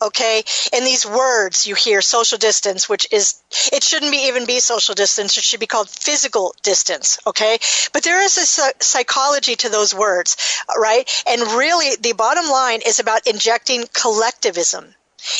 okay 0.00 0.42
in 0.72 0.84
these 0.84 1.04
words 1.04 1.66
you 1.66 1.74
hear 1.74 2.00
social 2.00 2.38
distance 2.38 2.88
which 2.88 3.08
is 3.12 3.42
it 3.72 3.82
shouldn't 3.82 4.12
be 4.12 4.28
even 4.28 4.46
be 4.46 4.60
social 4.60 4.94
distance 4.94 5.36
it 5.36 5.42
should 5.42 5.58
be 5.58 5.66
called 5.66 5.90
physical 5.90 6.54
distance 6.62 7.18
okay 7.26 7.58
but 7.92 8.04
there 8.04 8.22
is 8.22 8.38
a 8.38 8.82
psychology 8.82 9.56
to 9.56 9.68
those 9.68 9.92
words 9.92 10.36
right 10.78 11.10
and 11.28 11.42
really 11.42 11.96
the 11.96 12.12
bottom 12.12 12.48
line 12.48 12.80
is 12.86 13.00
about 13.00 13.26
injecting 13.26 13.84
collectivism 13.92 14.94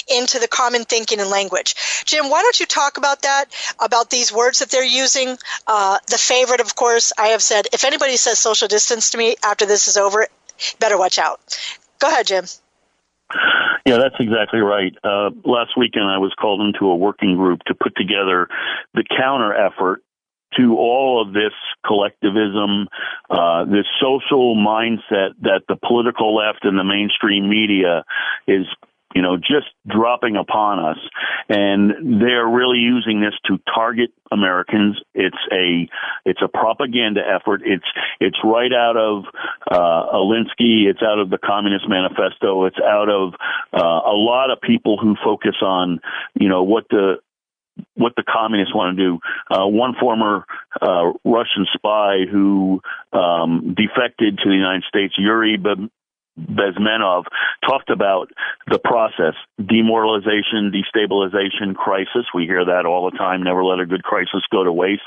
into 0.08 0.38
the 0.38 0.48
common 0.48 0.84
thinking 0.84 1.20
and 1.20 1.30
language. 1.30 1.74
Jim, 2.04 2.30
why 2.30 2.42
don't 2.42 2.58
you 2.60 2.66
talk 2.66 2.98
about 2.98 3.22
that, 3.22 3.46
about 3.80 4.10
these 4.10 4.32
words 4.32 4.60
that 4.60 4.70
they're 4.70 4.84
using? 4.84 5.36
Uh, 5.66 5.98
the 6.08 6.18
favorite, 6.18 6.60
of 6.60 6.74
course, 6.74 7.12
I 7.18 7.28
have 7.28 7.42
said, 7.42 7.66
if 7.72 7.84
anybody 7.84 8.16
says 8.16 8.38
social 8.38 8.68
distance 8.68 9.10
to 9.10 9.18
me 9.18 9.36
after 9.42 9.66
this 9.66 9.88
is 9.88 9.96
over, 9.96 10.26
better 10.78 10.98
watch 10.98 11.18
out. 11.18 11.40
Go 11.98 12.08
ahead, 12.08 12.26
Jim. 12.26 12.44
Yeah, 13.84 13.98
that's 13.98 14.16
exactly 14.18 14.60
right. 14.60 14.94
Uh, 15.02 15.30
last 15.44 15.70
weekend, 15.76 16.04
I 16.04 16.18
was 16.18 16.34
called 16.38 16.60
into 16.60 16.86
a 16.86 16.96
working 16.96 17.36
group 17.36 17.60
to 17.66 17.74
put 17.74 17.94
together 17.96 18.48
the 18.94 19.04
counter 19.04 19.54
effort 19.54 20.02
to 20.56 20.76
all 20.76 21.22
of 21.22 21.34
this 21.34 21.52
collectivism, 21.86 22.88
uh, 23.30 23.64
this 23.64 23.86
social 24.00 24.56
mindset 24.56 25.34
that 25.42 25.62
the 25.68 25.76
political 25.76 26.34
left 26.34 26.64
and 26.64 26.78
the 26.78 26.84
mainstream 26.84 27.48
media 27.48 28.04
is 28.46 28.66
you 29.14 29.22
know, 29.22 29.36
just 29.36 29.68
dropping 29.86 30.36
upon 30.36 30.78
us. 30.78 30.98
And 31.48 32.20
they're 32.20 32.46
really 32.46 32.78
using 32.78 33.20
this 33.20 33.34
to 33.46 33.58
target 33.74 34.10
Americans. 34.30 35.00
It's 35.14 35.36
a, 35.50 35.88
it's 36.24 36.40
a 36.42 36.48
propaganda 36.48 37.22
effort. 37.26 37.62
It's, 37.64 37.86
it's 38.20 38.36
right 38.44 38.72
out 38.72 38.96
of, 38.96 39.24
uh, 39.70 40.12
Alinsky. 40.12 40.86
It's 40.86 41.02
out 41.02 41.18
of 41.18 41.30
the 41.30 41.38
Communist 41.38 41.88
Manifesto. 41.88 42.66
It's 42.66 42.78
out 42.84 43.08
of, 43.08 43.34
uh, 43.72 44.10
a 44.10 44.16
lot 44.16 44.50
of 44.50 44.60
people 44.60 44.98
who 44.98 45.16
focus 45.24 45.56
on, 45.62 46.00
you 46.38 46.48
know, 46.48 46.62
what 46.62 46.84
the, 46.90 47.16
what 47.94 48.12
the 48.16 48.24
communists 48.24 48.74
want 48.74 48.96
to 48.96 49.02
do. 49.02 49.18
Uh, 49.50 49.66
one 49.66 49.94
former 49.98 50.44
uh, 50.82 51.12
Russian 51.24 51.66
spy 51.72 52.24
who 52.30 52.80
um, 53.12 53.74
defected 53.76 54.38
to 54.38 54.48
the 54.48 54.54
United 54.54 54.84
States, 54.88 55.14
Yuri 55.16 55.56
Bezmenov 56.38 57.24
talked 57.66 57.90
about 57.90 58.30
the 58.68 58.78
process, 58.78 59.34
demoralization, 59.58 60.72
destabilization, 60.72 61.74
crisis. 61.74 62.26
We 62.34 62.44
hear 62.44 62.64
that 62.64 62.86
all 62.86 63.10
the 63.10 63.16
time. 63.16 63.42
Never 63.42 63.64
let 63.64 63.80
a 63.80 63.86
good 63.86 64.02
crisis 64.02 64.42
go 64.50 64.64
to 64.64 64.72
waste. 64.72 65.02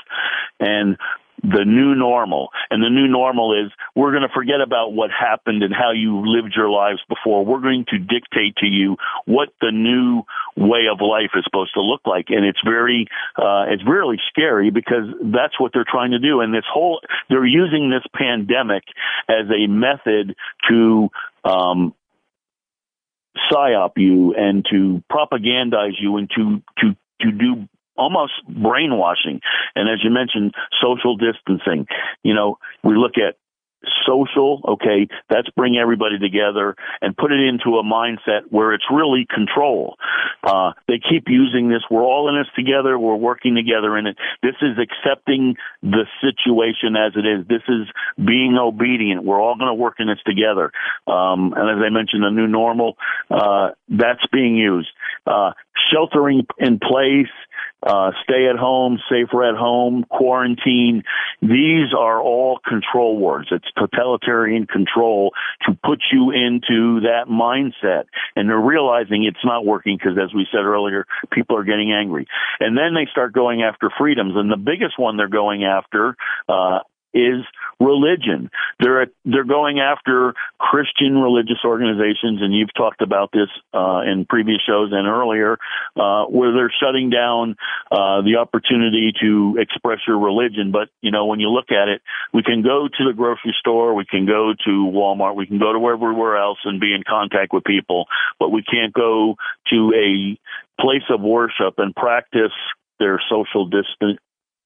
And 0.60 0.96
the 1.42 1.64
new 1.64 1.94
normal. 1.94 2.50
And 2.70 2.82
the 2.82 2.88
new 2.88 3.08
normal 3.08 3.52
is 3.52 3.72
we're 3.96 4.12
going 4.12 4.22
to 4.22 4.32
forget 4.34 4.60
about 4.60 4.92
what 4.92 5.10
happened 5.10 5.62
and 5.62 5.74
how 5.74 5.90
you 5.90 6.22
lived 6.24 6.54
your 6.56 6.70
lives 6.70 7.00
before. 7.08 7.44
We're 7.44 7.60
going 7.60 7.84
to 7.90 7.98
dictate 7.98 8.56
to 8.56 8.66
you 8.66 8.96
what 9.24 9.48
the 9.60 9.72
new 9.72 10.22
way 10.56 10.86
of 10.90 11.00
life 11.00 11.30
is 11.34 11.44
supposed 11.44 11.74
to 11.74 11.80
look 11.80 12.02
like. 12.06 12.26
And 12.28 12.44
it's 12.44 12.60
very, 12.64 13.08
uh, 13.36 13.66
it's 13.68 13.82
really 13.86 14.18
scary 14.28 14.70
because 14.70 15.04
that's 15.20 15.58
what 15.58 15.72
they're 15.74 15.86
trying 15.88 16.12
to 16.12 16.20
do. 16.20 16.40
And 16.40 16.54
this 16.54 16.64
whole, 16.72 17.00
they're 17.28 17.44
using 17.44 17.90
this 17.90 18.04
pandemic 18.14 18.84
as 19.28 19.46
a 19.50 19.66
method 19.66 20.36
to, 20.68 21.08
um, 21.44 21.94
psyop 23.50 23.92
you 23.96 24.34
and 24.34 24.64
to 24.70 25.02
propagandize 25.10 25.94
you 25.98 26.18
and 26.18 26.30
to, 26.36 26.62
to, 26.78 26.96
to 27.22 27.32
do 27.32 27.68
almost 27.96 28.32
brainwashing. 28.48 29.40
And 29.74 29.88
as 29.88 30.02
you 30.02 30.10
mentioned, 30.10 30.54
social 30.80 31.16
distancing. 31.16 31.86
You 32.22 32.34
know, 32.34 32.58
we 32.82 32.96
look 32.96 33.12
at 33.16 33.36
social, 34.06 34.60
okay, 34.66 35.08
that's 35.28 35.48
bring 35.56 35.76
everybody 35.76 36.18
together 36.18 36.76
and 37.00 37.16
put 37.16 37.32
it 37.32 37.40
into 37.40 37.78
a 37.78 37.82
mindset 37.82 38.42
where 38.50 38.72
it's 38.72 38.84
really 38.92 39.26
control. 39.28 39.96
Uh, 40.44 40.72
they 40.88 40.98
keep 40.98 41.24
using 41.26 41.68
this. 41.68 41.82
We're 41.90 42.04
all 42.04 42.28
in 42.28 42.40
this 42.40 42.48
together. 42.54 42.98
We're 42.98 43.16
working 43.16 43.54
together 43.54 43.96
in 43.96 44.06
it. 44.06 44.16
This 44.42 44.54
is 44.62 44.78
accepting 44.78 45.56
the 45.82 46.06
situation 46.20 46.96
as 46.96 47.12
it 47.16 47.26
is. 47.26 47.46
This 47.48 47.62
is 47.68 47.88
being 48.24 48.56
obedient. 48.56 49.24
We're 49.24 49.40
all 49.40 49.56
going 49.56 49.68
to 49.70 49.74
work 49.74 49.96
in 49.98 50.08
this 50.08 50.22
together. 50.26 50.72
Um, 51.06 51.54
and 51.56 51.70
as 51.70 51.84
I 51.84 51.90
mentioned, 51.90 52.22
the 52.22 52.30
new 52.30 52.46
normal, 52.46 52.96
uh, 53.30 53.70
that's 53.88 54.24
being 54.32 54.56
used. 54.56 54.90
Uh, 55.26 55.52
sheltering 55.92 56.46
in 56.58 56.78
place, 56.78 57.30
uh, 57.82 58.12
stay 58.22 58.48
at 58.48 58.56
home, 58.56 58.98
safer 59.10 59.44
at 59.44 59.56
home, 59.56 60.04
quarantine. 60.08 61.02
These 61.40 61.92
are 61.96 62.20
all 62.20 62.58
control 62.66 63.18
words. 63.18 63.48
It's 63.50 63.66
totalitarian 63.76 64.66
control 64.66 65.32
to 65.66 65.76
put 65.84 66.00
you 66.12 66.30
into 66.30 67.00
that 67.00 67.26
mindset. 67.28 68.04
And 68.36 68.48
they're 68.48 68.58
realizing 68.58 69.24
it's 69.24 69.44
not 69.44 69.66
working 69.66 69.96
because 69.96 70.18
as 70.22 70.32
we 70.34 70.46
said 70.52 70.64
earlier, 70.64 71.06
people 71.30 71.56
are 71.56 71.64
getting 71.64 71.92
angry. 71.92 72.26
And 72.60 72.76
then 72.76 72.94
they 72.94 73.08
start 73.10 73.32
going 73.32 73.62
after 73.62 73.90
freedoms. 73.98 74.34
And 74.36 74.50
the 74.50 74.56
biggest 74.56 74.98
one 74.98 75.16
they're 75.16 75.28
going 75.28 75.64
after, 75.64 76.16
uh, 76.48 76.80
is 77.14 77.44
religion. 77.82 78.50
They're 78.80 79.08
they're 79.24 79.44
going 79.44 79.80
after 79.80 80.34
Christian 80.58 81.18
religious 81.18 81.58
organizations, 81.64 82.40
and 82.40 82.54
you've 82.54 82.72
talked 82.74 83.02
about 83.02 83.30
this 83.32 83.48
uh, 83.74 84.02
in 84.06 84.26
previous 84.28 84.60
shows 84.66 84.90
and 84.92 85.06
earlier, 85.06 85.58
uh, 85.96 86.24
where 86.26 86.52
they're 86.52 86.72
shutting 86.82 87.10
down 87.10 87.56
uh, 87.90 88.22
the 88.22 88.36
opportunity 88.38 89.12
to 89.20 89.56
express 89.58 89.98
your 90.06 90.18
religion. 90.18 90.72
But 90.72 90.88
you 91.00 91.10
know, 91.10 91.26
when 91.26 91.40
you 91.40 91.50
look 91.50 91.70
at 91.70 91.88
it, 91.88 92.02
we 92.32 92.42
can 92.42 92.62
go 92.62 92.88
to 92.88 93.04
the 93.04 93.12
grocery 93.12 93.54
store, 93.58 93.94
we 93.94 94.04
can 94.04 94.26
go 94.26 94.52
to 94.64 94.70
Walmart, 94.70 95.36
we 95.36 95.46
can 95.46 95.58
go 95.58 95.72
to 95.72 95.88
everywhere 95.88 96.36
else 96.36 96.58
and 96.64 96.80
be 96.80 96.94
in 96.94 97.02
contact 97.08 97.52
with 97.52 97.64
people, 97.64 98.06
but 98.38 98.50
we 98.50 98.62
can't 98.62 98.92
go 98.92 99.36
to 99.70 99.92
a 99.94 100.38
place 100.80 101.04
of 101.10 101.20
worship 101.20 101.74
and 101.78 101.94
practice 101.94 102.52
their 102.98 103.20
social 103.28 103.66
distance 103.66 104.18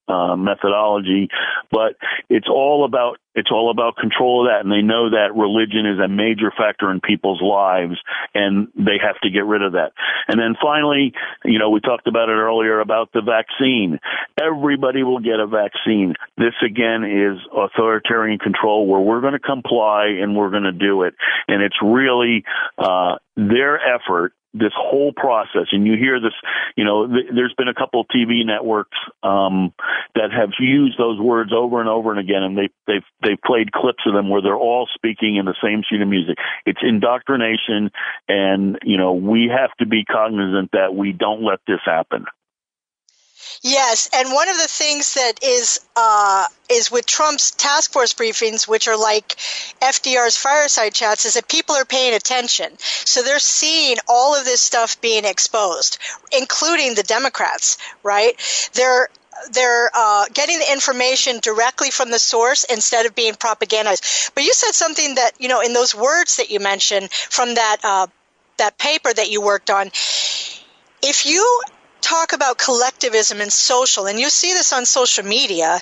uh, 0.09 0.37
methodology, 0.37 1.29
but 1.71 1.97
it's 2.29 2.49
all 2.49 2.85
about 2.85 3.19
it's 3.35 3.51
all 3.51 3.71
about 3.71 3.97
control 3.97 4.47
of 4.47 4.51
that, 4.51 4.65
and 4.65 4.73
they 4.73 4.81
know 4.81 5.11
that 5.11 5.37
religion 5.37 5.85
is 5.85 6.01
a 6.01 6.09
major 6.09 6.51
factor 6.57 6.91
in 6.91 7.01
people's 7.01 7.43
lives, 7.43 8.01
and 8.35 8.69
they 8.75 8.97
have 8.97 9.21
to 9.23 9.31
get 9.31 9.45
rid 9.45 9.61
of 9.61 9.73
that. 9.73 9.93
And 10.27 10.41
then 10.41 10.57
finally, 10.61 11.13
you 11.45 11.59
know, 11.59 11.69
we 11.69 11.81
talked 11.81 12.07
about 12.07 12.31
it 12.31 12.33
earlier 12.33 12.81
about 12.81 13.13
the 13.13 13.21
vaccine. 13.21 14.01
Everybody 14.41 15.03
will 15.03 15.21
get 15.21 15.39
a 15.39 15.47
vaccine. 15.47 16.15
This 16.39 16.55
again 16.65 17.05
is 17.05 17.39
authoritarian 17.55 18.39
control 18.39 18.87
where 18.87 19.01
we're 19.01 19.21
going 19.21 19.35
to 19.35 19.39
comply 19.39 20.17
and 20.19 20.35
we're 20.35 20.51
going 20.51 20.63
to 20.65 20.73
do 20.73 21.03
it, 21.03 21.15
and 21.47 21.63
it's 21.63 21.77
really 21.83 22.43
uh, 22.79 23.17
their 23.37 23.79
effort 23.79 24.33
this 24.59 24.73
whole 24.75 25.13
process, 25.13 25.69
and 25.73 25.87
you 25.87 25.97
hear 25.97 26.21
this, 26.21 26.33
you 26.77 26.85
know, 26.85 27.07
th- 27.07 27.27
there's 27.35 27.55
been 27.57 27.69
a 27.69 27.75
couple 27.75 28.01
of 28.01 28.07
TV 28.09 28.45
networks 28.45 28.97
um, 29.23 29.73
that 30.15 30.31
have 30.33 30.51
used 30.59 30.99
those 30.99 31.21
words 31.21 31.53
over 31.55 31.81
and 31.81 31.89
over 31.89 32.11
and 32.11 32.21
again, 32.21 32.43
and 32.43 32.57
they 32.57 32.69
they've 32.87 33.07
they've 33.23 33.41
played 33.45 33.73
clips 33.73 34.03
of 34.07 34.15
them 34.15 34.29
where 34.29 34.43
they're 34.43 34.57
all 34.57 34.89
speaking 34.95 35.37
in 35.37 35.45
the 35.45 35.55
same 35.63 35.83
sheet 35.89 36.01
of 36.01 36.09
music. 36.09 36.37
It's 36.65 36.81
indoctrination, 36.83 37.91
and 38.29 38.79
you 38.83 38.97
know, 38.97 39.13
we 39.13 39.51
have 39.55 39.71
to 39.79 39.87
be 39.87 40.05
cognizant 40.05 40.71
that 40.73 40.95
we 40.95 41.13
don't 41.13 41.43
let 41.43 41.61
this 41.67 41.81
happen. 41.85 42.27
Yes, 43.63 44.09
and 44.15 44.33
one 44.33 44.49
of 44.49 44.57
the 44.57 44.69
things 44.69 45.15
that 45.15 45.43
is 45.43 45.81
uh, 45.97 46.47
is 46.71 46.91
with 46.91 47.07
Trump's 47.07 47.51
task 47.53 47.93
force 47.93 48.13
briefings, 48.13 48.69
which 48.69 48.89
are 48.89 48.97
like 48.97 49.37
FDR's 49.81 50.37
fireside 50.37 50.95
chats, 50.95 51.25
is 51.25 51.35
that 51.35 51.49
people 51.49 51.75
are 51.75 51.85
paying 51.85 52.15
attention. 52.15 52.77
So 52.79 53.23
they're 53.23 53.39
seeing 53.39 53.97
all 54.09 54.35
of 54.35 54.45
this 54.45 54.61
stuff 54.61 55.01
being 55.01 55.25
exposed, 55.25 55.99
including 56.37 56.95
the 56.95 57.03
Democrats. 57.03 57.79
Right? 58.03 58.35
They're 58.75 59.09
they're 59.53 59.91
uh, 59.95 60.27
getting 60.33 60.59
the 60.59 60.73
information 60.73 61.41
directly 61.41 61.91
from 61.91 62.11
the 62.11 62.19
source 62.19 62.65
instead 62.65 63.07
of 63.07 63.15
being 63.15 63.35
propagandized. 63.35 64.33
But 64.35 64.45
you 64.45 64.53
said 64.53 64.73
something 64.73 65.17
that 65.17 65.33
you 65.39 65.49
know 65.49 65.61
in 65.61 65.73
those 65.73 65.95
words 65.95 66.37
that 66.37 66.51
you 66.51 66.61
mentioned 66.61 67.11
from 67.11 67.55
that 67.55 67.79
uh, 67.85 68.07
that 68.59 68.79
paper 68.79 69.13
that 69.13 69.31
you 69.31 69.41
worked 69.41 69.71
on. 69.71 69.89
If 71.03 71.27
you 71.27 71.61
talk 72.01 72.33
about 72.33 72.59
collectivism 72.59 73.41
and 73.41 73.53
social, 73.53 74.07
and 74.07 74.19
you 74.19 74.31
see 74.31 74.53
this 74.53 74.73
on 74.73 74.87
social 74.87 75.25
media, 75.25 75.81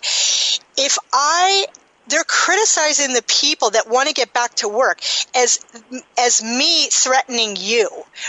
if 0.76 0.98
I 1.12 1.66
they're 2.06 2.24
criticizing 2.24 3.14
the 3.14 3.24
people 3.26 3.70
that 3.70 3.88
want 3.88 4.08
to 4.08 4.14
get 4.14 4.32
back 4.32 4.54
to 4.54 4.68
work 4.68 5.00
as 5.34 5.58
as 6.18 6.42
me 6.42 6.88
threatening 6.90 7.56
you 7.58 7.88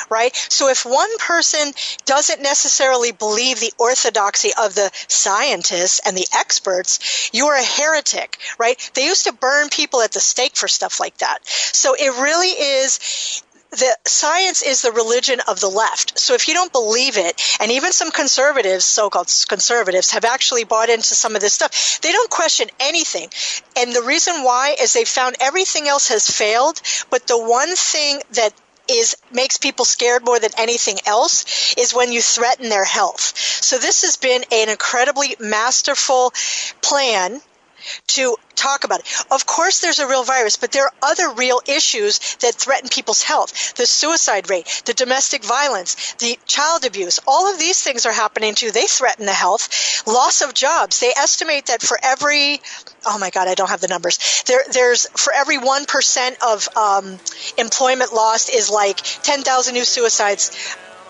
right? 0.09 0.35
So 0.35 0.69
if 0.69 0.85
one 0.85 1.17
person 1.17 1.71
doesn't 2.05 2.41
necessarily 2.41 3.11
believe 3.11 3.59
the 3.59 3.73
orthodoxy 3.77 4.51
of 4.59 4.75
the 4.75 4.89
scientists 5.07 5.99
and 6.05 6.15
the 6.15 6.27
experts 6.33 7.29
you're 7.33 7.55
a 7.55 7.63
heretic 7.63 8.37
right? 8.57 8.91
They 8.93 9.05
used 9.05 9.25
to 9.25 9.33
burn 9.33 9.69
people 9.69 10.01
at 10.01 10.11
the 10.11 10.19
stake 10.19 10.55
for 10.55 10.67
stuff 10.67 10.99
like 10.99 11.17
that. 11.17 11.39
So 11.45 11.95
it 11.95 12.21
really 12.21 12.49
is 12.49 13.43
the 13.75 13.97
science 14.05 14.61
is 14.61 14.81
the 14.81 14.91
religion 14.91 15.39
of 15.47 15.59
the 15.59 15.69
left. 15.69 16.17
So 16.19 16.33
if 16.33 16.47
you 16.47 16.53
don't 16.53 16.71
believe 16.71 17.17
it, 17.17 17.41
and 17.59 17.71
even 17.71 17.91
some 17.91 18.11
conservatives, 18.11 18.85
so-called 18.85 19.31
conservatives, 19.47 20.11
have 20.11 20.25
actually 20.25 20.63
bought 20.63 20.89
into 20.89 21.15
some 21.15 21.35
of 21.35 21.41
this 21.41 21.53
stuff, 21.53 22.01
they 22.01 22.11
don't 22.11 22.29
question 22.29 22.69
anything. 22.79 23.29
And 23.77 23.93
the 23.93 24.01
reason 24.01 24.43
why 24.43 24.75
is 24.79 24.93
they 24.93 25.05
found 25.05 25.35
everything 25.39 25.87
else 25.87 26.09
has 26.09 26.29
failed, 26.29 26.81
but 27.09 27.27
the 27.27 27.37
one 27.37 27.75
thing 27.75 28.21
that 28.31 28.53
is 28.87 29.17
makes 29.31 29.57
people 29.57 29.85
scared 29.85 30.23
more 30.23 30.39
than 30.39 30.51
anything 30.57 30.97
else 31.05 31.73
is 31.75 31.93
when 31.93 32.11
you 32.11 32.21
threaten 32.21 32.69
their 32.69 32.85
health. 32.85 33.33
So 33.37 33.77
this 33.77 34.03
has 34.03 34.17
been 34.17 34.43
an 34.51 34.69
incredibly 34.69 35.35
masterful 35.39 36.33
plan 36.81 37.41
to 38.07 38.37
talk 38.55 38.83
about 38.83 38.99
it. 38.99 39.25
Of 39.31 39.45
course, 39.45 39.79
there's 39.79 39.99
a 39.99 40.07
real 40.07 40.23
virus, 40.23 40.55
but 40.55 40.71
there 40.71 40.85
are 40.85 40.93
other 41.01 41.31
real 41.31 41.61
issues 41.67 42.19
that 42.37 42.55
threaten 42.55 42.89
people's 42.89 43.21
health. 43.21 43.75
The 43.75 43.85
suicide 43.85 44.49
rate, 44.49 44.83
the 44.85 44.93
domestic 44.93 45.43
violence, 45.43 46.13
the 46.15 46.37
child 46.45 46.85
abuse, 46.85 47.19
all 47.27 47.51
of 47.51 47.59
these 47.59 47.81
things 47.81 48.05
are 48.05 48.13
happening 48.13 48.55
too. 48.55 48.71
They 48.71 48.87
threaten 48.87 49.25
the 49.25 49.33
health. 49.33 50.03
Loss 50.07 50.41
of 50.41 50.53
jobs. 50.53 50.99
They 50.99 51.13
estimate 51.15 51.67
that 51.67 51.81
for 51.81 51.99
every, 52.01 52.61
oh 53.05 53.17
my 53.17 53.29
God, 53.29 53.47
I 53.47 53.55
don't 53.55 53.69
have 53.69 53.81
the 53.81 53.87
numbers. 53.87 54.43
There, 54.47 54.63
there's 54.71 55.07
for 55.09 55.33
every 55.33 55.57
1% 55.57 56.35
of 56.41 56.69
um, 56.77 57.19
employment 57.57 58.13
lost 58.13 58.49
is 58.49 58.69
like 58.69 58.97
10,000 58.97 59.73
new 59.73 59.83
suicides 59.83 60.51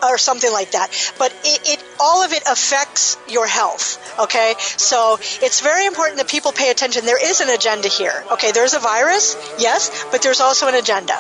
or 0.09 0.17
something 0.17 0.51
like 0.51 0.71
that. 0.71 0.89
But 1.17 1.31
it, 1.43 1.77
it, 1.77 1.85
all 1.99 2.23
of 2.23 2.31
it 2.33 2.43
affects 2.49 3.17
your 3.29 3.47
health. 3.47 4.01
Okay, 4.19 4.53
so 4.59 5.17
it's 5.19 5.61
very 5.61 5.85
important 5.85 6.17
that 6.17 6.27
people 6.29 6.51
pay 6.51 6.71
attention. 6.71 7.05
There 7.05 7.21
is 7.21 7.41
an 7.41 7.49
agenda 7.49 7.87
here. 7.87 8.23
Okay, 8.31 8.51
there's 8.51 8.73
a 8.73 8.79
virus, 8.79 9.35
yes, 9.59 10.05
but 10.11 10.21
there's 10.21 10.39
also 10.39 10.67
an 10.67 10.75
agenda. 10.75 11.15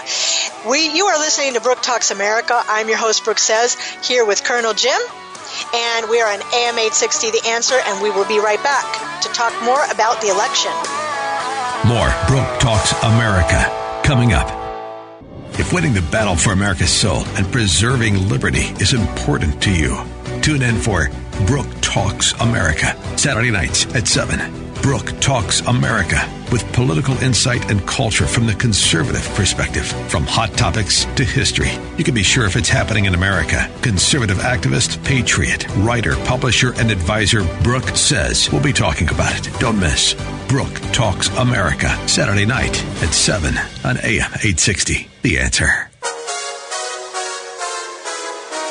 We, 0.69 0.95
you 0.95 1.05
are 1.05 1.19
listening 1.19 1.53
to 1.53 1.61
Brooke 1.61 1.81
Talks 1.81 2.11
America. 2.11 2.61
I'm 2.67 2.87
your 2.87 2.97
host, 2.97 3.25
Brooke 3.25 3.39
Says, 3.39 3.75
here 4.03 4.25
with 4.25 4.43
Colonel 4.43 4.73
Jim. 4.73 4.99
And 5.73 6.09
we 6.09 6.21
are 6.21 6.31
on 6.31 6.39
AM 6.53 6.75
860 6.79 7.31
The 7.31 7.41
Answer, 7.47 7.75
and 7.85 8.01
we 8.01 8.09
will 8.09 8.27
be 8.27 8.39
right 8.39 8.61
back 8.63 9.21
to 9.21 9.29
talk 9.29 9.53
more 9.63 9.83
about 9.91 10.21
the 10.21 10.29
election. 10.29 10.71
More 11.87 12.09
Brooke 12.27 12.59
Talks 12.59 12.91
America 13.03 13.61
coming 14.03 14.33
up. 14.33 14.64
If 15.57 15.71
winning 15.71 15.93
the 15.93 16.01
battle 16.01 16.35
for 16.35 16.51
America's 16.51 16.91
soul 16.91 17.23
and 17.37 17.49
preserving 17.49 18.27
liberty 18.27 18.73
is 18.81 18.93
important 18.93 19.61
to 19.63 19.71
you, 19.71 19.97
tune 20.41 20.61
in 20.61 20.75
for 20.75 21.09
Brooke 21.47 21.69
Talks 21.79 22.33
America, 22.41 22.93
Saturday 23.17 23.51
nights 23.51 23.85
at 23.95 24.05
7. 24.05 24.64
Brooke 24.85 25.19
Talks 25.19 25.61
America 25.61 26.21
with 26.51 26.63
political 26.71 27.17
insight 27.17 27.71
and 27.71 27.83
culture 27.87 28.27
from 28.27 28.45
the 28.45 28.53
conservative 28.53 29.27
perspective, 29.33 29.87
from 30.11 30.25
hot 30.25 30.53
topics 30.53 31.05
to 31.15 31.23
history. 31.23 31.71
You 31.97 32.03
can 32.03 32.13
be 32.13 32.21
sure 32.21 32.45
if 32.45 32.55
it's 32.55 32.69
happening 32.69 33.05
in 33.05 33.15
America. 33.15 33.67
Conservative 33.81 34.37
activist, 34.37 35.03
patriot, 35.03 35.65
writer, 35.77 36.15
publisher, 36.17 36.75
and 36.75 36.91
advisor 36.91 37.43
Brooke 37.63 37.97
says 37.97 38.47
we'll 38.51 38.61
be 38.61 38.71
talking 38.71 39.09
about 39.09 39.35
it. 39.35 39.51
Don't 39.59 39.79
miss 39.79 40.13
Brooke 40.47 40.79
Talks 40.93 41.29
America, 41.29 41.89
Saturday 42.07 42.45
night 42.45 42.85
at 43.01 43.11
7 43.11 43.57
on 43.83 43.97
AM 44.03 44.31
860. 44.35 45.07
The 45.23 45.39
answer. 45.39 45.89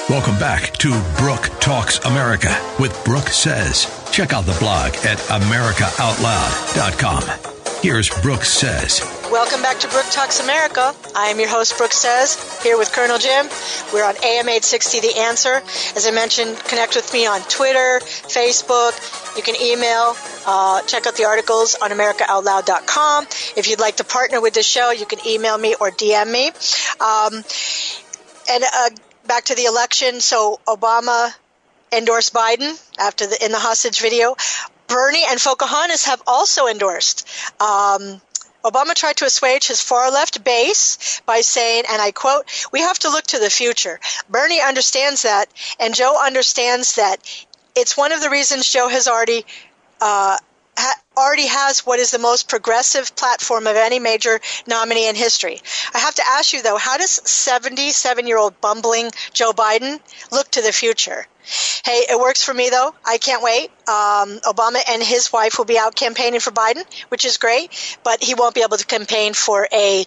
Welcome 0.09 0.39
back 0.39 0.75
to 0.75 0.91
Brooke 1.19 1.51
Talks 1.59 1.99
America 2.05 2.57
with 2.79 3.05
Brooke 3.05 3.31
Says. 3.31 4.04
Check 4.15 4.33
out 4.33 4.47
the 4.47 4.57
blog 4.61 4.95
at 5.05 5.19
AmericaOutloud.com. 5.27 7.83
Here's 7.83 8.09
Brooke 8.23 8.45
Says. 8.45 9.01
Welcome 9.29 9.61
back 9.61 9.81
to 9.81 9.89
Brooke 9.89 10.07
Talks 10.09 10.39
America. 10.39 10.95
I 11.17 11.31
am 11.31 11.41
your 11.41 11.49
host, 11.49 11.77
Brooke 11.77 11.91
Says, 11.91 12.63
here 12.63 12.79
with 12.79 12.93
Colonel 12.93 13.19
Jim. 13.19 13.49
We're 13.93 14.05
on 14.05 14.15
AM 14.23 14.49
860 14.49 15.01
The 15.01 15.19
Answer. 15.19 15.61
As 15.97 16.07
I 16.07 16.13
mentioned, 16.13 16.57
connect 16.61 16.95
with 16.95 17.13
me 17.13 17.27
on 17.27 17.41
Twitter, 17.49 17.99
Facebook. 18.05 18.95
You 19.37 19.43
can 19.43 19.57
email, 19.61 20.15
uh, 20.47 20.83
check 20.83 21.09
out 21.09 21.17
the 21.17 21.25
articles 21.25 21.75
on 21.83 21.91
AmericaOutloud.com. 21.91 23.27
If 23.57 23.67
you'd 23.69 23.81
like 23.81 23.97
to 23.97 24.05
partner 24.05 24.41
with 24.41 24.55
the 24.55 24.63
show, 24.63 24.93
you 24.93 25.07
can 25.07 25.19
email 25.27 25.59
me 25.59 25.75
or 25.81 25.91
DM 25.91 26.31
me. 26.31 26.53
Um, 27.01 27.43
and 28.49 28.63
uh, 28.63 28.91
back 29.27 29.47
to 29.47 29.57
the 29.57 29.65
election. 29.65 30.21
So 30.21 30.61
Obama 30.69 31.35
endorsed 31.97 32.33
Biden 32.33 32.81
after 32.99 33.27
the 33.27 33.45
in 33.45 33.53
the 33.53 33.59
hostage 33.59 34.01
video. 34.01 34.37
Bernie 34.87 35.25
and 35.29 35.41
Pocahontas 35.41 36.05
have 36.05 36.23
also 36.27 36.67
endorsed. 36.67 37.27
Um, 37.61 38.21
Obama 38.65 38.95
tried 38.95 39.19
to 39.19 39.27
assuage 39.27 39.67
his 39.67 39.81
far 39.81 40.11
left 40.11 40.43
base 40.43 41.21
by 41.27 41.43
saying, 41.43 41.85
and 41.91 42.01
I 42.01 42.13
quote, 42.13 42.47
We 42.73 42.81
have 42.81 42.99
to 43.01 43.11
look 43.11 43.27
to 43.29 43.39
the 43.39 43.51
future. 43.51 44.01
Bernie 44.29 44.61
understands 44.61 45.23
that, 45.23 45.49
and 45.79 45.95
Joe 45.95 46.17
understands 46.23 46.95
that. 46.95 47.19
It's 47.75 47.97
one 47.97 48.13
of 48.13 48.21
the 48.21 48.31
reasons 48.31 48.71
Joe 48.71 48.89
has 48.89 49.09
already 49.09 49.45
uh, 50.01 50.37
already 51.17 51.47
has 51.47 51.81
what 51.87 51.99
is 51.99 52.11
the 52.11 52.19
most 52.19 52.49
progressive 52.49 53.15
platform 53.17 53.67
of 53.67 53.77
any 53.77 53.99
major 53.99 54.41
nominee 54.67 55.09
in 55.09 55.15
history. 55.15 55.61
I 55.93 55.99
have 55.99 56.15
to 56.17 56.27
ask 56.27 56.53
you 56.53 56.63
though, 56.63 56.77
how 56.77 56.97
does 56.97 57.11
77 57.11 58.27
year 58.27 58.39
old 58.39 58.61
bumbling 58.61 59.11
Joe 59.33 59.53
Biden 59.53 60.01
look 60.33 60.51
to 60.53 60.63
the 60.63 60.73
future? 60.73 61.27
Hey, 61.85 62.07
it 62.09 62.19
works 62.19 62.43
for 62.43 62.55
me 62.55 62.71
though. 62.71 62.95
I 63.05 63.19
can't 63.19 63.43
wait. 63.43 63.71
Um, 63.87 64.41
Obama 64.41 64.81
and 64.89 65.03
his 65.03 65.33
wife 65.33 65.59
will 65.59 65.67
be 65.67 65.79
out 65.79 65.95
campaigning 65.95 66.41
for 66.41 66.51
Biden, 66.51 66.85
which 67.09 67.25
is 67.25 67.37
great, 67.37 67.99
but 68.03 68.23
he 68.23 68.35
won't 68.35 68.55
be 68.55 68.63
able 68.63 68.79
to 68.79 68.87
campaign 68.87 69.35
for 69.35 69.69
a 69.73 70.07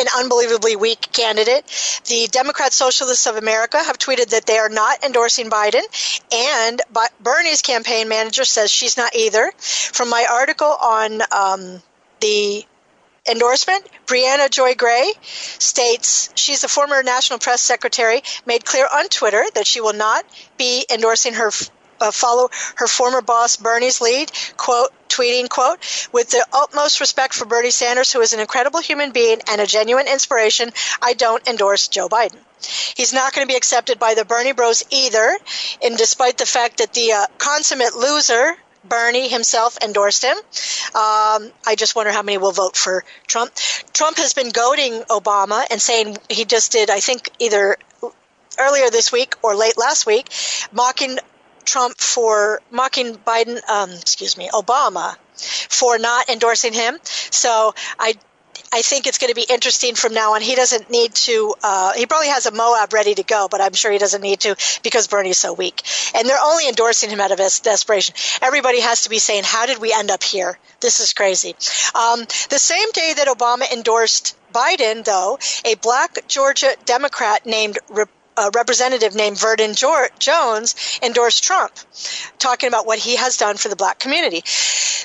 an 0.00 0.06
unbelievably 0.16 0.76
weak 0.76 1.12
candidate. 1.12 1.64
The 2.06 2.28
Democrat 2.30 2.72
Socialists 2.72 3.26
of 3.26 3.36
America 3.36 3.82
have 3.82 3.98
tweeted 3.98 4.30
that 4.30 4.46
they 4.46 4.58
are 4.58 4.68
not 4.70 5.04
endorsing 5.04 5.50
Biden, 5.50 5.82
and 6.32 6.80
Bernie's 7.20 7.62
campaign 7.62 8.08
manager 8.08 8.44
says 8.44 8.70
she's 8.70 8.96
not 8.96 9.14
either. 9.14 9.52
From 9.58 10.08
my 10.08 10.26
article 10.30 10.66
on 10.80 11.20
um, 11.32 11.82
the 12.20 12.64
endorsement, 13.28 13.86
Briahna 14.06 14.50
Joy 14.50 14.74
Gray 14.74 15.12
states 15.22 16.30
she's 16.34 16.64
a 16.64 16.68
former 16.68 17.02
national 17.02 17.38
press 17.38 17.60
secretary, 17.60 18.22
made 18.46 18.64
clear 18.64 18.88
on 18.92 19.08
Twitter 19.08 19.44
that 19.54 19.66
she 19.66 19.80
will 19.80 19.92
not 19.92 20.24
be 20.56 20.86
endorsing 20.90 21.34
her 21.34 21.50
uh, 22.00 22.10
follow 22.10 22.48
her 22.76 22.86
former 22.86 23.20
boss 23.20 23.56
Bernie's 23.56 24.00
lead, 24.00 24.30
quote, 24.56 24.90
tweeting, 25.08 25.48
quote, 25.48 25.78
with 26.12 26.30
the 26.30 26.46
utmost 26.52 27.00
respect 27.00 27.34
for 27.34 27.44
Bernie 27.44 27.70
Sanders, 27.70 28.12
who 28.12 28.20
is 28.20 28.32
an 28.32 28.40
incredible 28.40 28.80
human 28.80 29.10
being 29.10 29.40
and 29.50 29.60
a 29.60 29.66
genuine 29.66 30.06
inspiration, 30.06 30.70
I 31.02 31.14
don't 31.14 31.46
endorse 31.48 31.88
Joe 31.88 32.08
Biden. 32.08 32.38
He's 32.96 33.12
not 33.12 33.32
going 33.32 33.46
to 33.46 33.50
be 33.50 33.56
accepted 33.56 33.98
by 33.98 34.14
the 34.14 34.24
Bernie 34.24 34.52
bros 34.52 34.82
either, 34.90 35.38
and 35.82 35.96
despite 35.96 36.38
the 36.38 36.46
fact 36.46 36.78
that 36.78 36.92
the 36.92 37.12
uh, 37.12 37.26
consummate 37.38 37.94
loser, 37.94 38.56
Bernie 38.84 39.28
himself 39.28 39.76
endorsed 39.82 40.24
him. 40.24 40.36
Um, 40.36 41.52
I 41.66 41.74
just 41.76 41.94
wonder 41.96 42.12
how 42.12 42.22
many 42.22 42.38
will 42.38 42.52
vote 42.52 42.76
for 42.76 43.04
Trump. 43.26 43.52
Trump 43.92 44.18
has 44.18 44.32
been 44.32 44.50
goading 44.50 45.02
Obama 45.10 45.64
and 45.70 45.80
saying 45.80 46.16
he 46.30 46.44
just 46.44 46.72
did, 46.72 46.90
I 46.90 47.00
think, 47.00 47.30
either 47.38 47.76
earlier 48.58 48.90
this 48.90 49.12
week 49.12 49.34
or 49.42 49.54
late 49.54 49.78
last 49.78 50.06
week, 50.06 50.28
mocking 50.72 51.18
Trump 51.64 51.98
for 51.98 52.60
mocking 52.70 53.14
Biden, 53.14 53.60
um, 53.68 53.90
excuse 53.90 54.36
me, 54.36 54.48
Obama 54.52 55.16
for 55.36 55.98
not 55.98 56.28
endorsing 56.28 56.72
him. 56.72 56.98
So 57.02 57.74
I 57.98 58.14
I 58.72 58.82
think 58.82 59.06
it's 59.06 59.18
going 59.18 59.30
to 59.30 59.34
be 59.34 59.46
interesting 59.48 59.94
from 59.94 60.14
now 60.14 60.34
on. 60.34 60.42
He 60.42 60.54
doesn't 60.54 60.90
need 60.90 61.14
to. 61.14 61.54
Uh, 61.62 61.92
he 61.94 62.06
probably 62.06 62.28
has 62.28 62.46
a 62.46 62.52
Moab 62.52 62.92
ready 62.92 63.14
to 63.14 63.22
go, 63.22 63.48
but 63.50 63.60
I'm 63.60 63.72
sure 63.72 63.90
he 63.90 63.98
doesn't 63.98 64.20
need 64.20 64.40
to 64.40 64.56
because 64.82 65.06
Bernie's 65.06 65.38
so 65.38 65.52
weak. 65.52 65.82
And 66.14 66.28
they're 66.28 66.42
only 66.42 66.68
endorsing 66.68 67.10
him 67.10 67.20
out 67.20 67.32
of 67.32 67.38
desperation. 67.38 68.14
Everybody 68.42 68.80
has 68.80 69.02
to 69.02 69.10
be 69.10 69.18
saying, 69.18 69.44
"How 69.44 69.66
did 69.66 69.78
we 69.78 69.92
end 69.92 70.10
up 70.10 70.22
here? 70.22 70.58
This 70.80 71.00
is 71.00 71.12
crazy." 71.12 71.54
Um, 71.94 72.26
the 72.50 72.58
same 72.58 72.90
day 72.92 73.14
that 73.16 73.28
Obama 73.28 73.70
endorsed 73.72 74.36
Biden, 74.52 75.04
though, 75.04 75.38
a 75.64 75.74
black 75.76 76.26
Georgia 76.28 76.74
Democrat 76.84 77.46
named 77.46 77.78
a 78.38 78.50
representative 78.54 79.14
named 79.14 79.38
Vernon 79.38 79.74
Jones 79.74 80.98
endorsed 81.02 81.44
Trump, 81.44 81.72
talking 82.38 82.68
about 82.68 82.86
what 82.86 82.98
he 82.98 83.16
has 83.16 83.36
done 83.36 83.56
for 83.56 83.68
the 83.68 83.76
black 83.76 83.98
community. 83.98 84.42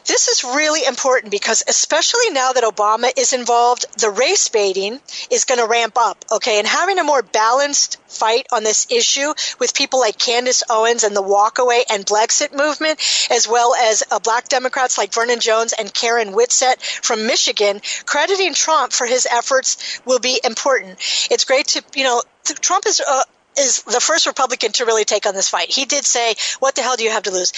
This 0.05 0.27
is 0.27 0.43
really 0.43 0.85
important 0.85 1.31
because, 1.31 1.63
especially 1.67 2.29
now 2.31 2.51
that 2.51 2.63
Obama 2.63 3.11
is 3.17 3.31
involved, 3.33 3.85
the 3.99 4.09
race 4.09 4.49
baiting 4.49 4.99
is 5.31 5.45
going 5.45 5.59
to 5.59 5.67
ramp 5.67 5.93
up, 5.97 6.23
okay? 6.31 6.59
And 6.59 6.67
having 6.67 6.99
a 6.99 7.03
more 7.03 7.23
balanced 7.23 8.01
fight 8.07 8.47
on 8.51 8.63
this 8.63 8.87
issue 8.91 9.33
with 9.59 9.73
people 9.73 9.99
like 9.99 10.17
Candace 10.17 10.63
Owens 10.69 11.03
and 11.03 11.15
the 11.15 11.23
Walkaway 11.23 11.83
and 11.89 12.05
Blexit 12.05 12.55
movement, 12.55 12.99
as 13.31 13.47
well 13.47 13.73
as 13.75 14.03
uh, 14.11 14.19
black 14.19 14.49
Democrats 14.49 14.97
like 14.97 15.13
Vernon 15.13 15.39
Jones 15.39 15.73
and 15.77 15.93
Karen 15.93 16.33
Whitsett 16.33 16.81
from 16.81 17.25
Michigan, 17.25 17.81
crediting 18.05 18.53
Trump 18.53 18.91
for 18.93 19.07
his 19.07 19.25
efforts 19.25 20.01
will 20.05 20.19
be 20.19 20.39
important. 20.43 20.99
It's 21.31 21.45
great 21.45 21.67
to, 21.69 21.83
you 21.95 22.03
know, 22.03 22.21
Trump 22.43 22.85
is 22.85 23.01
uh, 23.01 23.23
is 23.57 23.83
the 23.83 23.99
first 23.99 24.25
Republican 24.25 24.71
to 24.73 24.85
really 24.85 25.05
take 25.05 25.25
on 25.25 25.35
this 25.35 25.49
fight. 25.49 25.69
He 25.69 25.85
did 25.85 26.05
say, 26.05 26.35
"What 26.59 26.75
the 26.75 26.81
hell 26.81 26.95
do 26.95 27.03
you 27.03 27.11
have 27.11 27.23
to 27.23 27.31
lose?" 27.31 27.51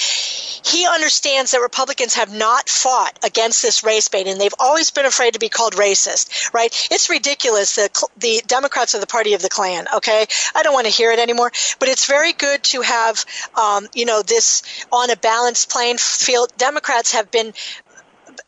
He 0.66 0.88
understands 0.88 1.52
that 1.52 1.62
Republicans 1.62 2.16
have 2.16 2.34
not 2.34 2.70
fought 2.70 3.18
against 3.24 3.62
this 3.62 3.84
race 3.84 4.08
bait, 4.08 4.28
and 4.28 4.40
they've 4.40 4.54
always 4.60 4.90
been 4.92 5.06
afraid 5.06 5.34
to 5.34 5.40
be 5.40 5.50
called 5.50 5.74
racist. 5.74 6.54
Right? 6.54 6.72
It's 6.92 7.10
ridiculous 7.10 7.76
that 7.76 8.02
the 8.18 8.42
Democrats 8.46 8.96
are 8.96 9.00
the 9.00 9.08
party 9.08 9.34
of 9.34 9.42
the 9.42 9.50
Klan. 9.50 9.86
Okay, 9.96 10.26
I 10.54 10.64
don't 10.64 10.74
want 10.74 10.88
to 10.88 10.94
hear 10.94 11.12
it 11.12 11.20
anymore. 11.20 11.52
But 11.80 11.90
it's 11.90 12.06
very 12.06 12.34
good 12.34 12.64
to 12.66 12.82
have, 12.82 13.26
um, 13.56 13.88
you 13.94 14.06
know, 14.06 14.22
this 14.22 14.64
on 14.92 15.10
a 15.10 15.16
balanced 15.16 15.70
playing 15.70 15.98
field. 15.98 16.52
Democrats 16.58 17.14
have 17.14 17.32
been 17.32 17.54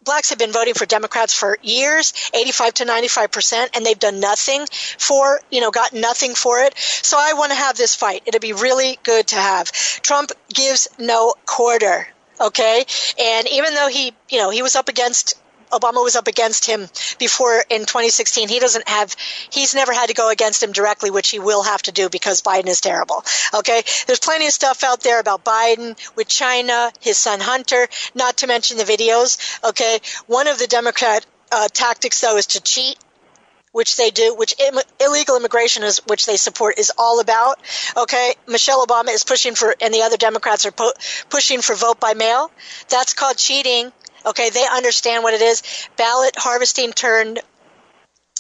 blacks 0.08 0.32
have 0.32 0.40
been 0.40 0.52
voting 0.52 0.74
for 0.74 0.88
Democrats 0.88 1.34
for 1.34 1.60
years, 1.62 2.14
85 2.34 2.74
to 2.76 2.86
95 2.86 3.32
percent, 3.32 3.72
and 3.76 3.86
they've 3.86 4.00
done 4.00 4.20
nothing 4.20 4.66
for, 4.98 5.40
you 5.52 5.62
know, 5.62 5.70
got 5.70 5.94
nothing 5.94 6.34
for 6.34 6.62
it. 6.62 6.76
So 6.78 7.18
I 7.20 7.34
want 7.34 7.52
to 7.52 7.58
have 7.58 7.78
this 7.78 7.94
fight. 7.94 8.24
It'd 8.26 8.42
be 8.42 8.54
really 8.54 8.98
good 9.04 9.28
to 9.28 9.36
have. 9.36 9.72
Trump 9.72 10.32
gives 10.52 10.88
no 10.98 11.36
quarter. 11.46 12.08
Okay. 12.40 12.86
And 13.20 13.48
even 13.52 13.74
though 13.74 13.88
he, 13.88 14.14
you 14.30 14.40
know, 14.40 14.50
he 14.50 14.62
was 14.62 14.76
up 14.76 14.90
against 14.90 15.36
Obama 15.72 16.04
was 16.04 16.16
up 16.16 16.28
against 16.28 16.66
him 16.66 16.88
before 17.20 17.64
in 17.70 17.82
2016. 17.82 18.50
He 18.50 18.60
doesn't 18.60 18.88
have, 18.88 19.16
he's 19.50 19.76
never 19.76 19.94
had 19.94 20.08
to 20.08 20.14
go 20.14 20.30
against 20.30 20.64
him 20.64 20.72
directly, 20.72 21.12
which 21.12 21.30
he 21.30 21.40
will 21.40 21.64
have 21.64 21.82
to 21.84 21.92
do 21.92 22.10
because 22.10 22.42
Biden 22.42 22.68
is 22.68 22.82
terrible. 22.82 23.24
Okay. 23.54 23.84
There's 24.06 24.20
plenty 24.20 24.48
of 24.48 24.54
stuff 24.54 24.84
out 24.84 25.02
there 25.02 25.20
about 25.20 25.44
Biden 25.44 25.98
with 26.16 26.28
China, 26.28 26.92
his 27.02 27.18
son 27.18 27.40
Hunter, 27.40 27.88
not 28.16 28.38
to 28.38 28.48
mention 28.48 28.78
the 28.78 28.84
videos. 28.84 29.38
Okay. 29.64 30.00
One 30.28 30.48
of 30.48 30.60
the 30.60 30.68
Democrat 30.68 31.26
uh, 31.52 31.68
tactics, 31.72 32.22
though, 32.22 32.38
is 32.38 32.48
to 32.48 32.62
cheat 32.62 32.98
which 33.78 33.96
they 33.96 34.10
do, 34.10 34.34
which 34.34 34.56
Im- 34.60 34.80
illegal 35.00 35.38
immigration 35.38 35.84
is, 35.84 36.00
which 36.08 36.26
they 36.26 36.36
support, 36.36 36.80
is 36.80 36.92
all 36.98 37.20
about. 37.20 37.60
Okay, 37.96 38.34
Michelle 38.48 38.84
Obama 38.84 39.10
is 39.10 39.24
pushing 39.24 39.54
for, 39.54 39.76
and 39.80 39.94
the 39.94 40.02
other 40.02 40.18
Democrats 40.18 40.66
are 40.66 40.72
po- 40.72 40.94
pushing 41.30 41.62
for 41.62 41.76
vote 41.76 42.00
by 42.00 42.16
mail. 42.16 42.50
That's 42.90 43.14
called 43.14 43.38
cheating. 43.38 43.92
Okay, 44.28 44.50
they 44.50 44.66
understand 44.72 45.24
what 45.24 45.34
it 45.34 45.42
is. 45.42 45.64
Ballot 45.96 46.36
harvesting 46.38 46.92
turned 46.92 47.40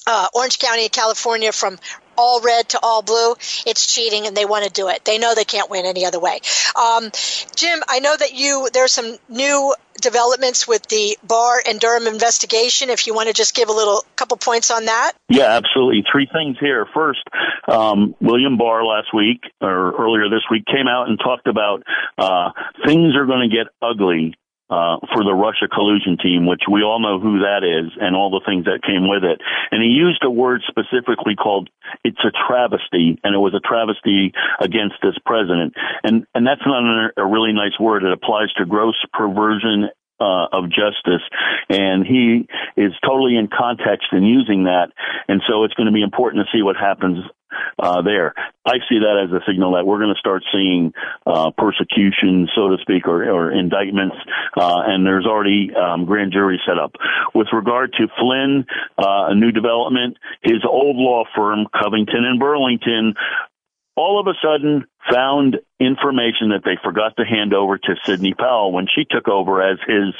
uh, 0.06 0.28
Orange 0.34 0.60
County, 0.60 0.90
California, 0.90 1.52
from 1.52 1.78
all 2.18 2.42
red 2.42 2.70
to 2.70 2.80
all 2.82 3.02
blue. 3.02 3.36
It's 3.66 3.94
cheating, 3.94 4.26
and 4.26 4.36
they 4.36 4.46
want 4.46 4.66
to 4.66 4.72
do 4.72 4.90
it. 4.90 5.06
They 5.06 5.18
know 5.18 5.36
they 5.36 5.46
can't 5.46 5.70
win 5.70 5.86
any 5.86 6.06
other 6.06 6.20
way. 6.20 6.40
Um, 6.76 7.12
Jim, 7.56 7.80
I 7.88 8.00
know 8.00 8.16
that 8.18 8.34
you 8.34 8.70
there's 8.74 8.92
some 8.92 9.18
new 9.30 9.74
developments 10.02 10.68
with 10.68 10.88
the 10.88 11.18
Barr 11.24 11.62
and 11.68 11.80
Durham 11.80 12.08
investigation. 12.08 12.90
If 12.90 13.08
you 13.08 13.14
want 13.14 13.28
to 13.28 13.34
just 13.34 13.56
give 13.56 13.70
a 13.70 13.74
little 13.74 14.04
couple 14.16 14.38
points 14.38 14.72
on 14.72 14.86
that. 14.86 15.14
Yeah, 15.30 15.58
absolutely. 15.58 16.04
Three 16.12 16.28
things 16.32 16.58
here. 16.60 16.88
First, 16.94 17.22
um, 17.68 18.16
William 18.20 18.58
Barr 18.58 18.84
last 18.84 19.14
week 19.14 19.42
or 19.62 19.92
earlier 19.98 20.30
this 20.30 20.44
week 20.50 20.66
came 20.66 20.88
out 20.88 21.10
and 21.10 21.20
talked 21.20 21.48
about 21.48 21.84
uh, 22.18 22.52
things 22.86 23.16
are 23.16 23.26
going 23.26 23.50
to 23.50 23.56
get 23.56 23.68
ugly 23.82 24.36
uh, 24.70 24.98
for 25.14 25.24
the 25.24 25.34
Russia 25.34 25.68
collusion 25.72 26.18
team, 26.18 26.46
which 26.46 26.64
we 26.70 26.84
all 26.84 27.00
know 27.00 27.20
who 27.20 27.40
that 27.40 27.64
is 27.64 27.92
and 28.00 28.16
all 28.16 28.30
the 28.30 28.44
things 28.46 28.66
that 28.66 28.84
came 28.84 29.08
with 29.08 29.24
it. 29.24 29.40
And 29.72 29.82
he 29.82 29.90
used 29.90 30.24
a 30.24 30.30
word 30.30 30.62
specifically 30.68 31.36
called 31.36 31.70
"it's 32.04 32.20
a 32.24 32.32
travesty," 32.32 33.20
and 33.24 33.34
it 33.34 33.40
was 33.40 33.54
a 33.56 33.64
travesty 33.64 34.34
against 34.60 34.96
this 35.02 35.16
president. 35.26 35.74
And 36.04 36.28
and 36.36 36.46
that's 36.46 36.66
not 36.66 36.84
a, 36.84 37.24
a 37.24 37.26
really 37.26 37.54
nice 37.54 37.80
word. 37.80 38.04
It 38.04 38.12
applies 38.12 38.52
to 38.58 38.66
gross 38.66 39.00
perversion 39.14 39.90
uh, 40.20 40.48
of 40.52 40.70
justice, 40.70 41.24
and 41.70 42.06
he 42.06 42.48
is 42.76 42.94
totally 43.06 43.38
in 43.38 43.48
context 43.48 44.08
in 44.12 44.24
using 44.24 44.66
that. 44.66 44.92
And 45.28 45.42
so 45.48 45.64
it's 45.64 45.74
going 45.74 45.88
to 45.88 45.94
be 45.94 46.02
important 46.02 46.46
to 46.46 46.58
see 46.58 46.64
what 46.64 46.76
happens 46.76 47.20
uh, 47.80 48.02
there. 48.02 48.34
I 48.66 48.80
see 48.90 49.00
that 49.00 49.26
as 49.26 49.32
a 49.32 49.40
signal 49.50 49.74
that 49.74 49.86
we're 49.86 50.00
going 50.00 50.14
to 50.14 50.20
start 50.20 50.44
seeing 50.52 50.94
uh, 51.26 51.52
persecution, 51.58 52.48
so 52.56 52.70
to 52.70 52.78
speak, 52.82 53.08
or, 53.08 53.24
or 53.30 53.52
indictments, 53.52 54.16
uh, 54.58 54.84
and 54.86 55.06
there's 55.06 55.26
already 55.26 55.72
um, 55.74 56.06
grand 56.06 56.34
jury 56.34 56.60
set 56.68 56.78
up. 56.78 56.94
With 57.34 57.48
regard 57.54 57.94
to 57.94 58.08
Flynn, 58.20 58.66
uh, 58.98 59.32
a 59.32 59.36
new 59.36 59.52
development, 59.52 60.18
his 60.42 60.64
old 60.68 60.98
law 60.98 61.24
firm, 61.36 61.68
Covington 61.74 62.26
and 62.26 62.40
Burlington, 62.40 63.14
all 63.96 64.20
of 64.20 64.28
a 64.28 64.34
sudden 64.44 64.86
found 65.12 65.58
information 65.80 66.50
that 66.50 66.64
they 66.66 66.78
forgot 66.84 67.16
to 67.18 67.24
hand 67.24 67.54
over 67.54 67.78
to 67.78 67.96
Sidney 68.04 68.34
Powell 68.34 68.72
when 68.72 68.88
she 68.94 69.06
took 69.06 69.28
over 69.28 69.62
as 69.62 69.78
his 69.88 70.14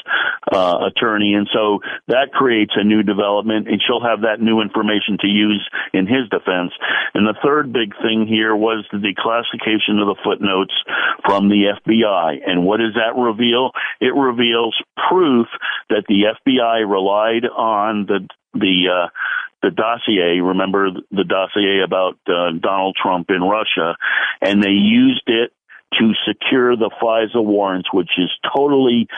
uh, 0.52 0.86
attorney. 0.86 1.34
And 1.34 1.48
so 1.52 1.80
that 2.06 2.30
creates 2.32 2.72
a 2.76 2.84
new 2.84 3.02
development, 3.02 3.68
and 3.68 3.82
she'll 3.84 4.02
have 4.02 4.22
that 4.22 4.40
new 4.40 4.60
information 4.60 5.18
to 5.20 5.26
use 5.26 5.68
in 5.92 6.06
his 6.06 6.28
defense. 6.30 6.72
And 7.14 7.26
the 7.26 7.34
third 7.42 7.72
big 7.72 7.94
thing 8.00 8.26
here 8.26 8.54
was 8.54 8.84
the 8.92 8.98
declassification 8.98 10.00
of 10.00 10.06
the 10.06 10.16
footnotes 10.22 10.74
from 11.24 11.48
the 11.48 11.74
FBI. 11.84 12.38
And 12.46 12.64
what 12.64 12.78
does 12.78 12.94
that 12.94 13.20
reveal? 13.20 13.72
It 14.00 14.14
reveals 14.14 14.80
proof 15.08 15.48
that 15.90 16.04
the 16.08 16.34
FBI 16.46 16.88
relied 16.88 17.44
on 17.46 18.06
the 18.06 18.28
the 18.54 18.88
uh, 18.88 19.08
the 19.62 19.70
dossier. 19.70 20.40
Remember 20.40 20.90
the 21.10 21.24
dossier 21.24 21.82
about 21.84 22.18
uh, 22.26 22.52
Donald 22.60 22.96
Trump 23.00 23.30
in 23.30 23.42
Russia, 23.42 23.96
and 24.40 24.62
they 24.62 24.70
used 24.70 25.24
it 25.26 25.52
to 25.98 26.12
secure 26.26 26.76
the 26.76 26.90
FISA 27.02 27.42
warrants, 27.42 27.88
which 27.92 28.10
is 28.18 28.30
totally 28.54 29.08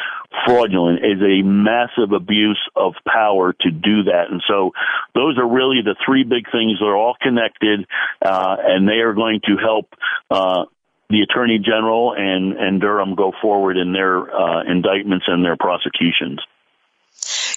fraudulent, 0.46 1.04
is 1.04 1.20
a 1.20 1.42
massive 1.42 2.12
abuse 2.12 2.60
of 2.76 2.94
power 3.06 3.52
to 3.60 3.70
do 3.70 4.04
that. 4.04 4.30
And 4.30 4.40
so 4.46 4.70
those 5.12 5.36
are 5.36 5.48
really 5.48 5.82
the 5.82 5.96
three 6.06 6.22
big 6.22 6.44
things. 6.52 6.78
They're 6.80 6.96
all 6.96 7.16
connected, 7.20 7.86
uh, 8.24 8.56
and 8.60 8.88
they 8.88 9.00
are 9.00 9.14
going 9.14 9.40
to 9.46 9.56
help, 9.56 9.94
uh, 10.30 10.66
the 11.08 11.22
attorney 11.22 11.58
general 11.58 12.14
and, 12.16 12.52
and 12.52 12.80
Durham 12.80 13.16
go 13.16 13.32
forward 13.42 13.76
in 13.76 13.92
their, 13.92 14.32
uh, 14.32 14.62
indictments 14.62 15.24
and 15.26 15.44
their 15.44 15.56
prosecutions. 15.56 16.38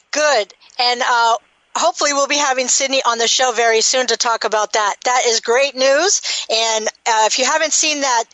Good. 0.09 0.55
And, 0.79 1.03
uh, 1.07 1.35
hopefully 1.75 2.13
we'll 2.13 2.27
be 2.27 2.37
having 2.37 2.67
Sidney 2.67 3.01
on 3.05 3.17
the 3.17 3.27
show 3.27 3.51
very 3.51 3.81
soon 3.81 4.07
to 4.07 4.17
talk 4.17 4.43
about 4.43 4.73
that. 4.73 4.95
That 5.05 5.23
is 5.25 5.39
great 5.39 5.75
news. 5.75 6.21
And 6.49 6.87
uh, 6.87 7.25
if 7.25 7.39
you 7.39 7.45
haven't 7.45 7.73
seen 7.73 8.01
that 8.01 8.25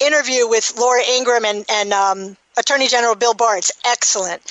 interview 0.00 0.48
with 0.48 0.74
Laura 0.78 1.02
Ingraham 1.08 1.44
and, 1.44 1.64
and 1.70 1.92
um, 1.92 2.36
Attorney 2.56 2.88
General 2.88 3.14
Bill 3.14 3.34
Barr, 3.34 3.58
it's 3.58 3.72
excellent, 3.84 4.42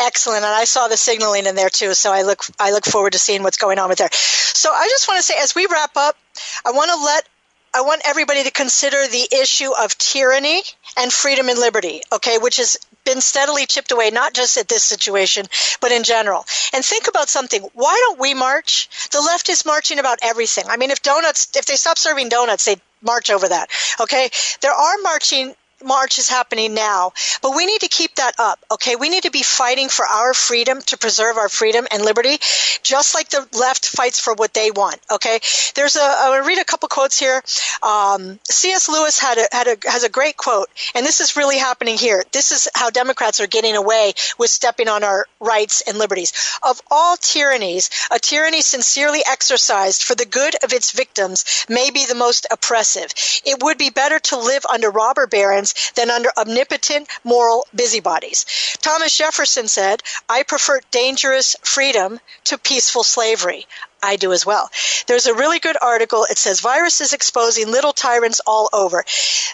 excellent. 0.00 0.44
And 0.44 0.54
I 0.54 0.64
saw 0.64 0.88
the 0.88 0.96
signaling 0.96 1.46
in 1.46 1.54
there 1.54 1.70
too. 1.70 1.94
So 1.94 2.12
I 2.12 2.22
look 2.22 2.42
I 2.58 2.72
look 2.72 2.84
forward 2.84 3.12
to 3.12 3.18
seeing 3.18 3.42
what's 3.42 3.58
going 3.58 3.78
on 3.78 3.88
with 3.88 3.98
there. 3.98 4.10
So 4.12 4.70
I 4.70 4.86
just 4.88 5.08
want 5.08 5.18
to 5.18 5.22
say, 5.22 5.34
as 5.38 5.54
we 5.54 5.66
wrap 5.66 5.96
up, 5.96 6.16
I 6.64 6.72
want 6.72 6.90
to 6.90 7.04
let 7.04 7.28
I 7.72 7.82
want 7.82 8.02
everybody 8.04 8.42
to 8.44 8.50
consider 8.50 9.06
the 9.06 9.28
issue 9.40 9.70
of 9.72 9.96
tyranny 9.96 10.62
and 10.98 11.12
freedom 11.12 11.48
and 11.48 11.58
liberty, 11.58 12.02
okay, 12.12 12.38
which 12.38 12.56
has 12.56 12.76
been 13.04 13.20
steadily 13.20 13.66
chipped 13.66 13.92
away, 13.92 14.10
not 14.10 14.34
just 14.34 14.56
at 14.56 14.68
this 14.68 14.84
situation, 14.84 15.46
but 15.80 15.92
in 15.92 16.02
general. 16.02 16.44
And 16.72 16.84
think 16.84 17.08
about 17.08 17.28
something. 17.28 17.62
Why 17.74 17.96
don't 18.06 18.20
we 18.20 18.34
march? 18.34 18.88
The 19.10 19.20
left 19.20 19.48
is 19.48 19.64
marching 19.64 19.98
about 19.98 20.18
everything. 20.22 20.64
I 20.68 20.76
mean, 20.76 20.90
if 20.90 21.02
donuts, 21.02 21.48
if 21.56 21.66
they 21.66 21.76
stop 21.76 21.98
serving 21.98 22.28
donuts, 22.28 22.64
they 22.64 22.76
march 23.02 23.30
over 23.30 23.48
that, 23.48 23.70
okay? 24.00 24.30
There 24.60 24.72
are 24.72 24.94
marching 25.02 25.54
march 25.84 26.18
is 26.18 26.28
happening 26.28 26.74
now, 26.74 27.12
but 27.42 27.54
we 27.56 27.66
need 27.66 27.80
to 27.80 27.88
keep 27.88 28.16
that 28.16 28.34
up, 28.38 28.58
okay? 28.72 28.96
We 28.96 29.08
need 29.08 29.24
to 29.24 29.30
be 29.30 29.42
fighting 29.42 29.88
for 29.88 30.06
our 30.06 30.34
freedom 30.34 30.80
to 30.86 30.96
preserve 30.96 31.36
our 31.36 31.48
freedom 31.48 31.86
and 31.90 32.04
liberty, 32.04 32.38
just 32.82 33.14
like 33.14 33.28
the 33.30 33.46
left 33.58 33.86
fights 33.86 34.20
for 34.20 34.34
what 34.34 34.54
they 34.54 34.70
want, 34.70 35.00
okay? 35.10 35.40
There's 35.74 35.96
a, 35.96 36.02
I'll 36.02 36.46
read 36.46 36.58
a 36.58 36.64
couple 36.64 36.88
quotes 36.88 37.18
here. 37.18 37.42
Um, 37.82 38.38
C.S. 38.44 38.88
Lewis 38.88 39.18
had 39.18 39.38
a, 39.38 39.46
had 39.52 39.66
a, 39.66 39.90
has 39.90 40.04
a 40.04 40.08
great 40.08 40.36
quote, 40.36 40.68
and 40.94 41.04
this 41.04 41.20
is 41.20 41.36
really 41.36 41.58
happening 41.58 41.96
here. 41.96 42.24
This 42.32 42.52
is 42.52 42.68
how 42.74 42.90
Democrats 42.90 43.40
are 43.40 43.46
getting 43.46 43.76
away 43.76 44.12
with 44.38 44.50
stepping 44.50 44.88
on 44.88 45.04
our 45.04 45.26
rights 45.40 45.82
and 45.86 45.98
liberties. 45.98 46.32
Of 46.62 46.80
all 46.90 47.16
tyrannies, 47.16 47.90
a 48.10 48.18
tyranny 48.18 48.62
sincerely 48.62 49.20
exercised 49.26 50.02
for 50.02 50.14
the 50.14 50.26
good 50.26 50.54
of 50.62 50.72
its 50.72 50.92
victims 50.92 51.64
may 51.68 51.90
be 51.90 52.06
the 52.06 52.14
most 52.14 52.46
oppressive. 52.50 53.12
It 53.44 53.62
would 53.62 53.78
be 53.78 53.90
better 53.90 54.18
to 54.18 54.36
live 54.36 54.64
under 54.66 54.90
robber 54.90 55.26
barons 55.26 55.69
than 55.94 56.10
under 56.10 56.30
omnipotent 56.36 57.08
moral 57.24 57.66
busybodies. 57.74 58.46
Thomas 58.80 59.16
Jefferson 59.16 59.68
said, 59.68 60.02
I 60.28 60.42
prefer 60.42 60.80
dangerous 60.90 61.56
freedom 61.62 62.20
to 62.44 62.58
peaceful 62.58 63.04
slavery. 63.04 63.66
I 64.02 64.16
do 64.16 64.32
as 64.32 64.46
well. 64.46 64.70
There's 65.06 65.26
a 65.26 65.34
really 65.34 65.58
good 65.58 65.76
article. 65.80 66.26
It 66.30 66.38
says 66.38 66.60
viruses 66.60 67.12
exposing 67.12 67.70
little 67.70 67.92
tyrants 67.92 68.40
all 68.46 68.68
over. 68.72 69.04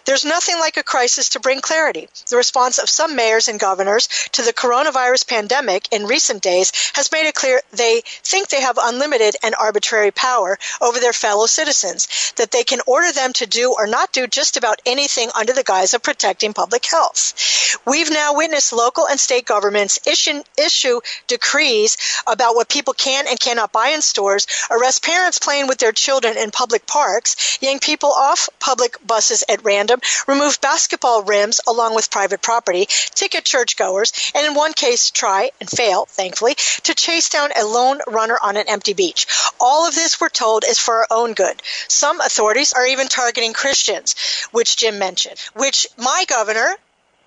There's 0.05 0.25
nothing 0.25 0.59
like 0.59 0.77
a 0.77 0.83
crisis 0.83 1.31
to 1.31 1.41
bring 1.41 1.61
clarity. 1.61 2.09
The 2.31 2.37
response 2.37 2.79
of 2.79 2.89
some 2.89 3.17
mayors 3.17 3.49
and 3.49 3.59
governors 3.59 4.09
to 4.33 4.43
the 4.43 4.53
coronavirus 4.53 5.27
pandemic 5.29 5.89
in 5.93 6.07
recent 6.07 6.43
days 6.43 6.73
has 6.95 7.11
made 7.11 7.27
it 7.27 7.35
clear 7.35 7.61
they 7.73 8.03
think 8.05 8.49
they 8.49 8.61
have 8.61 8.79
unlimited 8.81 9.37
and 9.43 9.55
arbitrary 9.55 10.11
power 10.11 10.59
over 10.81 11.01
their 11.01 11.13
fellow 11.13 11.47
citizens, 11.47 12.33
that 12.37 12.51
they 12.51 12.63
can 12.63 12.81
order 12.87 13.13
them 13.13 13.33
to 13.35 13.47
do 13.47 13.75
or 13.77 13.87
not 13.87 14.13
do 14.13 14.27
just 14.27 14.57
about 14.57 14.81
anything 14.87 15.31
under 15.35 15.53
the 15.53 15.65
guise 15.65 15.95
of 15.95 16.03
protecting 16.03 16.53
public 16.53 16.85
health. 16.87 17.79
We've 17.87 18.11
now 18.11 18.35
witnessed 18.35 18.73
local 18.73 19.07
and 19.09 19.19
state 19.19 19.47
governments 19.47 19.99
issue, 20.07 20.43
issue 20.59 21.01
decrees 21.27 21.97
about 22.27 22.55
what 22.55 22.69
people 22.69 22.93
can 22.93 23.27
and 23.29 23.41
cannot 23.41 23.73
buy 23.73 23.89
in 23.89 24.03
stores 24.03 24.36
arrest 24.71 25.05
parents 25.05 25.39
playing 25.39 25.69
with 25.69 25.79
their 25.79 25.93
children 25.93 26.37
in 26.37 26.51
public 26.51 26.87
parks, 26.87 27.59
yank 27.63 27.83
people 27.83 28.11
off 28.11 28.49
public 28.61 28.97
buses 29.07 29.45
at 29.49 29.65
random, 29.65 30.01
remove 30.27 30.61
basketball 30.61 31.23
rims 31.23 31.61
along 31.69 31.95
with 31.95 32.11
private 32.11 32.43
property, 32.43 32.87
ticket 33.15 33.45
churchgoers, 33.45 34.13
and 34.35 34.47
in 34.47 34.55
one 34.55 34.73
case 34.73 35.11
try 35.11 35.51
and 35.61 35.71
fail, 35.71 36.07
thankfully, 36.07 36.55
to 36.83 36.95
chase 36.95 37.29
down 37.29 37.51
a 37.57 37.65
lone 37.65 38.01
runner 38.09 38.39
on 38.43 38.57
an 38.57 38.65
empty 38.69 38.95
beach. 38.95 39.27
All 39.61 39.87
of 39.87 39.95
this, 39.95 40.21
we're 40.21 40.29
told, 40.29 40.65
is 40.65 40.79
for 40.79 40.97
our 40.97 41.07
own 41.11 41.35
good. 41.35 41.63
Some 41.89 42.21
authorities 42.21 42.73
are 42.73 42.87
even 42.87 43.09
targeting 43.09 43.53
Christians, 43.53 44.15
which 44.53 44.77
Jim 44.77 44.99
mentioned, 44.99 45.39
which 45.55 45.87
my 45.97 46.25
governor, 46.29 46.77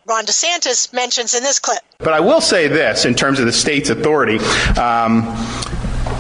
Ron 0.06 0.26
DeSantis 0.26 0.92
mentions 0.92 1.34
in 1.34 1.44
this 1.44 1.60
clip. 1.60 1.80
But 2.00 2.14
I 2.14 2.20
will 2.20 2.42
say 2.42 2.68
this 2.68 3.06
in 3.06 3.14
terms 3.14 3.40
of 3.40 3.46
the 3.46 3.52
state's 3.52 3.90
authority. 3.90 4.38
Um, 4.80 5.24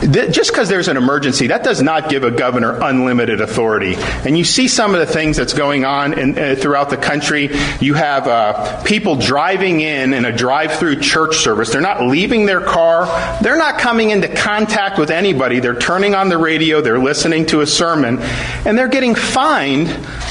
just 0.01 0.51
because 0.51 0.69
there's 0.69 0.87
an 0.87 0.97
emergency, 0.97 1.47
that 1.47 1.63
does 1.63 1.81
not 1.81 2.09
give 2.09 2.23
a 2.23 2.31
governor 2.31 2.79
unlimited 2.81 3.41
authority. 3.41 3.95
And 3.97 4.37
you 4.37 4.43
see 4.43 4.67
some 4.67 4.93
of 4.93 4.99
the 4.99 5.05
things 5.05 5.37
that's 5.37 5.53
going 5.53 5.85
on 5.85 6.17
in, 6.17 6.37
uh, 6.37 6.55
throughout 6.55 6.89
the 6.89 6.97
country. 6.97 7.49
You 7.79 7.93
have 7.95 8.27
uh, 8.27 8.83
people 8.83 9.15
driving 9.15 9.81
in 9.81 10.13
in 10.13 10.25
a 10.25 10.31
drive-through 10.31 11.01
church 11.01 11.37
service. 11.37 11.71
They're 11.71 11.81
not 11.81 12.03
leaving 12.03 12.45
their 12.45 12.61
car. 12.61 13.05
They're 13.41 13.57
not 13.57 13.79
coming 13.79 14.11
into 14.11 14.27
contact 14.27 14.97
with 14.97 15.11
anybody. 15.11 15.59
They're 15.59 15.79
turning 15.79 16.15
on 16.15 16.29
the 16.29 16.37
radio. 16.37 16.81
They're 16.81 16.99
listening 16.99 17.45
to 17.47 17.61
a 17.61 17.67
sermon, 17.67 18.19
and 18.65 18.77
they're 18.77 18.87
getting 18.87 19.15
fined 19.15 19.87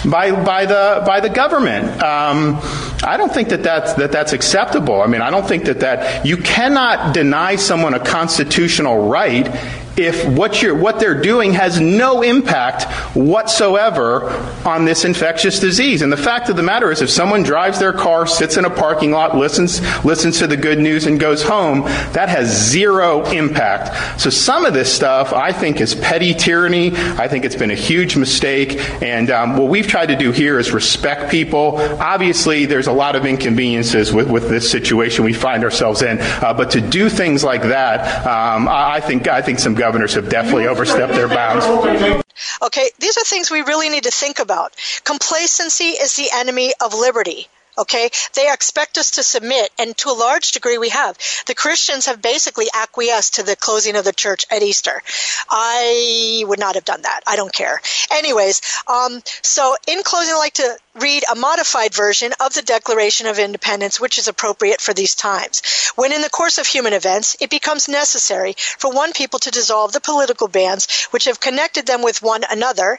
by 0.09 0.33
by 0.45 0.67
the 0.67 1.03
by 1.07 1.21
the 1.21 1.29
government. 1.29 2.03
Um, 2.03 2.61
I 3.03 3.17
don't 3.17 3.33
think 3.33 3.51
that 3.51 3.63
that's, 3.63 3.95
that 3.95 4.13
that's 4.13 4.33
acceptable. 4.33 5.01
I 5.03 5.07
mean, 5.07 5.21
I 5.21 5.31
don't 5.31 5.47
think 5.47 5.65
that 5.67 5.81
that 5.81 6.27
you 6.27 6.37
cannot 6.37 7.15
deny 7.15 7.57
someone 7.57 7.95
a 7.95 8.01
constitutional 8.01 9.09
right 9.09 9.47
if 9.99 10.27
what, 10.27 10.63
you're, 10.63 10.75
what 10.75 11.01
they're 11.01 11.21
doing 11.21 11.53
has 11.53 11.81
no 11.81 12.23
impact 12.23 12.85
whatsoever 13.17 14.31
on 14.65 14.85
this 14.85 15.05
infectious 15.05 15.61
disease. 15.61 16.03
And 16.03 16.13
the 16.13 16.17
fact 16.17 16.49
of 16.49 16.57
the 16.57 16.63
matter 16.63 16.91
is, 16.91 17.03
if 17.03 17.11
someone 17.11 17.43
drives 17.43 17.79
their 17.79 17.93
car, 17.93 18.27
sits 18.27 18.57
in 18.57 18.65
a 18.65 18.71
parking 18.71 19.11
lot, 19.11 19.37
listens, 19.37 19.81
listens 20.05 20.39
to 20.39 20.47
the 20.47 20.57
good 20.57 20.79
news, 20.79 21.07
and 21.07 21.19
goes 21.19 21.43
home, 21.43 21.83
that 22.13 22.29
has 22.29 22.49
zero 22.71 23.25
impact. 23.27 24.21
So 24.21 24.31
some 24.31 24.65
of 24.65 24.75
this 24.75 24.95
stuff 24.95 25.33
I 25.33 25.53
think 25.53 25.81
is 25.81 25.95
petty 25.95 26.35
tyranny. 26.35 26.93
I 26.95 27.29
think 27.29 27.45
it's 27.45 27.57
been 27.57 27.71
a 27.71 27.75
huge 27.75 28.17
mistake. 28.17 28.79
And 29.03 29.31
um, 29.31 29.57
what 29.57 29.69
we've 29.69 29.87
tried 29.87 30.07
to 30.07 30.17
do 30.17 30.33
here 30.33 30.59
is 30.59 30.71
respect 30.73 31.31
people. 31.31 31.79
Obviously, 32.01 32.67
there's 32.67 32.87
a 32.87 32.93
lot 32.93 33.17
of 33.17 33.27
inconveniences 33.27 34.13
with, 34.13 34.31
with 34.31 34.49
this 34.49 34.71
situation 34.71 35.25
we 35.25 35.33
find 35.33 35.65
ourselves 35.65 36.03
in. 36.03 36.19
Uh, 36.21 36.55
but 36.55 36.71
to 36.71 36.81
do 36.81 37.09
things 37.09 37.43
like 37.43 37.63
that, 37.63 38.27
um, 38.27 38.69
I 38.69 39.01
think 39.01 39.27
I 39.29 39.43
think 39.43 39.59
some 39.59 39.75
governors 39.75 39.88
governors 39.89 40.13
have 40.13 40.29
definitely 40.29 40.67
overstepped 40.67 41.15
their 41.15 41.29
bounds. 41.29 41.65
Okay, 42.63 42.91
these 42.99 43.17
are 43.17 43.25
things 43.25 43.51
we 43.51 43.63
really 43.63 43.89
need 43.89 44.03
to 44.03 44.11
think 44.11 44.39
about. 44.39 44.75
Complacency 45.03 45.97
is 46.05 46.15
the 46.17 46.29
enemy 46.35 46.75
of 46.79 46.93
liberty. 46.93 47.49
Okay, 47.79 48.11
they 48.35 48.53
expect 48.53 48.99
us 48.99 49.13
to 49.13 49.23
submit, 49.23 49.71
and 49.79 49.97
to 49.99 50.11
a 50.11 50.13
large 50.13 50.51
degree, 50.51 50.79
we 50.79 50.89
have. 50.89 51.17
The 51.47 51.55
Christians 51.55 52.07
have 52.07 52.21
basically 52.21 52.67
acquiesced 52.75 53.37
to 53.37 53.45
the 53.45 53.55
closing 53.55 53.95
of 53.95 54.05
the 54.05 54.13
church 54.13 54.45
at 54.51 54.63
Easter. 54.63 55.01
I 55.49 56.43
would 56.47 56.59
not 56.59 56.75
have 56.75 56.85
done 56.85 57.03
that. 57.03 57.21
I 57.27 57.37
don't 57.37 57.53
care. 57.53 57.81
Anyways, 58.11 58.63
um, 58.89 59.23
so 59.43 59.77
in 59.87 60.03
closing, 60.03 60.35
I'd 60.35 60.39
like 60.39 60.55
to 60.55 60.77
read 60.97 61.23
a 61.31 61.37
modified 61.37 61.95
version 61.95 62.33
of 62.41 62.53
the 62.55 62.63
Declaration 62.63 63.29
of 63.29 63.39
Independence, 63.39 64.01
which 64.01 64.19
is 64.19 64.27
appropriate 64.27 64.81
for 64.81 64.93
these 64.93 65.15
times. 65.15 65.63
When 65.95 66.13
in 66.13 66.23
the 66.23 66.31
course 66.31 66.59
of 66.59 66.67
human 66.67 66.93
events, 66.93 67.37
it 67.41 67.51
becomes 67.51 67.89
necessary 67.89 68.55
for 68.57 68.91
one 68.91 69.13
people 69.13 69.39
to 69.41 69.53
dissolve 69.53 69.93
the 69.93 70.01
political 70.01 70.49
bands 70.49 71.07
which 71.11 71.25
have 71.25 71.39
connected 71.39 71.87
them 71.87 72.03
with 72.03 72.23
one 72.23 72.43
another 72.51 72.99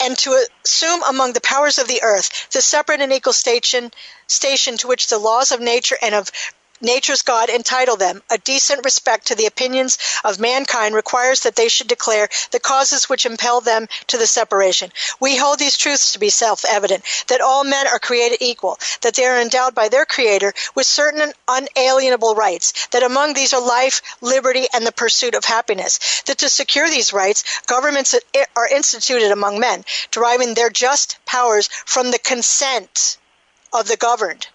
and 0.00 0.16
to 0.18 0.46
assume 0.64 1.02
among 1.08 1.32
the 1.32 1.40
powers 1.40 1.78
of 1.78 1.88
the 1.88 2.02
earth 2.02 2.50
the 2.50 2.60
separate 2.60 3.00
and 3.00 3.12
equal 3.12 3.32
station 3.32 3.90
station 4.26 4.76
to 4.76 4.88
which 4.88 5.08
the 5.08 5.18
laws 5.18 5.52
of 5.52 5.60
nature 5.60 5.96
and 6.02 6.14
of 6.14 6.30
nature's 6.80 7.22
God 7.22 7.48
entitle 7.48 7.96
them, 7.96 8.22
a 8.30 8.38
decent 8.38 8.84
respect 8.84 9.26
to 9.26 9.34
the 9.34 9.46
opinions 9.46 9.98
of 10.24 10.38
mankind 10.38 10.94
requires 10.94 11.40
that 11.40 11.56
they 11.56 11.68
should 11.68 11.88
declare 11.88 12.28
the 12.50 12.60
causes 12.60 13.08
which 13.08 13.26
impel 13.26 13.60
them 13.60 13.88
to 14.08 14.18
the 14.18 14.26
separation. 14.26 14.92
We 15.20 15.36
hold 15.36 15.58
these 15.58 15.76
truths 15.76 16.12
to 16.12 16.18
be 16.18 16.30
self 16.30 16.64
evident 16.64 17.04
that 17.28 17.40
all 17.40 17.64
men 17.64 17.86
are 17.86 17.98
created 17.98 18.38
equal, 18.40 18.78
that 19.02 19.14
they 19.14 19.24
are 19.24 19.40
endowed 19.40 19.74
by 19.74 19.88
their 19.88 20.06
Creator 20.06 20.52
with 20.74 20.86
certain 20.86 21.32
unalienable 21.46 22.34
rights, 22.34 22.86
that 22.88 23.02
among 23.02 23.34
these 23.34 23.52
are 23.52 23.60
life, 23.60 24.02
liberty, 24.20 24.66
and 24.72 24.86
the 24.86 24.92
pursuit 24.92 25.34
of 25.34 25.44
happiness, 25.44 26.22
that 26.26 26.38
to 26.38 26.48
secure 26.48 26.88
these 26.88 27.12
rights, 27.12 27.44
governments 27.66 28.14
are 28.56 28.68
instituted 28.68 29.30
among 29.30 29.58
men, 29.60 29.84
deriving 30.10 30.54
their 30.54 30.70
just 30.70 31.18
powers 31.26 31.68
from 31.84 32.10
the 32.10 32.18
consent 32.18 33.18
of 33.72 33.86
the 33.88 33.96
governed 33.96 34.46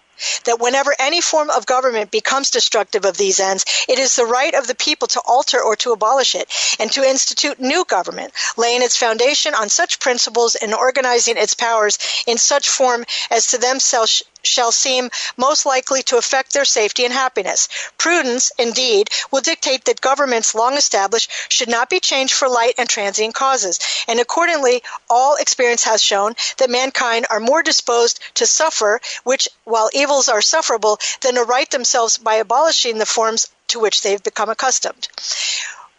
that 0.44 0.60
whenever 0.60 0.94
any 0.98 1.20
form 1.20 1.50
of 1.50 1.66
government 1.66 2.10
becomes 2.10 2.50
destructive 2.50 3.04
of 3.04 3.16
these 3.16 3.40
ends, 3.40 3.64
it 3.88 3.98
is 3.98 4.16
the 4.16 4.24
right 4.24 4.54
of 4.54 4.66
the 4.66 4.74
people 4.74 5.08
to 5.08 5.20
alter 5.26 5.60
or 5.60 5.76
to 5.76 5.92
abolish 5.92 6.34
it, 6.34 6.48
and 6.78 6.90
to 6.92 7.02
institute 7.02 7.60
new 7.60 7.84
government, 7.84 8.32
laying 8.56 8.82
its 8.82 8.96
foundation 8.96 9.54
on 9.54 9.68
such 9.68 10.00
principles 10.00 10.54
and 10.54 10.74
organizing 10.74 11.36
its 11.36 11.54
powers 11.54 11.98
in 12.26 12.38
such 12.38 12.68
form 12.68 13.04
as 13.30 13.48
to 13.48 13.58
themselves 13.58 14.22
shall 14.46 14.72
seem 14.72 15.10
most 15.36 15.66
likely 15.66 16.02
to 16.04 16.16
affect 16.16 16.52
their 16.52 16.64
safety 16.64 17.04
and 17.04 17.12
happiness. 17.12 17.68
Prudence, 17.98 18.52
indeed, 18.58 19.10
will 19.30 19.40
dictate 19.40 19.84
that 19.84 20.00
governments 20.00 20.54
long 20.54 20.76
established 20.76 21.30
should 21.48 21.68
not 21.68 21.90
be 21.90 22.00
changed 22.00 22.34
for 22.34 22.48
light 22.48 22.74
and 22.78 22.88
transient 22.88 23.34
causes, 23.34 23.78
and 24.08 24.20
accordingly, 24.20 24.82
all 25.08 25.36
experience 25.36 25.84
has 25.84 26.02
shown 26.02 26.34
that 26.58 26.70
mankind 26.70 27.26
are 27.30 27.40
more 27.40 27.62
disposed 27.62 28.20
to 28.34 28.46
suffer, 28.46 29.00
which, 29.24 29.48
while 29.64 29.90
evils 29.92 30.28
are 30.28 30.42
sufferable, 30.42 30.98
than 31.20 31.34
to 31.34 31.42
right 31.42 31.70
themselves 31.70 32.18
by 32.18 32.36
abolishing 32.36 32.98
the 32.98 33.06
forms 33.06 33.48
to 33.68 33.80
which 33.80 34.02
they've 34.02 34.22
become 34.22 34.48
accustomed. 34.48 35.08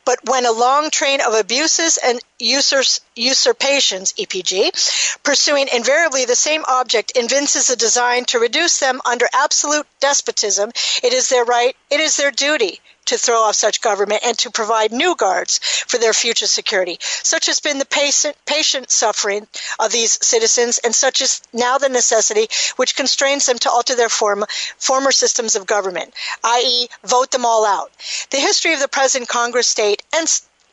But 0.06 0.20
when 0.30 0.46
a 0.46 0.52
long 0.52 0.92
train 0.92 1.20
of 1.22 1.34
abuses 1.34 1.98
and 1.98 2.20
usurpations, 2.40 4.14
EPG, 4.14 5.20
pursuing 5.24 5.68
invariably 5.74 6.26
the 6.26 6.36
same 6.36 6.64
object, 6.68 7.14
evinces 7.16 7.70
a 7.72 7.76
design 7.76 8.26
to 8.26 8.40
reduce 8.40 8.80
them 8.80 9.02
under 9.04 9.28
absolute 9.34 9.88
despotism, 10.00 10.72
it 11.04 11.12
is 11.14 11.30
their 11.30 11.44
right, 11.44 11.76
it 11.90 12.00
is 12.00 12.18
their 12.18 12.32
duty 12.32 12.80
to 13.06 13.18
throw 13.18 13.42
off 13.42 13.56
such 13.56 13.82
government 13.82 14.22
and 14.26 14.38
to 14.40 14.52
provide 14.52 14.92
new 14.92 15.16
guards 15.16 15.60
for 15.88 15.98
their 15.98 16.14
future 16.14 16.48
security. 16.48 16.98
Such 17.02 17.46
has 17.48 17.60
been 17.60 17.80
the 17.80 17.86
patient, 17.86 18.36
patient 18.46 18.92
suffering 18.92 19.48
of 19.80 19.92
these 19.92 20.18
citizens, 20.26 20.80
and 20.80 20.94
such 20.94 21.22
is 21.22 21.42
now 21.54 21.78
the 21.78 21.90
necessity 21.90 22.48
which 22.76 22.96
constrains 22.96 23.46
them 23.46 23.60
to 23.60 23.70
alter 23.70 23.96
their 23.96 24.10
form, 24.10 24.46
former 24.78 25.12
systems 25.12 25.56
of 25.56 25.66
government, 25.66 26.14
i.e., 26.44 26.88
vote 27.04 27.32
them 27.32 27.46
all 27.46 27.66
out. 27.66 27.92
The 28.32 28.38
history 28.38 28.74
of 28.74 28.80
the 28.80 28.88
present 28.88 29.28
Congress 29.28 29.68
state 29.68 30.04
and 30.14 30.28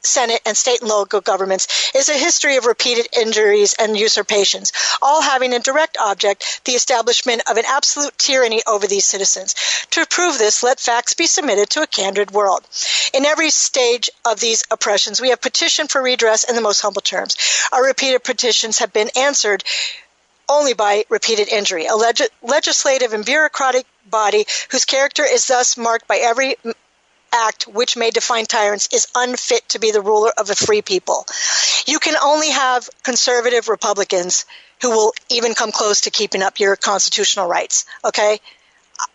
Senate, 0.04 0.40
and 0.44 0.56
state 0.56 0.80
and 0.80 0.88
local 0.88 1.20
governments 1.20 1.92
is 1.94 2.08
a 2.08 2.14
history 2.14 2.56
of 2.56 2.66
repeated 2.66 3.08
injuries 3.16 3.74
and 3.78 3.96
usurpations, 3.96 4.72
all 5.00 5.22
having 5.22 5.52
a 5.52 5.58
direct 5.58 5.96
object 5.98 6.62
the 6.64 6.72
establishment 6.72 7.42
of 7.48 7.56
an 7.56 7.64
absolute 7.66 8.16
tyranny 8.18 8.62
over 8.66 8.86
these 8.86 9.04
citizens. 9.04 9.54
To 9.90 10.06
prove 10.06 10.38
this, 10.38 10.62
let 10.62 10.80
facts 10.80 11.14
be 11.14 11.26
submitted 11.26 11.70
to 11.70 11.82
a 11.82 11.86
candid 11.86 12.30
world. 12.30 12.66
In 13.12 13.24
every 13.24 13.50
stage 13.50 14.10
of 14.24 14.40
these 14.40 14.64
oppressions, 14.70 15.20
we 15.20 15.30
have 15.30 15.40
petitioned 15.40 15.90
for 15.90 16.02
redress 16.02 16.44
in 16.44 16.56
the 16.56 16.60
most 16.60 16.80
humble 16.80 17.02
terms. 17.02 17.36
Our 17.72 17.84
repeated 17.84 18.24
petitions 18.24 18.78
have 18.78 18.92
been 18.92 19.10
answered 19.16 19.64
only 20.48 20.74
by 20.74 21.04
repeated 21.08 21.48
injury. 21.48 21.86
A 21.86 21.94
leg- 21.94 22.28
legislative 22.42 23.12
and 23.12 23.24
bureaucratic 23.24 23.86
body 24.06 24.46
whose 24.70 24.84
character 24.84 25.24
is 25.24 25.46
thus 25.46 25.76
marked 25.76 26.06
by 26.06 26.16
every 26.18 26.56
act 27.32 27.64
which 27.64 27.96
may 27.96 28.10
define 28.10 28.46
tyrants 28.46 28.88
is 28.92 29.08
unfit 29.14 29.68
to 29.70 29.78
be 29.78 29.90
the 29.90 30.00
ruler 30.00 30.32
of 30.36 30.50
a 30.50 30.54
free 30.54 30.82
people. 30.82 31.26
You 31.86 31.98
can 31.98 32.16
only 32.22 32.50
have 32.50 32.88
conservative 33.02 33.68
Republicans 33.68 34.44
who 34.80 34.90
will 34.90 35.14
even 35.30 35.54
come 35.54 35.72
close 35.72 36.02
to 36.02 36.10
keeping 36.10 36.42
up 36.42 36.60
your 36.60 36.76
constitutional 36.76 37.48
rights. 37.48 37.86
Okay? 38.04 38.40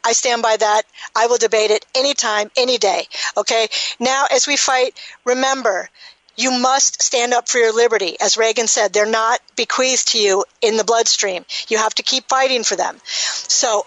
I 0.04 0.14
stand 0.14 0.42
by 0.42 0.58
that. 0.58 0.84
I 1.16 1.28
will 1.28 1.38
debate 1.38 1.72
it 1.72 1.86
anytime, 1.96 2.52
any 2.58 2.78
day. 2.78 3.08
Okay? 3.36 3.68
Now, 4.00 4.26
as 4.32 4.48
we 4.48 4.58
fight, 4.58 5.00
remember, 5.24 5.90
you 6.36 6.52
must 6.52 7.02
stand 7.02 7.34
up 7.34 7.50
for 7.50 7.58
your 7.58 7.74
liberty. 7.74 8.16
As 8.20 8.38
Reagan 8.38 8.68
said, 8.68 8.94
they're 8.94 9.06
not 9.06 9.40
bequeathed 9.56 10.10
to 10.10 10.20
you 10.20 10.46
in 10.62 10.78
the 10.78 10.84
bloodstream. 10.84 11.46
You 11.68 11.78
have 11.78 11.96
to 11.96 12.04
keep 12.04 12.30
fighting 12.30 12.64
for 12.64 12.76
them. 12.76 13.00
So, 13.04 13.86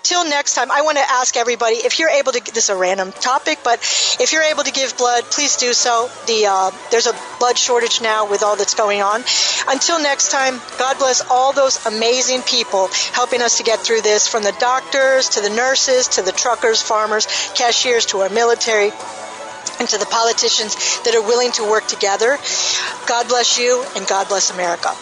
until 0.00 0.24
next 0.24 0.54
time, 0.54 0.70
I 0.70 0.80
want 0.80 0.96
to 0.96 1.04
ask 1.04 1.36
everybody 1.36 1.74
if 1.74 1.98
you're 1.98 2.08
able 2.08 2.32
to. 2.32 2.40
This 2.40 2.64
is 2.64 2.70
a 2.70 2.76
random 2.76 3.12
topic, 3.12 3.58
but 3.62 3.80
if 4.18 4.32
you're 4.32 4.42
able 4.42 4.62
to 4.62 4.72
give 4.72 4.96
blood, 4.96 5.24
please 5.24 5.56
do 5.56 5.74
so. 5.74 6.08
The 6.26 6.46
uh, 6.48 6.70
there's 6.90 7.06
a 7.06 7.12
blood 7.38 7.58
shortage 7.58 8.00
now 8.00 8.28
with 8.28 8.42
all 8.42 8.56
that's 8.56 8.74
going 8.74 9.02
on. 9.02 9.22
Until 9.68 10.00
next 10.00 10.30
time, 10.30 10.58
God 10.78 10.96
bless 10.96 11.20
all 11.30 11.52
those 11.52 11.84
amazing 11.84 12.40
people 12.42 12.88
helping 13.12 13.42
us 13.42 13.58
to 13.58 13.62
get 13.62 13.80
through 13.80 14.00
this, 14.00 14.26
from 14.26 14.42
the 14.42 14.56
doctors 14.58 15.28
to 15.36 15.42
the 15.42 15.50
nurses 15.50 16.08
to 16.08 16.22
the 16.22 16.32
truckers, 16.32 16.80
farmers, 16.80 17.26
cashiers 17.54 18.06
to 18.06 18.20
our 18.20 18.30
military 18.30 18.92
and 19.80 19.88
to 19.88 19.98
the 19.98 20.06
politicians 20.06 21.02
that 21.04 21.14
are 21.14 21.22
willing 21.22 21.52
to 21.52 21.62
work 21.68 21.86
together. 21.86 22.38
God 23.06 23.28
bless 23.28 23.58
you 23.58 23.84
and 23.96 24.06
God 24.06 24.28
bless 24.28 24.50
America. 24.50 24.96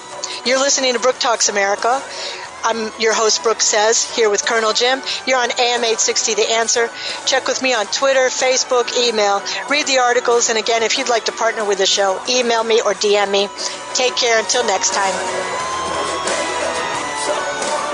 You're 0.45 0.59
listening 0.59 0.95
to 0.95 0.99
Brooke 0.99 1.19
Talks 1.19 1.49
America. 1.49 2.03
I'm 2.65 2.91
your 3.01 3.15
host, 3.15 3.43
Brooke 3.43 3.61
Says, 3.61 4.05
here 4.15 4.31
with 4.31 4.45
Colonel 4.45 4.73
Jim. 4.73 5.01
You're 5.27 5.39
on 5.39 5.51
AM 5.51 5.85
860 5.85 6.35
The 6.35 6.51
Answer. 6.53 6.89
Check 7.27 7.47
with 7.47 7.63
me 7.63 7.75
on 7.75 7.87
Twitter, 7.87 8.29
Facebook, 8.29 8.97
email. 8.97 9.43
Read 9.71 9.87
the 9.87 9.99
articles. 9.99 10.49
And 10.49 10.59
again, 10.59 10.83
if 10.83 10.99
you'd 10.99 11.09
like 11.09 11.25
to 11.27 11.33
partner 11.33 11.65
with 11.65 11.79
the 11.79 11.87
show, 11.87 12.21
email 12.29 12.65
me 12.65 12.81
or 12.81 12.95
DM 12.95 13.31
me. 13.31 13.49
Take 13.95 14.17
care 14.17 14.39
until 14.39 14.65
next 14.67 14.95
time. 14.95 15.15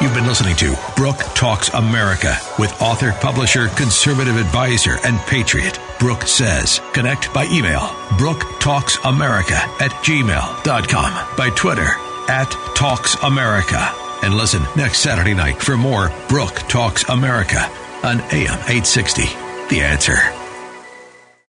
You've 0.04 0.12
been 0.12 0.26
listening 0.26 0.54
to 0.56 0.76
Brooke 0.96 1.20
Talks 1.34 1.70
America 1.70 2.36
with 2.58 2.78
author, 2.82 3.12
publisher, 3.12 3.68
conservative 3.68 4.36
advisor, 4.36 4.98
and 5.02 5.18
patriot, 5.20 5.80
Brooke 5.98 6.24
Says. 6.24 6.82
Connect 6.92 7.32
by 7.32 7.46
email, 7.46 7.96
Brooke 8.18 8.44
Talks 8.60 8.98
America 9.04 9.56
at 9.80 9.92
gmail.com, 10.04 11.36
by 11.38 11.48
Twitter, 11.50 11.88
at 12.28 12.50
Talks 12.74 13.14
America. 13.22 14.03
And 14.24 14.38
listen 14.38 14.62
next 14.74 15.00
Saturday 15.00 15.34
night 15.34 15.60
for 15.60 15.76
more 15.76 16.10
Brooke 16.30 16.54
Talks 16.66 17.06
America 17.10 17.60
on 18.02 18.22
AM 18.32 18.58
860. 18.70 19.24
The 19.68 19.82
answer. 19.82 20.43